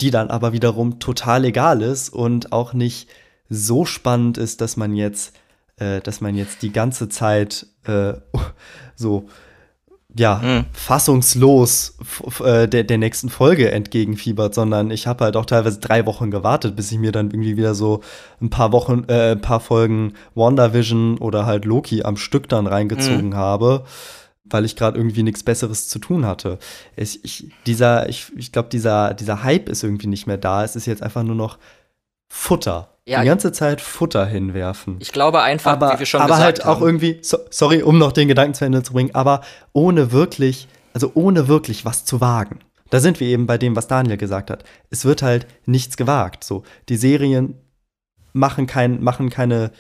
die 0.01 0.11
dann 0.11 0.31
aber 0.31 0.53
wiederum 0.53 0.99
total 0.99 1.45
egal 1.45 1.83
ist 1.83 2.11
und 2.11 2.53
auch 2.53 2.73
nicht 2.73 3.09
so 3.49 3.85
spannend 3.85 4.39
ist, 4.39 4.61
dass 4.61 4.77
man 4.77 4.95
jetzt, 4.95 5.35
äh, 5.77 6.01
dass 6.01 6.21
man 6.21 6.35
jetzt 6.35 6.63
die 6.63 6.73
ganze 6.73 7.09
Zeit 7.09 7.67
äh, 7.85 8.15
so 8.97 9.29
ja, 10.19 10.41
mhm. 10.43 10.65
fassungslos 10.73 11.99
äh, 12.43 12.67
der, 12.67 12.85
der 12.85 12.99
nächsten 12.99 13.29
Folge 13.29 13.71
entgegenfiebert, 13.71 14.55
sondern 14.55 14.91
ich 14.91 15.07
habe 15.07 15.25
halt 15.25 15.37
auch 15.37 15.45
teilweise 15.45 15.79
drei 15.79 16.07
Wochen 16.07 16.31
gewartet, 16.31 16.75
bis 16.75 16.91
ich 16.91 16.99
mir 16.99 17.13
dann 17.13 17.31
irgendwie 17.31 17.57
wieder 17.57 17.75
so 17.75 18.01
ein 18.41 18.51
paar 18.51 18.73
Wochen, 18.73 19.05
äh, 19.09 19.33
ein 19.33 19.41
paar 19.41 19.61
Folgen 19.61 20.15
WandaVision 20.35 21.19
oder 21.19 21.45
halt 21.45 21.65
Loki 21.65 22.03
am 22.03 22.17
Stück 22.17 22.49
dann 22.49 22.67
reingezogen 22.67 23.31
mhm. 23.31 23.37
habe 23.37 23.85
weil 24.49 24.65
ich 24.65 24.77
gerade 24.77 24.97
irgendwie 24.97 25.25
nichts 25.25 25.43
Besseres 25.43 25.89
zu 25.89 25.99
tun 25.99 26.25
hatte. 26.25 26.59
Ich, 26.95 27.25
ich 27.25 27.51
dieser, 27.67 28.09
ich, 28.09 28.31
ich 28.37 28.53
glaube, 28.53 28.69
dieser, 28.69 29.13
dieser 29.13 29.43
Hype 29.43 29.69
ist 29.69 29.83
irgendwie 29.83 30.07
nicht 30.07 30.29
mehr 30.29 30.37
da. 30.37 30.63
Es 30.63 30.77
ist 30.77 30.87
jetzt 30.87 31.03
einfach 31.03 31.25
nur 31.25 31.35
noch 31.35 31.59
Futter. 32.29 32.91
Ja, 33.09 33.21
die 33.21 33.27
ganze 33.27 33.53
Zeit 33.53 33.81
Futter 33.81 34.27
hinwerfen. 34.27 34.97
Ich 34.99 35.13
glaube 35.13 35.41
einfach, 35.41 35.73
aber, 35.73 35.95
wie 35.95 36.01
wir 36.01 36.07
schon 36.07 36.21
aber 36.21 36.35
gesagt 36.35 36.65
halt 36.65 36.67
auch 36.67 36.81
irgendwie, 36.81 37.19
so, 37.23 37.39
sorry, 37.51 37.83
um 37.83 37.99
noch 37.99 38.11
den 38.11 38.27
Gedanken 38.27 38.55
zu 38.55 38.65
Ende 38.65 38.83
zu 38.83 38.93
bringen, 38.93 39.15
aber 39.15 39.43
ohne 39.73 40.11
wirklich, 40.11 40.67
also 40.93 41.13
ohne 41.15 41.47
wirklich 41.47 41.85
was 41.85 42.05
zu 42.05 42.21
wagen. 42.21 42.59
Da 42.91 42.99
sind 42.99 43.21
wir 43.21 43.29
eben 43.29 43.47
bei 43.47 43.59
dem, 43.59 43.77
was 43.77 43.87
Daniel 43.87 44.17
gesagt 44.17 44.51
hat. 44.51 44.65
Es 44.91 45.05
wird 45.05 45.23
halt 45.23 45.47
nichts 45.67 45.97
gewagt. 45.97 46.43
So, 46.43 46.65
die 46.89 46.97
Serien 46.97 47.55
machen, 48.33 48.67
kein, 48.67 49.03
machen 49.03 49.31
keine 49.31 49.71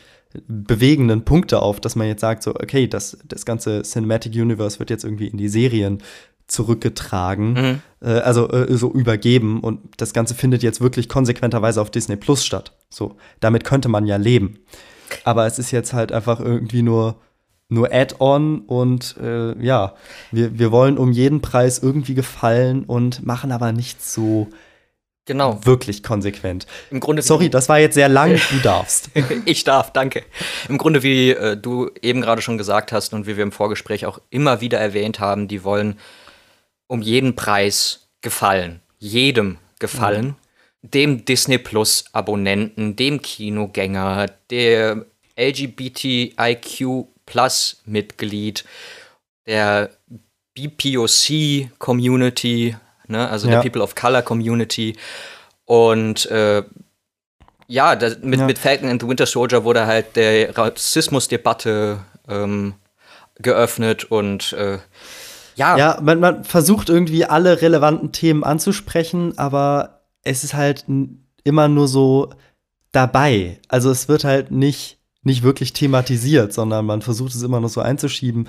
bewegenden 0.46 1.24
Punkte 1.24 1.62
auf, 1.62 1.80
dass 1.80 1.96
man 1.96 2.06
jetzt 2.06 2.20
sagt, 2.20 2.42
so, 2.42 2.54
okay, 2.54 2.86
das, 2.86 3.18
das 3.24 3.44
ganze 3.44 3.82
Cinematic 3.82 4.34
Universe 4.34 4.78
wird 4.78 4.90
jetzt 4.90 5.04
irgendwie 5.04 5.28
in 5.28 5.38
die 5.38 5.48
Serien 5.48 6.02
zurückgetragen, 6.46 7.52
mhm. 7.52 7.80
äh, 8.00 8.20
also 8.20 8.48
äh, 8.50 8.76
so 8.76 8.92
übergeben 8.92 9.60
und 9.60 9.80
das 9.96 10.12
Ganze 10.12 10.34
findet 10.34 10.62
jetzt 10.62 10.80
wirklich 10.80 11.08
konsequenterweise 11.08 11.80
auf 11.80 11.90
Disney 11.90 12.16
Plus 12.16 12.44
statt. 12.44 12.72
So, 12.88 13.16
damit 13.40 13.64
könnte 13.64 13.88
man 13.88 14.06
ja 14.06 14.16
leben. 14.16 14.60
Aber 15.24 15.46
es 15.46 15.58
ist 15.58 15.70
jetzt 15.70 15.92
halt 15.92 16.12
einfach 16.12 16.40
irgendwie 16.40 16.82
nur, 16.82 17.16
nur 17.68 17.92
Add-on 17.92 18.60
und 18.60 19.16
äh, 19.20 19.60
ja, 19.62 19.94
wir, 20.30 20.58
wir 20.58 20.70
wollen 20.70 20.98
um 20.98 21.12
jeden 21.12 21.40
Preis 21.40 21.80
irgendwie 21.80 22.14
gefallen 22.14 22.84
und 22.84 23.26
machen 23.26 23.52
aber 23.52 23.72
nicht 23.72 24.04
so 24.04 24.48
Genau. 25.28 25.58
Wirklich 25.64 26.04
konsequent. 26.04 26.68
Im 26.92 27.00
Grunde 27.00 27.20
Sorry, 27.20 27.50
das 27.50 27.68
war 27.68 27.80
jetzt 27.80 27.94
sehr 27.94 28.08
lang, 28.08 28.40
du 28.50 28.58
darfst. 28.62 29.10
ich 29.44 29.64
darf, 29.64 29.92
danke. 29.92 30.22
Im 30.68 30.78
Grunde, 30.78 31.02
wie 31.02 31.30
äh, 31.30 31.56
du 31.56 31.90
eben 32.00 32.20
gerade 32.20 32.40
schon 32.42 32.58
gesagt 32.58 32.92
hast 32.92 33.12
und 33.12 33.26
wie 33.26 33.36
wir 33.36 33.42
im 33.42 33.50
Vorgespräch 33.50 34.06
auch 34.06 34.20
immer 34.30 34.60
wieder 34.60 34.78
erwähnt 34.78 35.18
haben, 35.18 35.48
die 35.48 35.64
wollen 35.64 35.98
um 36.86 37.02
jeden 37.02 37.36
Preis 37.36 38.08
gefallen. 38.20 38.80
Jedem 38.98 39.58
gefallen. 39.78 40.26
Mhm. 40.26 40.34
Dem 40.82 41.24
Disney 41.24 41.58
Plus 41.58 42.04
Abonnenten, 42.12 42.96
dem 42.96 43.20
Kinogänger, 43.20 44.26
der 44.50 45.04
LGBTIQ 45.36 47.06
Plus 47.26 47.82
Mitglied, 47.84 48.64
der 49.46 49.90
BPOC 50.54 51.70
Community, 51.78 52.76
ne? 53.08 53.28
also 53.28 53.48
ja. 53.48 53.54
der 53.54 53.62
People 53.62 53.82
of 53.82 53.94
Color 53.94 54.22
Community. 54.22 54.96
Und 55.64 56.26
äh, 56.26 56.62
ja, 57.66 57.96
das, 57.96 58.18
mit, 58.20 58.40
ja. 58.40 58.46
mit 58.46 58.58
Falcon 58.58 58.88
and 58.88 59.02
the 59.02 59.08
Winter 59.08 59.26
Soldier 59.26 59.64
wurde 59.64 59.86
halt 59.86 60.16
der 60.16 60.56
Rassismusdebatte 60.56 61.98
ähm, 62.28 62.74
geöffnet 63.38 64.04
und 64.04 64.52
äh, 64.52 64.78
ja. 65.56 65.76
Ja, 65.76 65.98
man, 66.02 66.20
man 66.20 66.44
versucht 66.44 66.88
irgendwie 66.88 67.24
alle 67.24 67.60
relevanten 67.60 68.12
Themen 68.12 68.44
anzusprechen, 68.44 69.36
aber 69.36 70.02
es 70.22 70.44
ist 70.44 70.54
halt 70.54 70.84
immer 71.44 71.68
nur 71.68 71.88
so 71.88 72.30
dabei. 72.92 73.58
Also 73.68 73.90
es 73.90 74.08
wird 74.08 74.24
halt 74.24 74.50
nicht, 74.50 74.98
nicht 75.22 75.42
wirklich 75.42 75.72
thematisiert, 75.72 76.52
sondern 76.52 76.86
man 76.86 77.02
versucht 77.02 77.34
es 77.34 77.42
immer 77.42 77.60
nur 77.60 77.68
so 77.68 77.80
einzuschieben. 77.80 78.48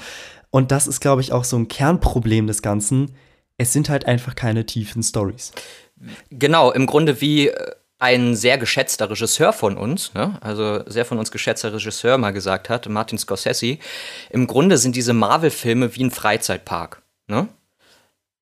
Und 0.49 0.71
das 0.71 0.87
ist, 0.87 1.01
glaube 1.01 1.21
ich, 1.21 1.33
auch 1.33 1.43
so 1.43 1.57
ein 1.57 1.67
Kernproblem 1.67 2.47
des 2.47 2.61
Ganzen 2.61 3.11
es 3.57 3.73
sind 3.73 3.89
halt 3.89 4.05
einfach 4.05 4.35
keine 4.35 4.65
tiefen 4.65 5.03
Stories. 5.03 5.51
Genau, 6.29 6.71
im 6.71 6.85
Grunde 6.85 7.21
wie 7.21 7.47
äh, 7.49 7.71
ein 7.99 8.35
sehr 8.35 8.57
geschätzter 8.57 9.09
Regisseur 9.09 9.53
von 9.53 9.77
uns, 9.77 10.13
ne? 10.13 10.37
also 10.41 10.83
sehr 10.85 11.05
von 11.05 11.17
uns 11.17 11.31
geschätzter 11.31 11.73
Regisseur 11.73 12.17
mal 12.17 12.31
gesagt 12.31 12.69
hat, 12.69 12.87
Martin 12.87 13.17
Scorsese, 13.17 13.79
im 14.29 14.45
Grunde 14.45 14.77
sind 14.77 14.95
diese 14.95 15.13
Marvel-Filme 15.13 15.95
wie 15.95 16.03
ein 16.03 16.11
Freizeitpark. 16.11 17.01
Ne? 17.27 17.47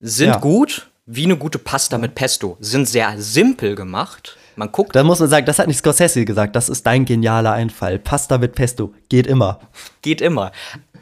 Sind 0.02 0.30
ja. 0.30 0.38
gut, 0.38 0.90
wie 1.06 1.24
eine 1.24 1.38
gute 1.38 1.58
Pasta 1.58 1.98
mit 1.98 2.16
Pesto, 2.16 2.58
sind 2.60 2.88
sehr 2.88 3.14
simpel 3.18 3.76
gemacht. 3.76 4.38
Man 4.58 4.72
guckt. 4.72 4.96
Da 4.96 5.04
muss 5.04 5.20
man 5.20 5.30
sagen, 5.30 5.46
das 5.46 5.60
hat 5.60 5.68
nicht 5.68 5.78
Scorsese 5.78 6.26
gesagt, 6.26 6.56
das 6.56 6.70
ist 6.70 6.86
dein 6.86 7.06
genialer 7.06 7.52
Einfall. 7.52 8.00
Pasta 8.00 8.38
mit 8.38 8.56
Pesto, 8.56 8.94
geht 9.10 9.28
immer. 9.28 9.60
Geht 10.02 10.22
immer. 10.22 10.52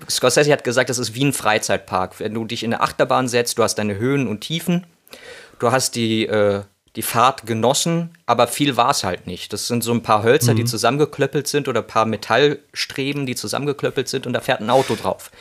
Scorsese 0.09 0.51
hat 0.51 0.63
gesagt, 0.63 0.89
das 0.89 0.97
ist 0.97 1.15
wie 1.15 1.23
ein 1.23 1.33
Freizeitpark. 1.33 2.19
Wenn 2.19 2.33
du 2.33 2.45
dich 2.45 2.63
in 2.63 2.73
eine 2.73 2.83
Achterbahn 2.83 3.27
setzt, 3.27 3.57
du 3.57 3.63
hast 3.63 3.75
deine 3.75 3.97
Höhen 3.97 4.27
und 4.27 4.41
Tiefen, 4.41 4.85
du 5.59 5.71
hast 5.71 5.95
die, 5.95 6.25
äh, 6.25 6.63
die 6.95 7.01
Fahrt 7.01 7.47
genossen, 7.47 8.11
aber 8.25 8.47
viel 8.47 8.77
war 8.77 8.91
es 8.91 9.03
halt 9.03 9.25
nicht. 9.25 9.51
Das 9.51 9.67
sind 9.67 9.83
so 9.83 9.91
ein 9.91 10.03
paar 10.03 10.23
Hölzer, 10.23 10.53
mhm. 10.53 10.57
die 10.57 10.65
zusammengeklöppelt 10.65 11.47
sind 11.47 11.67
oder 11.67 11.81
ein 11.81 11.87
paar 11.87 12.05
Metallstreben, 12.05 13.25
die 13.25 13.35
zusammengeklöppelt 13.35 14.07
sind 14.07 14.27
und 14.27 14.33
da 14.33 14.41
fährt 14.41 14.61
ein 14.61 14.69
Auto 14.69 14.95
drauf. 14.95 15.31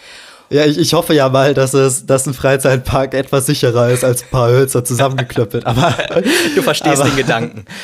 Ja, 0.53 0.67
ich, 0.67 0.79
ich 0.79 0.93
hoffe 0.93 1.15
ja 1.15 1.29
mal, 1.31 1.55
dass 1.55 1.73
es, 1.73 2.05
dass 2.05 2.27
ein 2.27 2.35
Freizeitpark 2.35 3.15
etwas 3.15 3.47
sicherer 3.47 3.91
ist 3.91 4.05
als 4.05 4.23
ein 4.23 4.29
paar 4.31 4.49
Hölzer 4.49 4.85
zusammengeklöppelt. 4.85 5.67
Aber 5.67 5.95
du 6.55 6.63
verstehst 6.63 7.01
aber, 7.01 7.11
den 7.11 7.17
Gedanken. 7.17 7.65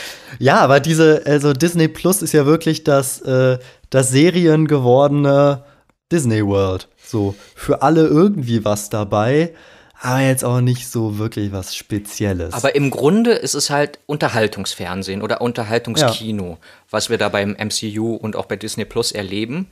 Ja, 0.40 0.60
aber 0.60 0.78
diese, 0.78 1.22
also 1.24 1.52
Disney 1.52 1.88
Plus 1.88 2.22
ist 2.22 2.32
ja 2.32 2.46
wirklich 2.46 2.84
das, 2.84 3.20
äh, 3.22 3.58
das 3.90 4.10
seriengewordene 4.10 5.64
Disney 6.12 6.46
World. 6.46 6.86
So, 7.02 7.34
für 7.56 7.82
alle 7.82 8.06
irgendwie 8.06 8.64
was 8.64 8.88
dabei, 8.88 9.54
aber 10.00 10.20
jetzt 10.20 10.44
auch 10.44 10.60
nicht 10.60 10.88
so 10.88 11.18
wirklich 11.18 11.52
was 11.52 11.74
Spezielles. 11.74 12.54
Aber 12.54 12.74
im 12.74 12.90
Grunde 12.90 13.32
ist 13.32 13.54
es 13.54 13.70
halt 13.70 13.98
Unterhaltungsfernsehen 14.06 15.22
oder 15.22 15.40
Unterhaltungskino, 15.40 16.50
ja. 16.50 16.58
was 16.90 17.10
wir 17.10 17.18
da 17.18 17.28
beim 17.28 17.56
MCU 17.58 18.14
und 18.14 18.36
auch 18.36 18.46
bei 18.46 18.56
Disney 18.56 18.84
Plus 18.84 19.12
erleben. 19.12 19.68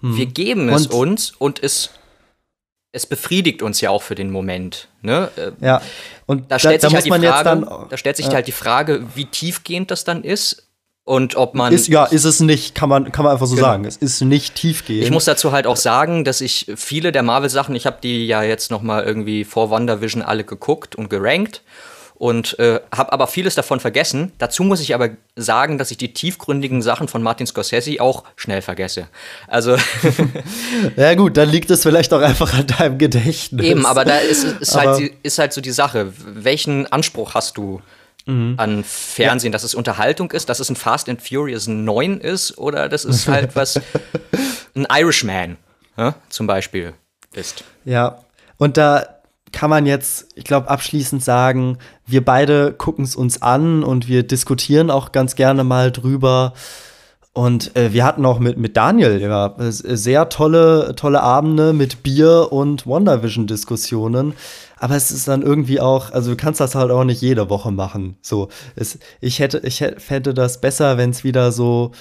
Hm. 0.00 0.16
Wir 0.16 0.26
geben 0.26 0.68
es 0.68 0.86
und 0.88 0.94
uns 0.94 1.30
und 1.30 1.62
es 1.62 1.90
es 2.94 3.06
befriedigt 3.06 3.62
uns 3.62 3.80
ja 3.80 3.88
auch 3.88 4.02
für 4.02 4.14
den 4.14 4.30
Moment. 4.30 4.88
Ne? 5.00 5.30
Ja. 5.60 5.80
Und 6.26 6.50
da 6.50 6.58
stellt 6.58 6.84
da, 6.84 6.90
sich 6.90 7.08
da 7.08 7.10
halt 7.10 7.22
die 7.22 7.26
Frage, 7.26 7.86
da 7.88 7.96
stellt 7.96 8.16
sich 8.18 8.26
ja. 8.26 8.34
halt 8.34 8.46
die 8.46 8.52
Frage, 8.52 9.06
wie 9.14 9.24
tiefgehend 9.24 9.90
das 9.90 10.04
dann 10.04 10.24
ist 10.24 10.68
und 11.04 11.34
ob 11.36 11.54
man. 11.54 11.72
Ist, 11.72 11.88
ja, 11.88 12.04
ist 12.04 12.24
es 12.24 12.40
nicht, 12.40 12.74
kann 12.74 12.88
man, 12.88 13.10
kann 13.10 13.24
man 13.24 13.32
einfach 13.32 13.46
so 13.46 13.56
genau. 13.56 13.68
sagen. 13.68 13.84
Es 13.84 13.96
ist 13.96 14.20
nicht 14.20 14.54
tiefgehend. 14.54 15.04
Ich 15.04 15.10
muss 15.10 15.24
dazu 15.24 15.52
halt 15.52 15.66
auch 15.66 15.76
sagen, 15.76 16.24
dass 16.24 16.40
ich 16.40 16.66
viele 16.76 17.10
der 17.10 17.22
Marvel-Sachen, 17.22 17.74
ich 17.74 17.86
habe 17.86 17.98
die 18.02 18.26
ja 18.26 18.42
jetzt 18.42 18.70
noch 18.70 18.82
mal 18.82 19.02
irgendwie 19.02 19.44
vor 19.44 19.70
WandaVision 19.70 20.22
alle 20.22 20.44
geguckt 20.44 20.94
und 20.94 21.10
gerankt 21.10 21.62
und 22.22 22.56
äh, 22.60 22.78
habe 22.94 23.12
aber 23.12 23.26
vieles 23.26 23.56
davon 23.56 23.80
vergessen. 23.80 24.30
Dazu 24.38 24.62
muss 24.62 24.80
ich 24.80 24.94
aber 24.94 25.10
sagen, 25.34 25.76
dass 25.76 25.90
ich 25.90 25.96
die 25.96 26.12
tiefgründigen 26.12 26.80
Sachen 26.80 27.08
von 27.08 27.20
Martin 27.20 27.48
Scorsese 27.48 28.00
auch 28.00 28.22
schnell 28.36 28.62
vergesse. 28.62 29.08
Also 29.48 29.76
ja 30.96 31.14
gut, 31.16 31.36
dann 31.36 31.48
liegt 31.48 31.68
es 31.72 31.82
vielleicht 31.82 32.14
auch 32.14 32.20
einfach 32.20 32.54
an 32.54 32.68
deinem 32.68 32.98
Gedächtnis. 32.98 33.66
Eben, 33.66 33.86
aber 33.86 34.04
da 34.04 34.18
ist, 34.18 34.44
ist, 34.44 34.76
halt, 34.76 35.12
ist 35.24 35.40
halt 35.40 35.52
so 35.52 35.60
die 35.60 35.72
Sache. 35.72 36.12
Welchen 36.16 36.86
Anspruch 36.86 37.34
hast 37.34 37.56
du? 37.56 37.82
Mhm. 38.26 38.54
an 38.56 38.84
Fernsehen, 38.84 39.50
ja. 39.50 39.54
dass 39.54 39.64
es 39.64 39.74
Unterhaltung 39.74 40.30
ist, 40.32 40.48
dass 40.48 40.60
es 40.60 40.68
ein 40.70 40.76
Fast 40.76 41.08
and 41.08 41.20
Furious 41.22 41.66
9 41.66 42.18
ist 42.18 42.58
oder 42.58 42.88
dass 42.88 43.04
es 43.04 43.28
halt 43.28 43.54
was 43.56 43.80
ein 44.74 44.86
Irishman 44.90 45.56
ja, 45.96 46.14
zum 46.28 46.46
Beispiel 46.46 46.94
ist. 47.34 47.64
Ja, 47.84 48.20
und 48.58 48.76
da 48.76 49.06
kann 49.52 49.70
man 49.70 49.86
jetzt, 49.86 50.28
ich 50.34 50.44
glaube, 50.44 50.70
abschließend 50.70 51.22
sagen, 51.22 51.78
wir 52.06 52.24
beide 52.24 52.72
gucken 52.72 53.04
es 53.04 53.14
uns 53.14 53.42
an 53.42 53.84
und 53.84 54.08
wir 54.08 54.22
diskutieren 54.22 54.90
auch 54.90 55.12
ganz 55.12 55.34
gerne 55.34 55.62
mal 55.62 55.92
drüber. 55.92 56.54
Und 57.34 57.74
äh, 57.76 57.94
wir 57.94 58.04
hatten 58.04 58.26
auch 58.26 58.38
mit, 58.38 58.58
mit 58.58 58.76
Daniel 58.76 59.18
ja, 59.18 59.54
sehr 59.58 60.28
tolle, 60.28 60.94
tolle 60.96 61.22
Abende 61.22 61.72
mit 61.72 62.02
Bier 62.02 62.48
und 62.50 62.86
WandaVision-Diskussionen. 62.86 64.34
Aber 64.78 64.96
es 64.96 65.10
ist 65.10 65.28
dann 65.28 65.40
irgendwie 65.42 65.80
auch, 65.80 66.10
also 66.10 66.32
du 66.32 66.36
kannst 66.36 66.60
das 66.60 66.74
halt 66.74 66.90
auch 66.90 67.04
nicht 67.04 67.22
jede 67.22 67.48
Woche 67.48 67.70
machen. 67.70 68.16
So, 68.20 68.48
es, 68.76 68.98
ich 69.20 69.38
hätte, 69.38 69.60
ich 69.64 69.80
hätte 69.80 70.34
das 70.34 70.60
besser, 70.60 70.98
wenn 70.98 71.10
es 71.10 71.24
wieder 71.24 71.52
so. 71.52 71.92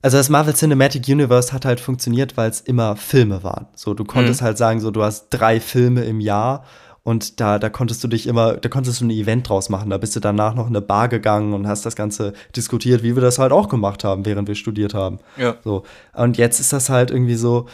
Also 0.00 0.16
das 0.16 0.28
Marvel 0.28 0.54
Cinematic 0.54 1.08
Universe 1.08 1.52
hat 1.52 1.64
halt 1.64 1.80
funktioniert, 1.80 2.36
weil 2.36 2.50
es 2.50 2.60
immer 2.60 2.96
Filme 2.96 3.42
waren. 3.42 3.66
So, 3.74 3.94
du 3.94 4.04
konntest 4.04 4.42
mhm. 4.42 4.46
halt 4.46 4.58
sagen, 4.58 4.80
so 4.80 4.90
du 4.90 5.02
hast 5.02 5.28
drei 5.30 5.58
Filme 5.58 6.04
im 6.04 6.20
Jahr 6.20 6.64
und 7.04 7.40
da, 7.40 7.58
da 7.58 7.68
konntest 7.68 8.04
du 8.04 8.08
dich 8.08 8.26
immer, 8.26 8.54
da 8.54 8.68
konntest 8.68 9.00
du 9.00 9.06
ein 9.06 9.10
Event 9.10 9.48
draus 9.48 9.68
machen. 9.68 9.90
Da 9.90 9.98
bist 9.98 10.14
du 10.14 10.20
danach 10.20 10.54
noch 10.54 10.68
in 10.68 10.76
eine 10.76 10.80
Bar 10.80 11.08
gegangen 11.08 11.52
und 11.52 11.66
hast 11.66 11.84
das 11.84 11.96
Ganze 11.96 12.32
diskutiert, 12.54 13.02
wie 13.02 13.16
wir 13.16 13.22
das 13.22 13.38
halt 13.38 13.50
auch 13.50 13.68
gemacht 13.68 14.04
haben, 14.04 14.24
während 14.24 14.46
wir 14.46 14.54
studiert 14.54 14.94
haben. 14.94 15.18
Ja. 15.36 15.56
So. 15.64 15.82
Und 16.14 16.38
jetzt 16.38 16.60
ist 16.60 16.72
das 16.72 16.90
halt 16.90 17.10
irgendwie 17.10 17.34
so, 17.34 17.66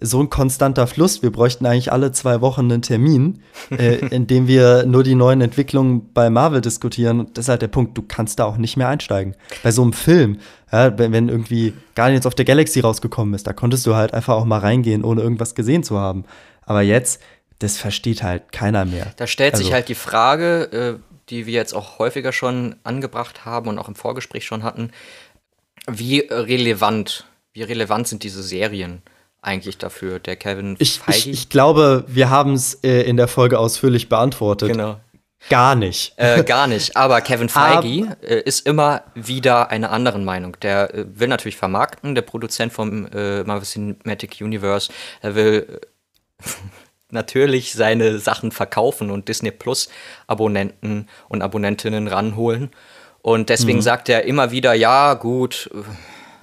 so 0.00 0.20
ein 0.20 0.30
konstanter 0.30 0.86
Fluss. 0.86 1.20
Wir 1.20 1.32
bräuchten 1.32 1.66
eigentlich 1.66 1.90
alle 1.90 2.12
zwei 2.12 2.40
Wochen 2.40 2.70
einen 2.70 2.80
Termin, 2.80 3.40
äh, 3.70 3.96
in 4.10 4.28
dem 4.28 4.46
wir 4.46 4.86
nur 4.86 5.02
die 5.02 5.16
neuen 5.16 5.40
Entwicklungen 5.40 6.12
bei 6.14 6.30
Marvel 6.30 6.60
diskutieren. 6.60 7.26
Das 7.34 7.46
ist 7.46 7.48
halt 7.48 7.62
der 7.62 7.68
Punkt, 7.68 7.98
du 7.98 8.02
kannst 8.02 8.38
da 8.38 8.44
auch 8.44 8.56
nicht 8.56 8.76
mehr 8.76 8.88
einsteigen. 8.88 9.34
Bei 9.64 9.72
so 9.72 9.82
einem 9.82 9.92
Film, 9.92 10.38
ja, 10.70 10.96
wenn, 10.96 11.12
wenn 11.12 11.28
irgendwie 11.28 11.74
Guardians 11.96 12.24
of 12.24 12.34
the 12.36 12.44
Galaxy 12.44 12.80
rausgekommen 12.80 13.34
ist, 13.34 13.48
da 13.48 13.52
konntest 13.52 13.84
du 13.84 13.96
halt 13.96 14.14
einfach 14.14 14.34
auch 14.34 14.44
mal 14.44 14.58
reingehen, 14.58 15.04
ohne 15.04 15.22
irgendwas 15.22 15.56
gesehen 15.56 15.82
zu 15.82 15.98
haben. 15.98 16.24
Aber 16.64 16.82
jetzt, 16.82 17.20
das 17.60 17.76
versteht 17.76 18.22
halt 18.22 18.52
keiner 18.52 18.84
mehr. 18.84 19.12
Da 19.16 19.26
stellt 19.26 19.54
also, 19.54 19.64
sich 19.64 19.72
halt 19.72 19.88
die 19.88 19.94
Frage, 19.94 20.98
äh, 20.98 21.20
die 21.28 21.46
wir 21.46 21.54
jetzt 21.54 21.74
auch 21.74 21.98
häufiger 21.98 22.32
schon 22.32 22.76
angebracht 22.82 23.44
haben 23.44 23.68
und 23.68 23.78
auch 23.78 23.88
im 23.88 23.94
Vorgespräch 23.94 24.44
schon 24.44 24.64
hatten, 24.64 24.90
wie 25.86 26.18
relevant, 26.18 27.26
wie 27.52 27.62
relevant 27.62 28.08
sind 28.08 28.24
diese 28.24 28.42
Serien? 28.42 29.02
eigentlich 29.42 29.78
dafür, 29.78 30.18
der 30.18 30.36
Kevin 30.36 30.76
ich, 30.78 30.98
Feige? 30.98 31.16
Ich, 31.16 31.28
ich 31.28 31.48
glaube, 31.48 32.04
wir 32.06 32.28
haben 32.28 32.52
es 32.52 32.74
äh, 32.82 33.02
in 33.02 33.16
der 33.16 33.26
Folge 33.26 33.58
ausführlich 33.58 34.10
beantwortet. 34.10 34.72
Genau. 34.72 35.00
Gar 35.48 35.74
nicht. 35.74 36.12
Äh, 36.16 36.44
gar 36.44 36.66
nicht. 36.66 36.96
Aber 36.96 37.22
Kevin 37.22 37.48
Feige 37.48 38.16
äh, 38.20 38.42
ist 38.42 38.66
immer 38.66 39.04
wieder 39.14 39.70
einer 39.70 39.90
anderen 39.90 40.24
Meinung. 40.24 40.58
Der 40.60 40.94
äh, 40.94 41.06
will 41.08 41.28
natürlich 41.28 41.56
vermarkten, 41.56 42.14
der 42.14 42.22
Produzent 42.22 42.72
vom 42.72 43.06
äh, 43.06 43.42
Marvel 43.44 43.66
Cinematic 43.66 44.36
Universe. 44.40 44.92
Er 45.22 45.34
will 45.34 45.80
natürlich 47.12 47.72
seine 47.72 48.18
Sachen 48.18 48.52
verkaufen 48.52 49.10
und 49.10 49.28
Disney 49.28 49.50
Plus 49.50 49.88
Abonnenten 50.26 51.08
und 51.28 51.42
Abonnentinnen 51.42 52.08
ranholen. 52.08 52.70
Und 53.22 53.48
deswegen 53.48 53.78
mhm. 53.78 53.82
sagt 53.82 54.08
er 54.08 54.24
immer 54.24 54.50
wieder, 54.50 54.72
ja, 54.74 55.14
gut, 55.14 55.70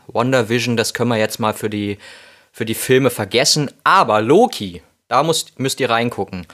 Wonder 0.08 0.50
Vision, 0.50 0.78
das 0.78 0.94
können 0.94 1.10
wir 1.10 1.18
jetzt 1.18 1.40
mal 1.40 1.54
für 1.54 1.70
die 1.70 1.98
für 2.58 2.66
die 2.66 2.74
Filme 2.74 3.12
vergessen. 3.12 3.70
Aber 3.84 4.20
Loki, 4.20 4.82
da 5.10 5.22
müsst, 5.22 5.60
müsst 5.60 5.80
ihr 5.80 5.92
reingucken, 5.92 6.48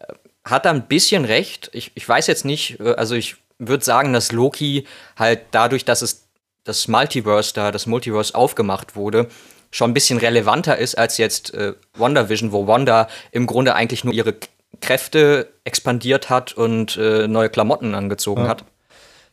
äh, 0.00 0.12
hat 0.44 0.66
da 0.66 0.70
ein 0.70 0.86
bisschen 0.86 1.24
recht. 1.24 1.70
Ich, 1.72 1.92
ich 1.94 2.06
weiß 2.06 2.26
jetzt 2.26 2.44
nicht, 2.44 2.78
äh, 2.78 2.92
also 2.92 3.14
ich 3.14 3.36
würde 3.58 3.82
sagen, 3.82 4.12
dass 4.12 4.32
Loki 4.32 4.86
halt 5.18 5.40
dadurch, 5.52 5.86
dass 5.86 6.02
es 6.02 6.26
das 6.64 6.88
Multiverse 6.88 7.54
da, 7.54 7.72
das 7.72 7.86
Multiverse 7.86 8.34
aufgemacht 8.34 8.96
wurde, 8.96 9.28
schon 9.76 9.90
ein 9.90 9.94
bisschen 9.94 10.18
relevanter 10.18 10.78
ist 10.78 10.96
als 10.96 11.18
jetzt 11.18 11.52
äh, 11.52 11.74
WandaVision, 11.98 12.50
wo 12.50 12.66
Wanda 12.66 13.08
im 13.30 13.46
Grunde 13.46 13.74
eigentlich 13.74 14.04
nur 14.04 14.14
ihre 14.14 14.34
Kräfte 14.80 15.52
expandiert 15.64 16.30
hat 16.30 16.54
und 16.54 16.96
äh, 16.96 17.28
neue 17.28 17.50
Klamotten 17.50 17.94
angezogen 17.94 18.44
ja. 18.44 18.48
hat. 18.48 18.64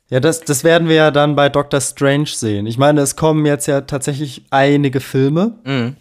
Ja, 0.09 0.19
das, 0.19 0.41
das 0.41 0.65
werden 0.65 0.89
wir 0.89 0.95
ja 0.95 1.11
dann 1.11 1.35
bei 1.35 1.47
Doctor 1.47 1.79
Strange 1.79 2.27
sehen. 2.27 2.67
Ich 2.67 2.77
meine, 2.77 3.01
es 3.01 3.15
kommen 3.15 3.45
jetzt 3.45 3.67
ja 3.67 3.81
tatsächlich 3.81 4.43
einige 4.49 4.99
Filme. 4.99 5.59
Mhm. 5.63 5.95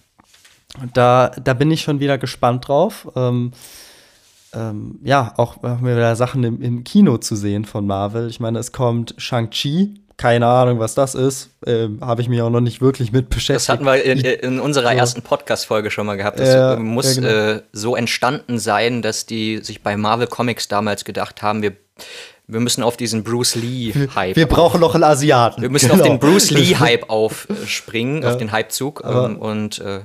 Da, 0.92 1.30
da 1.42 1.54
bin 1.54 1.70
ich 1.70 1.82
schon 1.82 2.00
wieder 2.00 2.18
gespannt 2.18 2.66
drauf. 2.66 3.08
Ähm, 3.14 3.52
ähm, 4.54 4.98
ja, 5.04 5.32
auch, 5.36 5.62
auch 5.62 5.82
wieder 5.82 6.16
Sachen 6.16 6.42
im, 6.42 6.60
im 6.60 6.82
Kino 6.82 7.18
zu 7.18 7.36
sehen 7.36 7.64
von 7.64 7.86
Marvel. 7.86 8.28
Ich 8.28 8.40
meine, 8.40 8.58
es 8.58 8.72
kommt 8.72 9.14
Shang-Chi. 9.18 10.01
Keine 10.22 10.46
Ahnung, 10.46 10.78
was 10.78 10.94
das 10.94 11.14
ist. 11.16 11.50
Ähm, 11.66 11.98
Habe 12.00 12.22
ich 12.22 12.28
mich 12.28 12.40
auch 12.42 12.48
noch 12.50 12.60
nicht 12.60 12.80
wirklich 12.80 13.10
mit 13.10 13.28
beschäftigt. 13.28 13.56
Das 13.56 13.68
hatten 13.68 13.84
wir 13.84 14.02
in, 14.04 14.20
in 14.20 14.60
unserer 14.60 14.94
ersten 14.94 15.22
Podcast-Folge 15.22 15.90
schon 15.90 16.06
mal 16.06 16.16
gehabt. 16.16 16.38
Das 16.38 16.54
Ja, 16.54 16.76
muss 16.76 17.16
ja, 17.16 17.22
genau. 17.22 17.28
äh, 17.56 17.62
so 17.72 17.96
entstanden 17.96 18.58
sein, 18.60 19.02
dass 19.02 19.26
die 19.26 19.58
sich 19.58 19.82
bei 19.82 19.96
Marvel 19.96 20.28
Comics 20.28 20.68
damals 20.68 21.04
gedacht 21.04 21.42
haben, 21.42 21.62
wir, 21.62 21.72
wir 22.46 22.60
müssen 22.60 22.84
auf 22.84 22.96
diesen 22.96 23.24
Bruce 23.24 23.56
Lee-Hype. 23.56 24.36
Wir 24.36 24.46
brauchen 24.46 24.80
noch 24.80 24.94
einen 24.94 25.02
Asiaten. 25.04 25.60
wir 25.60 25.70
müssen 25.70 25.90
auf 25.90 25.96
Genau. 26.00 26.08
den 26.10 26.18
Bruce 26.20 26.50
Lee-Hype 26.52 27.10
aufspringen, 27.10 28.24
auf 28.24 28.36
den 28.36 28.52
Hypezug. 28.54 29.02
Ähm, 29.04 29.38
und 29.38 29.80
äh, 29.80 30.00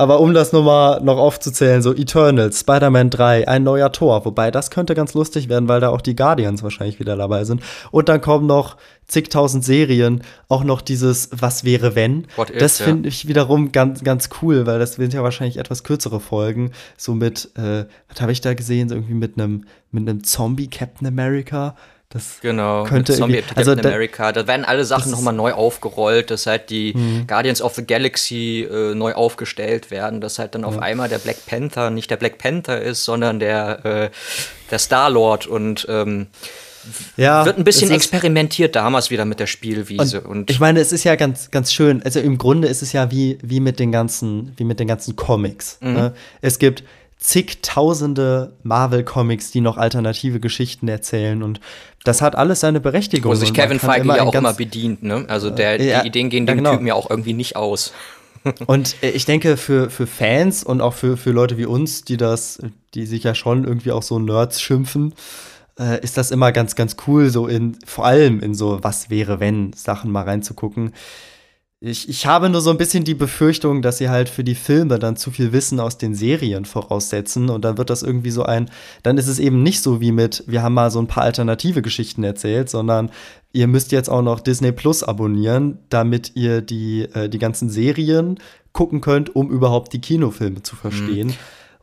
Aber 0.00 0.20
um 0.20 0.32
das 0.32 0.54
nochmal 0.54 1.02
noch 1.02 1.18
aufzuzählen, 1.18 1.82
so 1.82 1.92
Eternals, 1.92 2.60
Spider-Man 2.60 3.10
3, 3.10 3.46
ein 3.46 3.64
neuer 3.64 3.92
Tor, 3.92 4.24
wobei 4.24 4.50
das 4.50 4.70
könnte 4.70 4.94
ganz 4.94 5.12
lustig 5.12 5.50
werden, 5.50 5.68
weil 5.68 5.80
da 5.80 5.90
auch 5.90 6.00
die 6.00 6.16
Guardians 6.16 6.62
wahrscheinlich 6.62 6.98
wieder 7.00 7.16
dabei 7.18 7.44
sind. 7.44 7.62
Und 7.90 8.08
dann 8.08 8.22
kommen 8.22 8.46
noch 8.46 8.78
zigtausend 9.08 9.62
Serien, 9.62 10.22
auch 10.48 10.64
noch 10.64 10.80
dieses 10.80 11.28
Was 11.32 11.64
wäre 11.64 11.96
wenn. 11.96 12.26
What 12.36 12.50
das 12.58 12.78
ja. 12.78 12.86
finde 12.86 13.10
ich 13.10 13.28
wiederum 13.28 13.72
ganz, 13.72 14.02
ganz 14.02 14.30
cool, 14.40 14.64
weil 14.64 14.78
das 14.78 14.94
sind 14.94 15.12
ja 15.12 15.22
wahrscheinlich 15.22 15.58
etwas 15.58 15.84
kürzere 15.84 16.18
Folgen. 16.18 16.70
So 16.96 17.14
mit, 17.14 17.50
äh, 17.58 17.84
was 18.08 18.22
habe 18.22 18.32
ich 18.32 18.40
da 18.40 18.54
gesehen? 18.54 18.88
So 18.88 18.94
irgendwie 18.94 19.12
mit 19.12 19.36
einem 19.36 19.66
mit 19.90 20.08
einem 20.08 20.24
Zombie 20.24 20.68
Captain 20.68 21.08
America. 21.08 21.76
Das 22.12 22.38
Genau, 22.42 22.82
könnte 22.84 23.14
Zombie 23.14 23.34
irgendwie- 23.36 23.46
Captain 23.54 23.56
also 23.58 23.74
da- 23.76 23.88
America. 23.88 24.32
Da 24.32 24.46
werden 24.48 24.64
alle 24.64 24.84
Sachen 24.84 25.12
nochmal 25.12 25.32
neu 25.32 25.52
aufgerollt, 25.52 26.32
dass 26.32 26.46
halt 26.46 26.68
die 26.70 26.92
Mhm. 26.92 27.28
Guardians 27.28 27.62
of 27.62 27.74
the 27.76 27.86
Galaxy 27.86 28.66
äh, 28.68 28.94
neu 28.96 29.12
aufgestellt 29.14 29.92
werden, 29.92 30.20
dass 30.20 30.40
halt 30.40 30.56
dann 30.56 30.64
auf 30.64 30.78
einmal 30.80 31.08
der 31.08 31.18
Black 31.18 31.46
Panther 31.46 31.90
nicht 31.90 32.10
der 32.10 32.16
Black 32.16 32.38
Panther 32.38 32.80
ist, 32.82 33.04
sondern 33.04 33.38
der, 33.38 33.84
äh, 33.84 34.10
der 34.72 34.78
Star-Lord 34.80 35.46
und 35.46 35.86
ähm, 35.88 36.26
ja, 37.16 37.44
wird 37.44 37.58
ein 37.58 37.64
bisschen 37.64 37.90
experimentiert 37.92 38.74
damals 38.74 39.10
wieder 39.10 39.24
mit 39.24 39.38
der 39.38 39.46
Spielwiese. 39.46 40.22
Und, 40.22 40.50
ich 40.50 40.58
meine, 40.58 40.80
es 40.80 40.92
ist 40.92 41.04
ja 41.04 41.14
ganz, 41.14 41.50
ganz 41.52 41.72
schön. 41.72 42.02
Also 42.02 42.18
im 42.20 42.38
Grunde 42.38 42.66
ist 42.68 42.82
es 42.82 42.92
ja 42.92 43.10
wie, 43.12 43.38
wie 43.42 43.60
mit 43.60 43.78
den 43.78 43.92
ganzen, 43.92 44.52
wie 44.56 44.64
mit 44.64 44.80
den 44.80 44.88
ganzen 44.88 45.14
Comics. 45.14 45.78
Mhm. 45.80 45.92
Ne? 45.92 46.14
Es 46.40 46.58
gibt 46.58 46.82
zigtausende 47.20 48.52
Marvel-Comics, 48.62 49.50
die 49.50 49.60
noch 49.60 49.76
alternative 49.76 50.40
Geschichten 50.40 50.88
erzählen 50.88 51.42
und 51.42 51.60
das 52.04 52.22
hat 52.22 52.34
alles 52.34 52.60
seine 52.60 52.80
Berechtigung. 52.80 53.30
wo 53.30 53.34
sich 53.34 53.52
Kevin 53.52 53.78
Feige 53.78 54.08
ja 54.08 54.22
auch 54.22 54.32
immer 54.34 54.48
ganz- 54.48 54.56
bedient, 54.56 55.02
ne? 55.02 55.26
Also 55.28 55.50
der, 55.50 55.80
Ja, 55.82 56.00
die 56.00 56.08
Ideen 56.08 56.30
gehen 56.30 56.46
ja, 56.46 56.54
dem 56.54 56.58
genau. 56.58 56.72
Typen 56.72 56.86
ja 56.86 56.94
auch 56.94 57.10
irgendwie 57.10 57.34
nicht 57.34 57.56
aus. 57.56 57.92
Und 58.66 58.96
äh, 59.02 59.10
ich 59.10 59.26
denke, 59.26 59.58
für, 59.58 59.90
für 59.90 60.06
Fans 60.06 60.64
und 60.64 60.80
auch 60.80 60.94
für, 60.94 61.18
für 61.18 61.30
Leute 61.30 61.58
wie 61.58 61.66
uns, 61.66 62.04
die 62.04 62.16
das, 62.16 62.58
die 62.94 63.04
sich 63.04 63.22
ja 63.22 63.34
schon 63.34 63.64
irgendwie 63.64 63.92
auch 63.92 64.02
so 64.02 64.18
Nerds 64.18 64.62
schimpfen, 64.62 65.12
äh, 65.78 66.00
ist 66.02 66.16
das 66.16 66.30
immer 66.30 66.50
ganz, 66.50 66.74
ganz 66.74 66.96
cool, 67.06 67.28
so 67.28 67.46
in, 67.46 67.76
vor 67.84 68.06
allem 68.06 68.40
in 68.40 68.54
so 68.54 68.78
Was 68.82 69.10
wäre, 69.10 69.40
wenn 69.40 69.74
Sachen 69.74 70.10
mal 70.10 70.22
reinzugucken. 70.22 70.94
Ich, 71.82 72.10
ich 72.10 72.26
habe 72.26 72.50
nur 72.50 72.60
so 72.60 72.68
ein 72.68 72.76
bisschen 72.76 73.04
die 73.04 73.14
Befürchtung, 73.14 73.80
dass 73.80 73.96
sie 73.96 74.10
halt 74.10 74.28
für 74.28 74.44
die 74.44 74.54
Filme 74.54 74.98
dann 74.98 75.16
zu 75.16 75.30
viel 75.30 75.52
Wissen 75.54 75.80
aus 75.80 75.96
den 75.96 76.14
Serien 76.14 76.66
voraussetzen 76.66 77.48
und 77.48 77.64
dann 77.64 77.78
wird 77.78 77.88
das 77.88 78.02
irgendwie 78.02 78.30
so 78.30 78.42
ein, 78.42 78.70
dann 79.02 79.16
ist 79.16 79.28
es 79.28 79.38
eben 79.38 79.62
nicht 79.62 79.80
so 79.80 79.98
wie 79.98 80.12
mit, 80.12 80.44
wir 80.46 80.62
haben 80.62 80.74
mal 80.74 80.90
so 80.90 81.00
ein 81.00 81.06
paar 81.06 81.22
alternative 81.22 81.80
Geschichten 81.80 82.22
erzählt, 82.22 82.68
sondern 82.68 83.10
ihr 83.52 83.66
müsst 83.66 83.92
jetzt 83.92 84.10
auch 84.10 84.20
noch 84.20 84.40
Disney 84.40 84.72
Plus 84.72 85.02
abonnieren, 85.02 85.78
damit 85.88 86.32
ihr 86.36 86.60
die, 86.60 87.08
äh, 87.14 87.30
die 87.30 87.38
ganzen 87.38 87.70
Serien 87.70 88.38
gucken 88.72 89.00
könnt, 89.00 89.34
um 89.34 89.50
überhaupt 89.50 89.94
die 89.94 90.02
Kinofilme 90.02 90.62
zu 90.62 90.76
verstehen. 90.76 91.34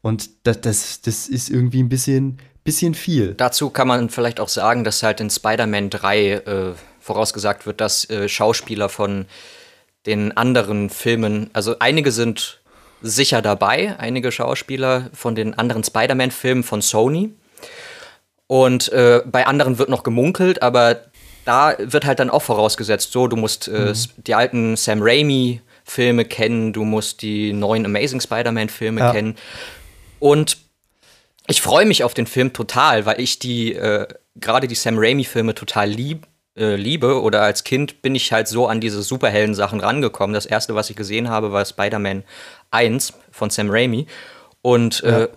Und 0.03 0.29
das, 0.43 0.61
das, 0.61 1.01
das 1.01 1.27
ist 1.27 1.49
irgendwie 1.49 1.81
ein 1.81 1.89
bisschen, 1.89 2.37
bisschen 2.63 2.93
viel. 2.93 3.33
Dazu 3.33 3.71
kann 3.71 3.87
man 3.87 4.11
vielleicht 4.11 4.39
auch 4.39 4.47
sagen, 4.47 4.83
dass 4.83 5.01
halt 5.01 5.21
in 5.21 5.31
Spider-Man 5.31 5.89
3 5.89 6.29
äh, 6.29 6.73
vorausgesagt 6.99 7.65
wird, 7.65 7.81
dass 7.81 8.07
äh, 8.11 8.29
Schauspieler 8.29 8.89
von 8.89 9.25
den 10.08 10.36
anderen 10.36 10.89
Filmen, 10.89 11.49
also 11.53 11.76
einige 11.80 12.12
sind 12.12 12.60
sicher 13.01 13.43
dabei, 13.43 13.95
einige 13.99 14.32
Schauspieler 14.32 15.12
von 15.14 15.36
den 15.36 15.53
anderen 15.53 15.84
Spider-Man-Filmen 15.84 16.64
von 16.64 16.82
Sony. 16.82 17.32
Und 18.47 18.91
äh, 18.93 19.22
bei 19.26 19.45
anderen 19.45 19.78
wird 19.78 19.89
noch 19.89 20.03
gemunkelt, 20.03 20.62
aber 20.64 21.01
da 21.45 21.76
wird 21.78 22.05
halt 22.05 22.20
dann 22.20 22.30
auch 22.30 22.41
vorausgesetzt, 22.41 23.12
so, 23.12 23.28
du 23.28 23.36
musst 23.36 23.68
äh, 23.68 23.89
s- 23.89 24.10
die 24.18 24.34
alten 24.34 24.76
Sam 24.78 24.99
Raimi-Filme 25.01 26.26
kennen, 26.26 26.74
du 26.74 26.84
musst 26.86 27.22
die 27.22 27.53
neuen 27.53 27.86
Amazing 27.86 28.22
Spider-Man-Filme 28.22 29.01
Ja. 29.01 29.12
kennen. 29.12 29.36
Und 30.20 30.58
ich 31.47 31.62
freue 31.62 31.86
mich 31.86 32.03
auf 32.03 32.14
den 32.14 32.26
Film 32.28 32.51
total, 32.53 33.05
weil 33.05 33.20
ich 33.22 33.38
die, 33.39 33.74
äh, 33.74 34.08
gerade 34.36 34.68
die 34.68 34.76
Sam 34.76 34.95
Raimi-Filme 34.97 35.53
total 35.55 35.89
lieb, 35.89 36.26
äh, 36.58 36.76
liebe. 36.76 37.22
Oder 37.22 37.41
als 37.41 37.64
Kind 37.64 38.01
bin 38.01 38.16
ich 38.16 38.32
halt 38.32 38.47
so 38.47 38.68
an 38.68 38.82
diese 38.82 39.01
Superhelden-Sachen 39.01 39.80
rangekommen. 39.80 40.34
Das 40.34 40.45
erste, 40.45 40.76
was 40.76 40.89
ich 40.89 40.95
gesehen 40.95 41.30
habe, 41.30 41.51
war 41.51 41.66
Spider-Man 41.66 42.24
1 42.72 43.14
von 43.32 43.49
Sam 43.49 43.70
Raimi. 43.70 44.08
Und 44.62 45.03
äh, 45.03 45.30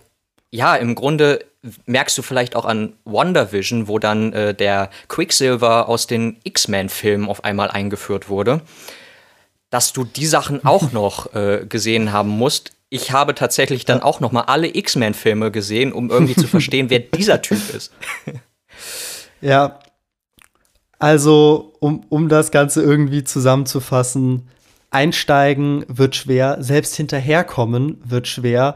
ja, 0.51 0.75
im 0.77 0.95
Grunde 0.95 1.45
merkst 1.87 2.16
du 2.16 2.23
vielleicht 2.23 2.57
auch 2.57 2.64
an 2.64 2.95
WandaVision, 3.05 3.89
wo 3.89 3.99
dann 3.99 4.33
äh, 4.33 4.55
der 4.55 4.91
Quicksilver 5.09 5.89
aus 5.89 6.07
den 6.07 6.39
X-Men-Filmen 6.45 7.29
auf 7.29 7.45
einmal 7.45 7.71
eingeführt 7.71 8.29
wurde, 8.29 8.62
dass 9.68 9.93
du 9.93 10.05
die 10.05 10.27
Sachen 10.27 10.64
auch 10.64 10.93
noch 10.93 11.35
äh, 11.35 11.66
gesehen 11.68 12.12
haben 12.12 12.31
musst. 12.31 12.73
Ich 12.89 13.12
habe 13.12 13.35
tatsächlich 13.35 13.85
dann 13.85 14.03
auch 14.03 14.18
noch 14.21 14.33
mal 14.33 14.43
alle 14.43 14.75
X-Men-Filme 14.75 15.51
gesehen, 15.51 15.93
um 15.93 16.11
irgendwie 16.11 16.35
zu 16.35 16.49
verstehen, 16.49 16.91
wer 16.91 16.99
dieser 16.99 17.43
Typ 17.43 17.61
ist. 17.75 17.93
Ja. 19.43 19.79
Also, 21.01 21.72
um, 21.80 22.05
um 22.11 22.28
das 22.28 22.51
Ganze 22.51 22.82
irgendwie 22.82 23.24
zusammenzufassen, 23.24 24.42
einsteigen 24.90 25.84
wird 25.88 26.14
schwer, 26.14 26.59
selbst 26.61 26.94
hinterherkommen 26.94 28.01
wird 28.05 28.28
schwer. 28.28 28.74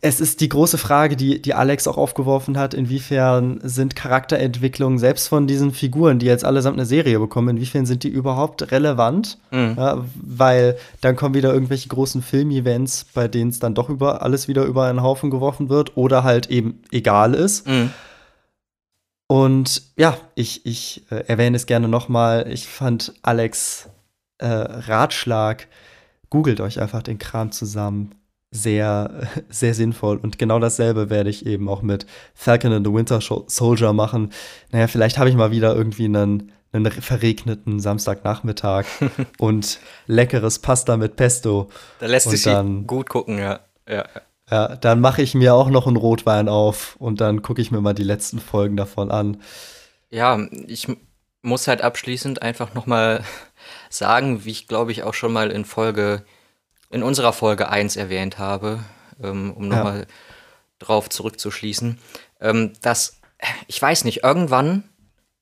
Es 0.00 0.18
ist 0.20 0.40
die 0.40 0.48
große 0.48 0.78
Frage, 0.78 1.14
die, 1.14 1.40
die 1.40 1.54
Alex 1.54 1.86
auch 1.86 1.96
aufgeworfen 1.96 2.58
hat, 2.58 2.74
inwiefern 2.74 3.60
sind 3.62 3.94
Charakterentwicklungen 3.94 4.98
selbst 4.98 5.28
von 5.28 5.46
diesen 5.46 5.70
Figuren, 5.70 6.18
die 6.18 6.26
jetzt 6.26 6.44
allesamt 6.44 6.78
eine 6.78 6.86
Serie 6.86 7.20
bekommen, 7.20 7.50
inwiefern 7.50 7.86
sind 7.86 8.02
die 8.02 8.08
überhaupt 8.08 8.72
relevant? 8.72 9.38
Ja, 9.76 10.04
weil 10.20 10.76
dann 11.00 11.14
kommen 11.14 11.36
wieder 11.36 11.54
irgendwelche 11.54 11.88
großen 11.88 12.22
Filmevents, 12.22 13.06
bei 13.14 13.28
denen 13.28 13.50
es 13.50 13.60
dann 13.60 13.76
doch 13.76 13.88
über 13.88 14.22
alles 14.22 14.48
wieder 14.48 14.64
über 14.64 14.86
einen 14.86 15.02
Haufen 15.02 15.30
geworfen 15.30 15.68
wird 15.68 15.96
oder 15.96 16.24
halt 16.24 16.48
eben 16.50 16.80
egal 16.90 17.34
ist. 17.34 17.68
Und 19.32 19.94
ja, 19.96 20.18
ich, 20.34 20.66
ich 20.66 21.06
äh, 21.10 21.24
erwähne 21.26 21.56
es 21.56 21.64
gerne 21.64 21.88
nochmal. 21.88 22.52
Ich 22.52 22.66
fand 22.66 23.14
Alex 23.22 23.88
äh, 24.36 24.44
Ratschlag, 24.46 25.68
googelt 26.28 26.60
euch 26.60 26.82
einfach 26.82 27.02
den 27.02 27.18
Kram 27.18 27.50
zusammen, 27.50 28.14
sehr, 28.50 29.26
sehr 29.48 29.72
sinnvoll. 29.72 30.18
Und 30.18 30.38
genau 30.38 30.58
dasselbe 30.58 31.08
werde 31.08 31.30
ich 31.30 31.46
eben 31.46 31.66
auch 31.70 31.80
mit 31.80 32.04
Falcon 32.34 32.74
and 32.74 32.86
the 32.86 32.92
Winter 32.92 33.20
Soldier 33.22 33.94
machen. 33.94 34.34
Naja, 34.70 34.86
vielleicht 34.86 35.16
habe 35.16 35.30
ich 35.30 35.34
mal 35.34 35.50
wieder 35.50 35.74
irgendwie 35.74 36.04
einen, 36.04 36.52
einen 36.72 36.92
verregneten 36.92 37.80
Samstagnachmittag 37.80 38.84
und 39.38 39.78
leckeres 40.06 40.58
Pasta 40.58 40.98
mit 40.98 41.16
Pesto. 41.16 41.70
Da 42.00 42.06
lässt 42.06 42.28
sich 42.28 42.46
gut 42.86 43.08
gucken, 43.08 43.38
ja. 43.38 43.60
ja. 43.88 44.04
Ja, 44.52 44.76
dann 44.76 45.00
mache 45.00 45.22
ich 45.22 45.34
mir 45.34 45.54
auch 45.54 45.70
noch 45.70 45.86
einen 45.86 45.96
Rotwein 45.96 46.46
auf 46.46 46.96
und 46.98 47.22
dann 47.22 47.40
gucke 47.40 47.62
ich 47.62 47.70
mir 47.70 47.80
mal 47.80 47.94
die 47.94 48.02
letzten 48.04 48.38
Folgen 48.38 48.76
davon 48.76 49.10
an. 49.10 49.40
Ja, 50.10 50.38
ich 50.66 50.88
muss 51.40 51.68
halt 51.68 51.80
abschließend 51.80 52.42
einfach 52.42 52.74
noch 52.74 52.84
mal 52.84 53.24
sagen, 53.88 54.44
wie 54.44 54.50
ich 54.50 54.68
glaube 54.68 54.92
ich 54.92 55.04
auch 55.04 55.14
schon 55.14 55.32
mal 55.32 55.50
in 55.50 55.64
Folge, 55.64 56.26
in 56.90 57.02
unserer 57.02 57.32
Folge 57.32 57.70
1 57.70 57.96
erwähnt 57.96 58.38
habe, 58.38 58.80
ähm, 59.22 59.54
um 59.56 59.68
noch 59.68 59.78
Ja. 59.78 59.84
mal 59.84 60.06
drauf 60.78 61.08
zurückzuschließen, 61.08 61.98
ähm, 62.42 62.72
dass, 62.82 63.20
ich 63.68 63.80
weiß 63.80 64.04
nicht, 64.04 64.22
irgendwann, 64.22 64.84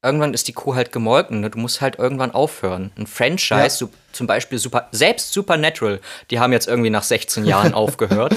irgendwann 0.04 0.34
ist 0.34 0.46
die 0.46 0.52
Kuh 0.52 0.76
halt 0.76 0.92
gemolken, 0.92 1.40
ne? 1.40 1.50
du 1.50 1.58
musst 1.58 1.80
halt 1.80 1.98
irgendwann 1.98 2.30
aufhören. 2.30 2.92
Ein 2.96 3.08
Franchise, 3.08 3.54
Ja. 3.54 3.68
so, 3.70 3.90
zum 4.12 4.26
Beispiel 4.26 4.58
super, 4.58 4.88
selbst 4.92 5.32
Supernatural, 5.32 6.00
die 6.30 6.40
haben 6.40 6.52
jetzt 6.52 6.68
irgendwie 6.68 6.90
nach 6.90 7.02
16 7.02 7.44
Jahren 7.44 7.74
aufgehört. 7.74 8.34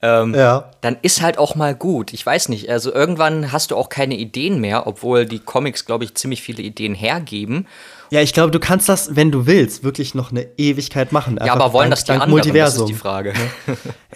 Ähm, 0.00 0.34
Ja. 0.34 0.70
dann 0.80 0.96
ist 1.02 1.22
halt 1.22 1.38
auch 1.38 1.54
mal 1.56 1.74
gut. 1.74 2.12
Ich 2.12 2.24
weiß 2.24 2.48
nicht, 2.50 2.70
also 2.70 2.92
irgendwann 2.94 3.50
hast 3.52 3.70
du 3.72 3.76
auch 3.76 3.88
keine 3.88 4.16
Ideen 4.16 4.60
mehr, 4.60 4.86
obwohl 4.86 5.26
die 5.26 5.40
Comics, 5.40 5.84
glaube 5.86 6.04
ich, 6.04 6.14
ziemlich 6.14 6.40
viele 6.42 6.62
Ideen 6.62 6.94
hergeben. 6.94 7.66
Ja, 8.10 8.22
ich 8.22 8.32
glaube, 8.32 8.50
du 8.52 8.58
kannst 8.60 8.88
das, 8.88 9.16
wenn 9.16 9.30
du 9.30 9.46
willst, 9.46 9.84
wirklich 9.84 10.14
noch 10.14 10.30
eine 10.30 10.46
Ewigkeit 10.56 11.12
machen. 11.12 11.36
ja, 11.36 11.42
Einfach 11.52 11.56
aber 11.66 11.72
wollen 11.74 11.90
das 11.90 12.04
die 12.04 12.12
anderen? 12.12 12.30
Das 12.30 12.32
Multiversum. 12.46 12.84
ist 12.84 12.88
die 12.90 12.94
Frage. 12.98 13.34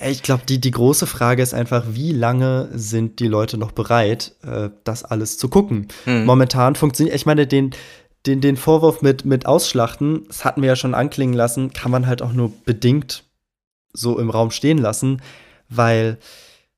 Ja, 0.00 0.06
Ich 0.08 0.22
glaube, 0.22 0.44
die, 0.48 0.60
die 0.60 0.70
große 0.70 1.06
Frage 1.06 1.42
ist 1.42 1.52
einfach, 1.52 1.84
wie 1.90 2.12
lange 2.12 2.70
sind 2.72 3.18
die 3.20 3.28
Leute 3.28 3.58
noch 3.58 3.72
bereit, 3.72 4.32
äh, 4.46 4.70
das 4.84 5.04
alles 5.04 5.36
zu 5.36 5.48
gucken? 5.48 5.88
Hm. 6.04 6.24
Momentan 6.24 6.74
funktioniert, 6.74 7.14
ich 7.14 7.26
meine, 7.26 7.46
den, 7.46 7.72
den, 8.26 8.40
den 8.40 8.56
Vorwurf 8.56 9.02
mit, 9.02 9.24
mit 9.24 9.46
Ausschlachten, 9.46 10.24
das 10.28 10.44
hatten 10.44 10.62
wir 10.62 10.68
ja 10.68 10.76
schon 10.76 10.94
anklingen 10.94 11.34
lassen, 11.34 11.72
kann 11.72 11.90
man 11.90 12.06
halt 12.06 12.22
auch 12.22 12.32
nur 12.32 12.52
bedingt 12.64 13.24
so 13.92 14.18
im 14.18 14.30
Raum 14.30 14.50
stehen 14.50 14.78
lassen, 14.78 15.20
weil 15.68 16.18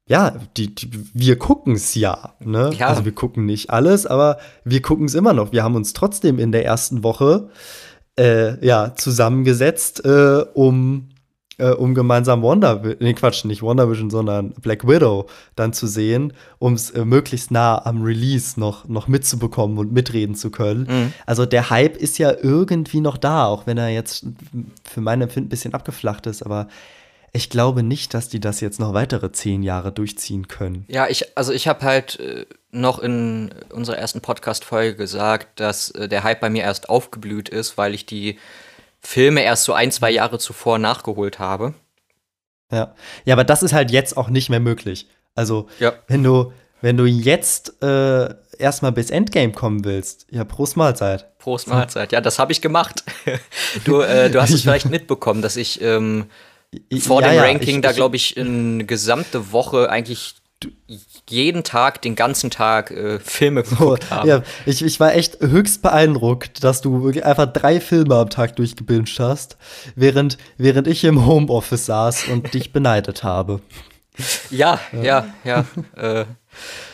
ja, 0.06 0.34
die, 0.56 0.74
die, 0.74 0.90
wir 1.14 1.38
gucken 1.38 1.74
es 1.74 1.94
ja, 1.94 2.34
ne? 2.40 2.70
Ja. 2.76 2.88
Also 2.88 3.04
wir 3.04 3.14
gucken 3.14 3.46
nicht 3.46 3.70
alles, 3.70 4.06
aber 4.06 4.38
wir 4.64 4.82
gucken 4.82 5.06
es 5.06 5.14
immer 5.14 5.32
noch. 5.32 5.52
Wir 5.52 5.62
haben 5.62 5.76
uns 5.76 5.94
trotzdem 5.94 6.38
in 6.38 6.52
der 6.52 6.64
ersten 6.64 7.02
Woche 7.02 7.48
äh, 8.18 8.64
ja, 8.64 8.94
zusammengesetzt, 8.94 10.04
äh, 10.04 10.44
um, 10.52 11.08
äh, 11.58 11.70
um 11.70 11.94
gemeinsam 11.94 12.42
Wonder, 12.42 12.82
nee, 12.98 13.14
Quatsch, 13.14 13.44
nicht 13.44 13.62
WandaVision, 13.62 14.10
sondern 14.10 14.50
Black 14.52 14.86
Widow 14.86 15.26
dann 15.56 15.72
zu 15.72 15.86
sehen, 15.86 16.32
um 16.58 16.74
es 16.74 16.90
äh, 16.90 17.04
möglichst 17.04 17.50
nah 17.50 17.84
am 17.84 18.02
Release 18.02 18.58
noch, 18.58 18.88
noch 18.88 19.08
mitzubekommen 19.08 19.78
und 19.78 19.92
mitreden 19.92 20.34
zu 20.34 20.50
können. 20.50 20.86
Mhm. 20.88 21.12
Also 21.26 21.46
der 21.46 21.70
Hype 21.70 21.96
ist 21.96 22.18
ja 22.18 22.32
irgendwie 22.32 23.00
noch 23.00 23.16
da, 23.16 23.46
auch 23.46 23.66
wenn 23.66 23.78
er 23.78 23.88
jetzt 23.88 24.26
für 24.84 25.00
mein 25.00 25.20
Empfinden 25.20 25.46
ein 25.46 25.50
bisschen 25.50 25.74
abgeflacht 25.74 26.26
ist, 26.26 26.42
aber 26.42 26.68
ich 27.36 27.50
glaube 27.50 27.82
nicht, 27.82 28.14
dass 28.14 28.28
die 28.28 28.38
das 28.38 28.60
jetzt 28.60 28.78
noch 28.78 28.94
weitere 28.94 29.32
zehn 29.32 29.64
Jahre 29.64 29.90
durchziehen 29.90 30.46
können. 30.46 30.84
Ja, 30.86 31.08
ich, 31.08 31.36
also 31.36 31.52
ich 31.52 31.66
habe 31.66 31.82
halt 31.82 32.20
äh, 32.20 32.46
noch 32.70 33.00
in 33.00 33.52
unserer 33.70 33.98
ersten 33.98 34.20
Podcast-Folge 34.20 34.94
gesagt, 34.94 35.58
dass 35.58 35.90
äh, 35.90 36.08
der 36.08 36.22
Hype 36.22 36.40
bei 36.40 36.48
mir 36.48 36.62
erst 36.62 36.88
aufgeblüht 36.88 37.48
ist, 37.48 37.76
weil 37.76 37.92
ich 37.92 38.06
die 38.06 38.38
Filme 39.04 39.42
erst 39.42 39.64
so 39.64 39.72
ein, 39.72 39.92
zwei 39.92 40.10
Jahre 40.10 40.38
zuvor 40.38 40.78
nachgeholt 40.78 41.38
habe. 41.38 41.74
Ja. 42.72 42.94
Ja, 43.24 43.34
aber 43.34 43.44
das 43.44 43.62
ist 43.62 43.72
halt 43.72 43.90
jetzt 43.90 44.16
auch 44.16 44.28
nicht 44.28 44.48
mehr 44.50 44.60
möglich. 44.60 45.06
Also, 45.34 45.68
Ja. 45.78 45.92
wenn 46.08 46.22
du, 46.22 46.52
wenn 46.80 46.96
du 46.96 47.04
jetzt 47.04 47.82
äh, 47.82 48.34
erstmal 48.58 48.92
bis 48.92 49.10
Endgame 49.10 49.52
kommen 49.52 49.84
willst, 49.84 50.26
ja, 50.30 50.44
Prost 50.44 50.76
Mahlzeit. 50.76 51.38
Prost 51.38 51.68
Mahlzeit. 51.68 52.12
Ja, 52.12 52.20
das 52.20 52.38
habe 52.38 52.52
ich 52.52 52.60
gemacht. 52.62 53.04
du, 53.84 54.00
äh, 54.00 54.30
du 54.30 54.40
hast 54.40 54.50
es 54.50 54.62
vielleicht 54.62 54.88
mitbekommen, 54.90 55.42
dass 55.42 55.56
ich 55.56 55.80
ähm, 55.82 56.26
vor 57.00 57.20
Ja, 57.22 57.28
dem 57.28 57.36
ja, 57.36 57.42
Ranking 57.42 57.76
ich- 57.76 57.82
da, 57.82 57.92
glaube 57.92 58.16
ich, 58.16 58.38
eine 58.38 58.84
gesamte 58.84 59.52
Woche 59.52 59.90
eigentlich 59.90 60.36
jeden 61.28 61.62
Tag, 61.64 62.00
den 62.02 62.14
ganzen 62.14 62.50
Tag 62.50 62.90
äh, 62.90 63.18
Filme 63.18 63.64
So, 63.64 63.76
geguckt 63.76 64.10
habe. 64.10 64.28
ja, 64.28 64.42
ich, 64.66 64.82
ich 64.84 64.98
war 65.00 65.14
echt 65.14 65.40
höchst 65.40 65.82
beeindruckt, 65.82 66.64
dass 66.64 66.80
du 66.80 67.10
einfach 67.22 67.52
drei 67.52 67.80
Filme 67.80 68.14
am 68.16 68.30
Tag 68.30 68.56
durchgebinged 68.56 69.18
hast, 69.20 69.56
während, 69.94 70.38
während 70.56 70.86
ich 70.86 71.04
im 71.04 71.26
Homeoffice 71.26 71.86
saß 71.86 72.28
und 72.28 72.54
dich 72.54 72.72
beneidet 72.72 73.24
habe. 73.24 73.60
Ja, 74.50 74.78
ja, 74.92 75.26
ja. 75.44 75.64
äh, 75.96 76.24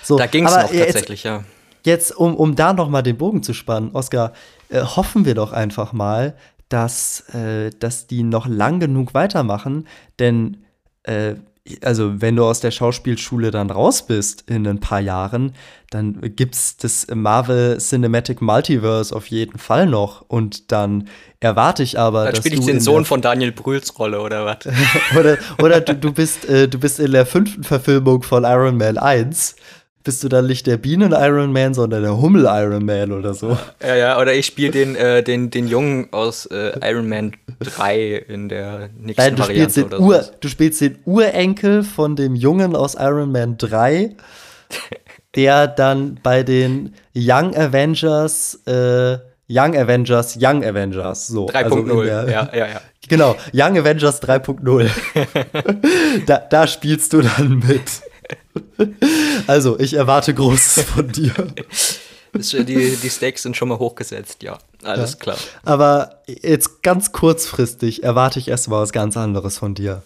So, 0.03 0.17
da 0.19 0.27
ging 0.27 0.47
es 0.47 0.55
noch 0.57 0.73
jetzt- 0.73 0.85
tatsächlich, 0.93 1.25
ja. 1.25 1.45
Jetzt, 1.85 2.15
um, 2.15 2.37
um 2.37 2.57
da 2.57 2.75
noch 2.75 2.91
mal 2.91 3.01
den 3.03 3.17
Bogen 3.17 3.43
zu 3.43 3.55
spannen, 3.55 3.93
Oskar, 3.93 4.33
äh, 4.69 4.83
hoffen 4.83 5.25
wir 5.25 5.35
doch 5.35 5.53
einfach 5.53 5.95
mal, 5.95 6.37
dass, 6.69 7.21
äh, 7.35 7.71
dass 7.79 8.07
die 8.07 8.23
noch 8.23 8.47
lang 8.47 8.81
genug 8.81 9.15
weitermachen, 9.15 9.89
denn 10.19 10.59
äh, 11.05 11.37
also 11.83 12.21
wenn 12.21 12.37
du 12.37 12.45
aus 12.45 12.61
der 12.61 12.71
Schauspielschule 12.71 13.51
dann 13.51 13.71
raus 13.71 14.07
bist 14.07 14.45
in 14.49 14.67
ein 14.67 14.81
paar 14.81 15.01
Jahren, 15.01 15.53
dann 15.91 16.21
gibt's 16.37 16.77
das 16.77 17.07
Marvel 17.13 17.79
Cinematic 17.79 18.41
Multiverse 18.41 19.15
auf 19.15 19.27
jeden 19.27 19.59
Fall 19.59 19.87
noch 19.87 20.23
und 20.23 20.73
dann 20.73 21.09
erwarte 21.41 21.83
ich 21.83 21.99
aber, 21.99 22.25
Dann 22.25 22.35
dass 22.35 22.39
spiele 22.45 22.55
ich 22.57 22.61
du 22.61 22.67
den 22.67 22.81
Sohn 22.81 23.05
von 23.05 23.21
Daniel 23.21 23.53
Brühls 23.53 23.99
Rolle 23.99 24.21
oder 24.21 24.47
was? 24.47 24.59
oder 25.19 25.39
oder 25.59 25.81
du, 25.81 25.95
du, 25.95 26.13
bist, 26.13 26.49
äh, 26.49 26.69
du 26.69 26.79
bist 26.79 27.01
in 27.01 27.13
der 27.13 27.27
fünften 27.27 27.65
Verfilmung 27.65 28.23
von 28.23 28.45
Iron 28.45 28.77
Man 28.77 28.99
1. 28.99 29.57
Bist 30.03 30.25
du 30.25 30.29
dann 30.31 30.47
nicht 30.47 30.67
der 30.67 30.79
Bienen-Iron 30.79 31.53
Man, 31.53 31.75
sondern 31.75 32.03
der 32.03 32.17
Hummel-Iron 32.19 32.85
Man 32.87 33.13
oder 33.13 33.35
so? 33.35 33.59
ja, 33.83 33.95
ja, 33.97 34.19
oder 34.21 34.33
ich 34.33 34.47
spiele 34.47 34.71
den, 34.71 34.97
äh, 34.97 35.23
den, 35.23 35.51
den 35.51 35.69
Jungen 35.69 36.09
aus 36.13 36.47
äh, 36.47 36.73
Iron 36.83 37.07
Man 37.09 37.33
3 37.59 38.25
in 38.29 38.49
der 38.49 38.89
nächsten 38.99 39.21
Nein, 39.23 39.37
du 39.37 39.43
spielst, 39.43 39.77
Variante 39.77 39.81
den 39.81 39.85
oder 39.85 40.01
Ur, 40.01 40.23
so. 40.23 40.31
du 40.41 40.49
spielst 40.49 40.81
den 40.81 40.99
Urenkel 41.05 41.83
von 41.83 42.17
dem 42.17 42.35
Jungen 42.35 42.75
aus 42.77 42.95
Iron 42.99 43.31
Man 43.31 43.59
3, 43.59 44.17
der 45.37 45.67
dann 45.69 46.19
bei 46.23 46.43
den 46.45 46.95
Young 47.15 47.55
Avengers, 47.55 48.59
äh, 48.67 49.19
Young 49.53 49.77
Avengers, 49.77 50.39
Young 50.41 50.65
Avengers, 50.65 51.27
so. 51.27 51.49
also 51.49 51.77
in 51.79 51.91
3.0, 51.91 52.05
der- 52.05 52.31
ja, 52.31 52.49
ja, 52.55 52.67
ja. 52.69 52.81
Genau, 53.07 53.37
Young 53.53 53.77
Avengers 53.77 54.23
3.0. 54.23 54.89
da, 56.27 56.39
da 56.39 56.67
spielst 56.67 57.13
du 57.13 57.21
dann 57.21 57.59
mit. 57.59 57.83
Also, 59.47 59.79
ich 59.79 59.95
erwarte 59.95 60.33
Großes 60.35 60.85
von 60.85 61.09
dir. 61.11 61.33
Die, 62.35 62.97
die 62.97 63.11
Stakes 63.11 63.43
sind 63.43 63.57
schon 63.57 63.69
mal 63.69 63.79
hochgesetzt, 63.79 64.43
ja. 64.43 64.59
Alles 64.85 65.13
Ja. 65.13 65.19
klar. 65.19 65.37
Aber 65.65 66.23
jetzt 66.27 66.83
ganz 66.83 67.11
kurzfristig 67.13 68.03
erwarte 68.05 68.39
ich 68.39 68.49
erstmal 68.49 68.81
was 68.83 68.93
ganz 68.93 69.17
anderes 69.17 69.59
von 69.59 69.75
dir. 69.75 70.03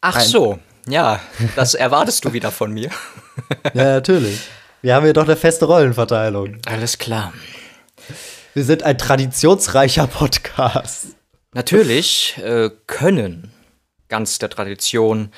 Ach 0.00 0.16
Ein- 0.16 0.26
so, 0.26 0.58
ja, 0.86 1.20
das 1.56 1.74
erwartest 1.74 2.24
du 2.24 2.32
wieder 2.32 2.50
von 2.50 2.72
mir. 2.72 2.90
Ja, 3.74 3.84
natürlich. 3.84 4.38
Wir 4.82 4.94
haben 4.94 5.02
hier 5.04 5.12
doch 5.12 5.24
eine 5.24 5.34
feste 5.36 5.64
Rollenverteilung. 5.64 6.58
Alles 6.66 6.98
klar. 6.98 7.32
Wir 8.52 8.62
sind 8.64 8.84
ein 8.84 8.96
traditionsreicher 8.96 10.06
Podcast. 10.06 11.06
Natürlich 11.52 12.36
äh, 12.38 12.70
können 12.86 13.50
ganz 14.08 14.38
der 14.38 14.50
Tradition 14.50 15.32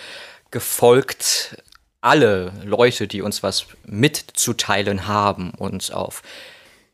gefolgt 0.50 1.62
alle 2.00 2.52
Leute, 2.62 3.08
die 3.08 3.22
uns 3.22 3.42
was 3.42 3.66
mitzuteilen 3.84 5.08
haben, 5.08 5.50
uns 5.50 5.90
auf 5.90 6.22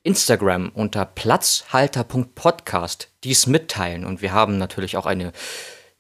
Instagram 0.02 0.70
unter 0.74 1.04
platzhalter.podcast 1.04 3.10
dies 3.22 3.46
mitteilen. 3.46 4.04
Und 4.04 4.20
wir 4.22 4.32
haben 4.32 4.58
natürlich 4.58 4.96
auch 4.96 5.06
eine 5.06 5.32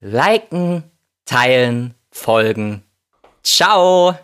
liken, 0.00 0.84
teilen, 1.26 1.94
folgen. 2.10 2.82
Ciao! 3.42 4.18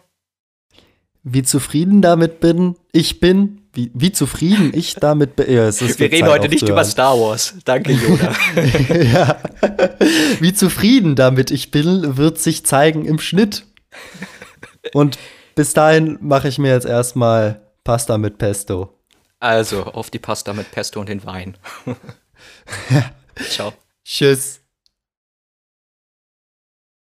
Wie 1.23 1.43
zufrieden 1.43 2.01
damit 2.01 2.41
bin, 2.41 2.77
ich 2.93 3.21
bin, 3.21 3.61
wie, 3.75 3.91
wie 3.93 4.11
zufrieden 4.11 4.73
ich 4.75 4.95
damit 4.95 5.37
bin. 5.37 5.53
Ja, 5.53 5.71
Wir 5.71 6.11
reden 6.11 6.29
heute 6.29 6.49
nicht 6.49 6.67
über 6.67 6.81
aufzuhören. 6.81 6.85
Star 6.91 7.21
Wars. 7.21 7.55
Danke, 7.67 7.93
Yoda. 7.93 8.35
ja. 9.05 9.39
Wie 10.41 10.55
zufrieden 10.55 11.15
damit 11.15 11.51
ich 11.51 11.71
bin, 11.71 12.17
wird 12.17 12.39
sich 12.39 12.65
zeigen 12.65 13.05
im 13.05 13.19
Schnitt. 13.19 13.67
Und 14.95 15.19
bis 15.55 15.75
dahin 15.75 16.17
mache 16.23 16.49
ich 16.49 16.59
mir 16.59 16.73
jetzt 16.73 16.87
erstmal 16.87 17.61
Pasta 17.85 18.17
mit 18.17 18.39
Pesto. 18.39 19.00
Also, 19.41 19.85
auf 19.85 20.11
die 20.11 20.19
Pasta 20.19 20.53
mit 20.53 20.71
Pesto 20.71 21.01
und 21.01 21.09
den 21.09 21.25
Wein. 21.25 21.57
Ciao. 23.51 23.73
Tschüss. 24.05 24.61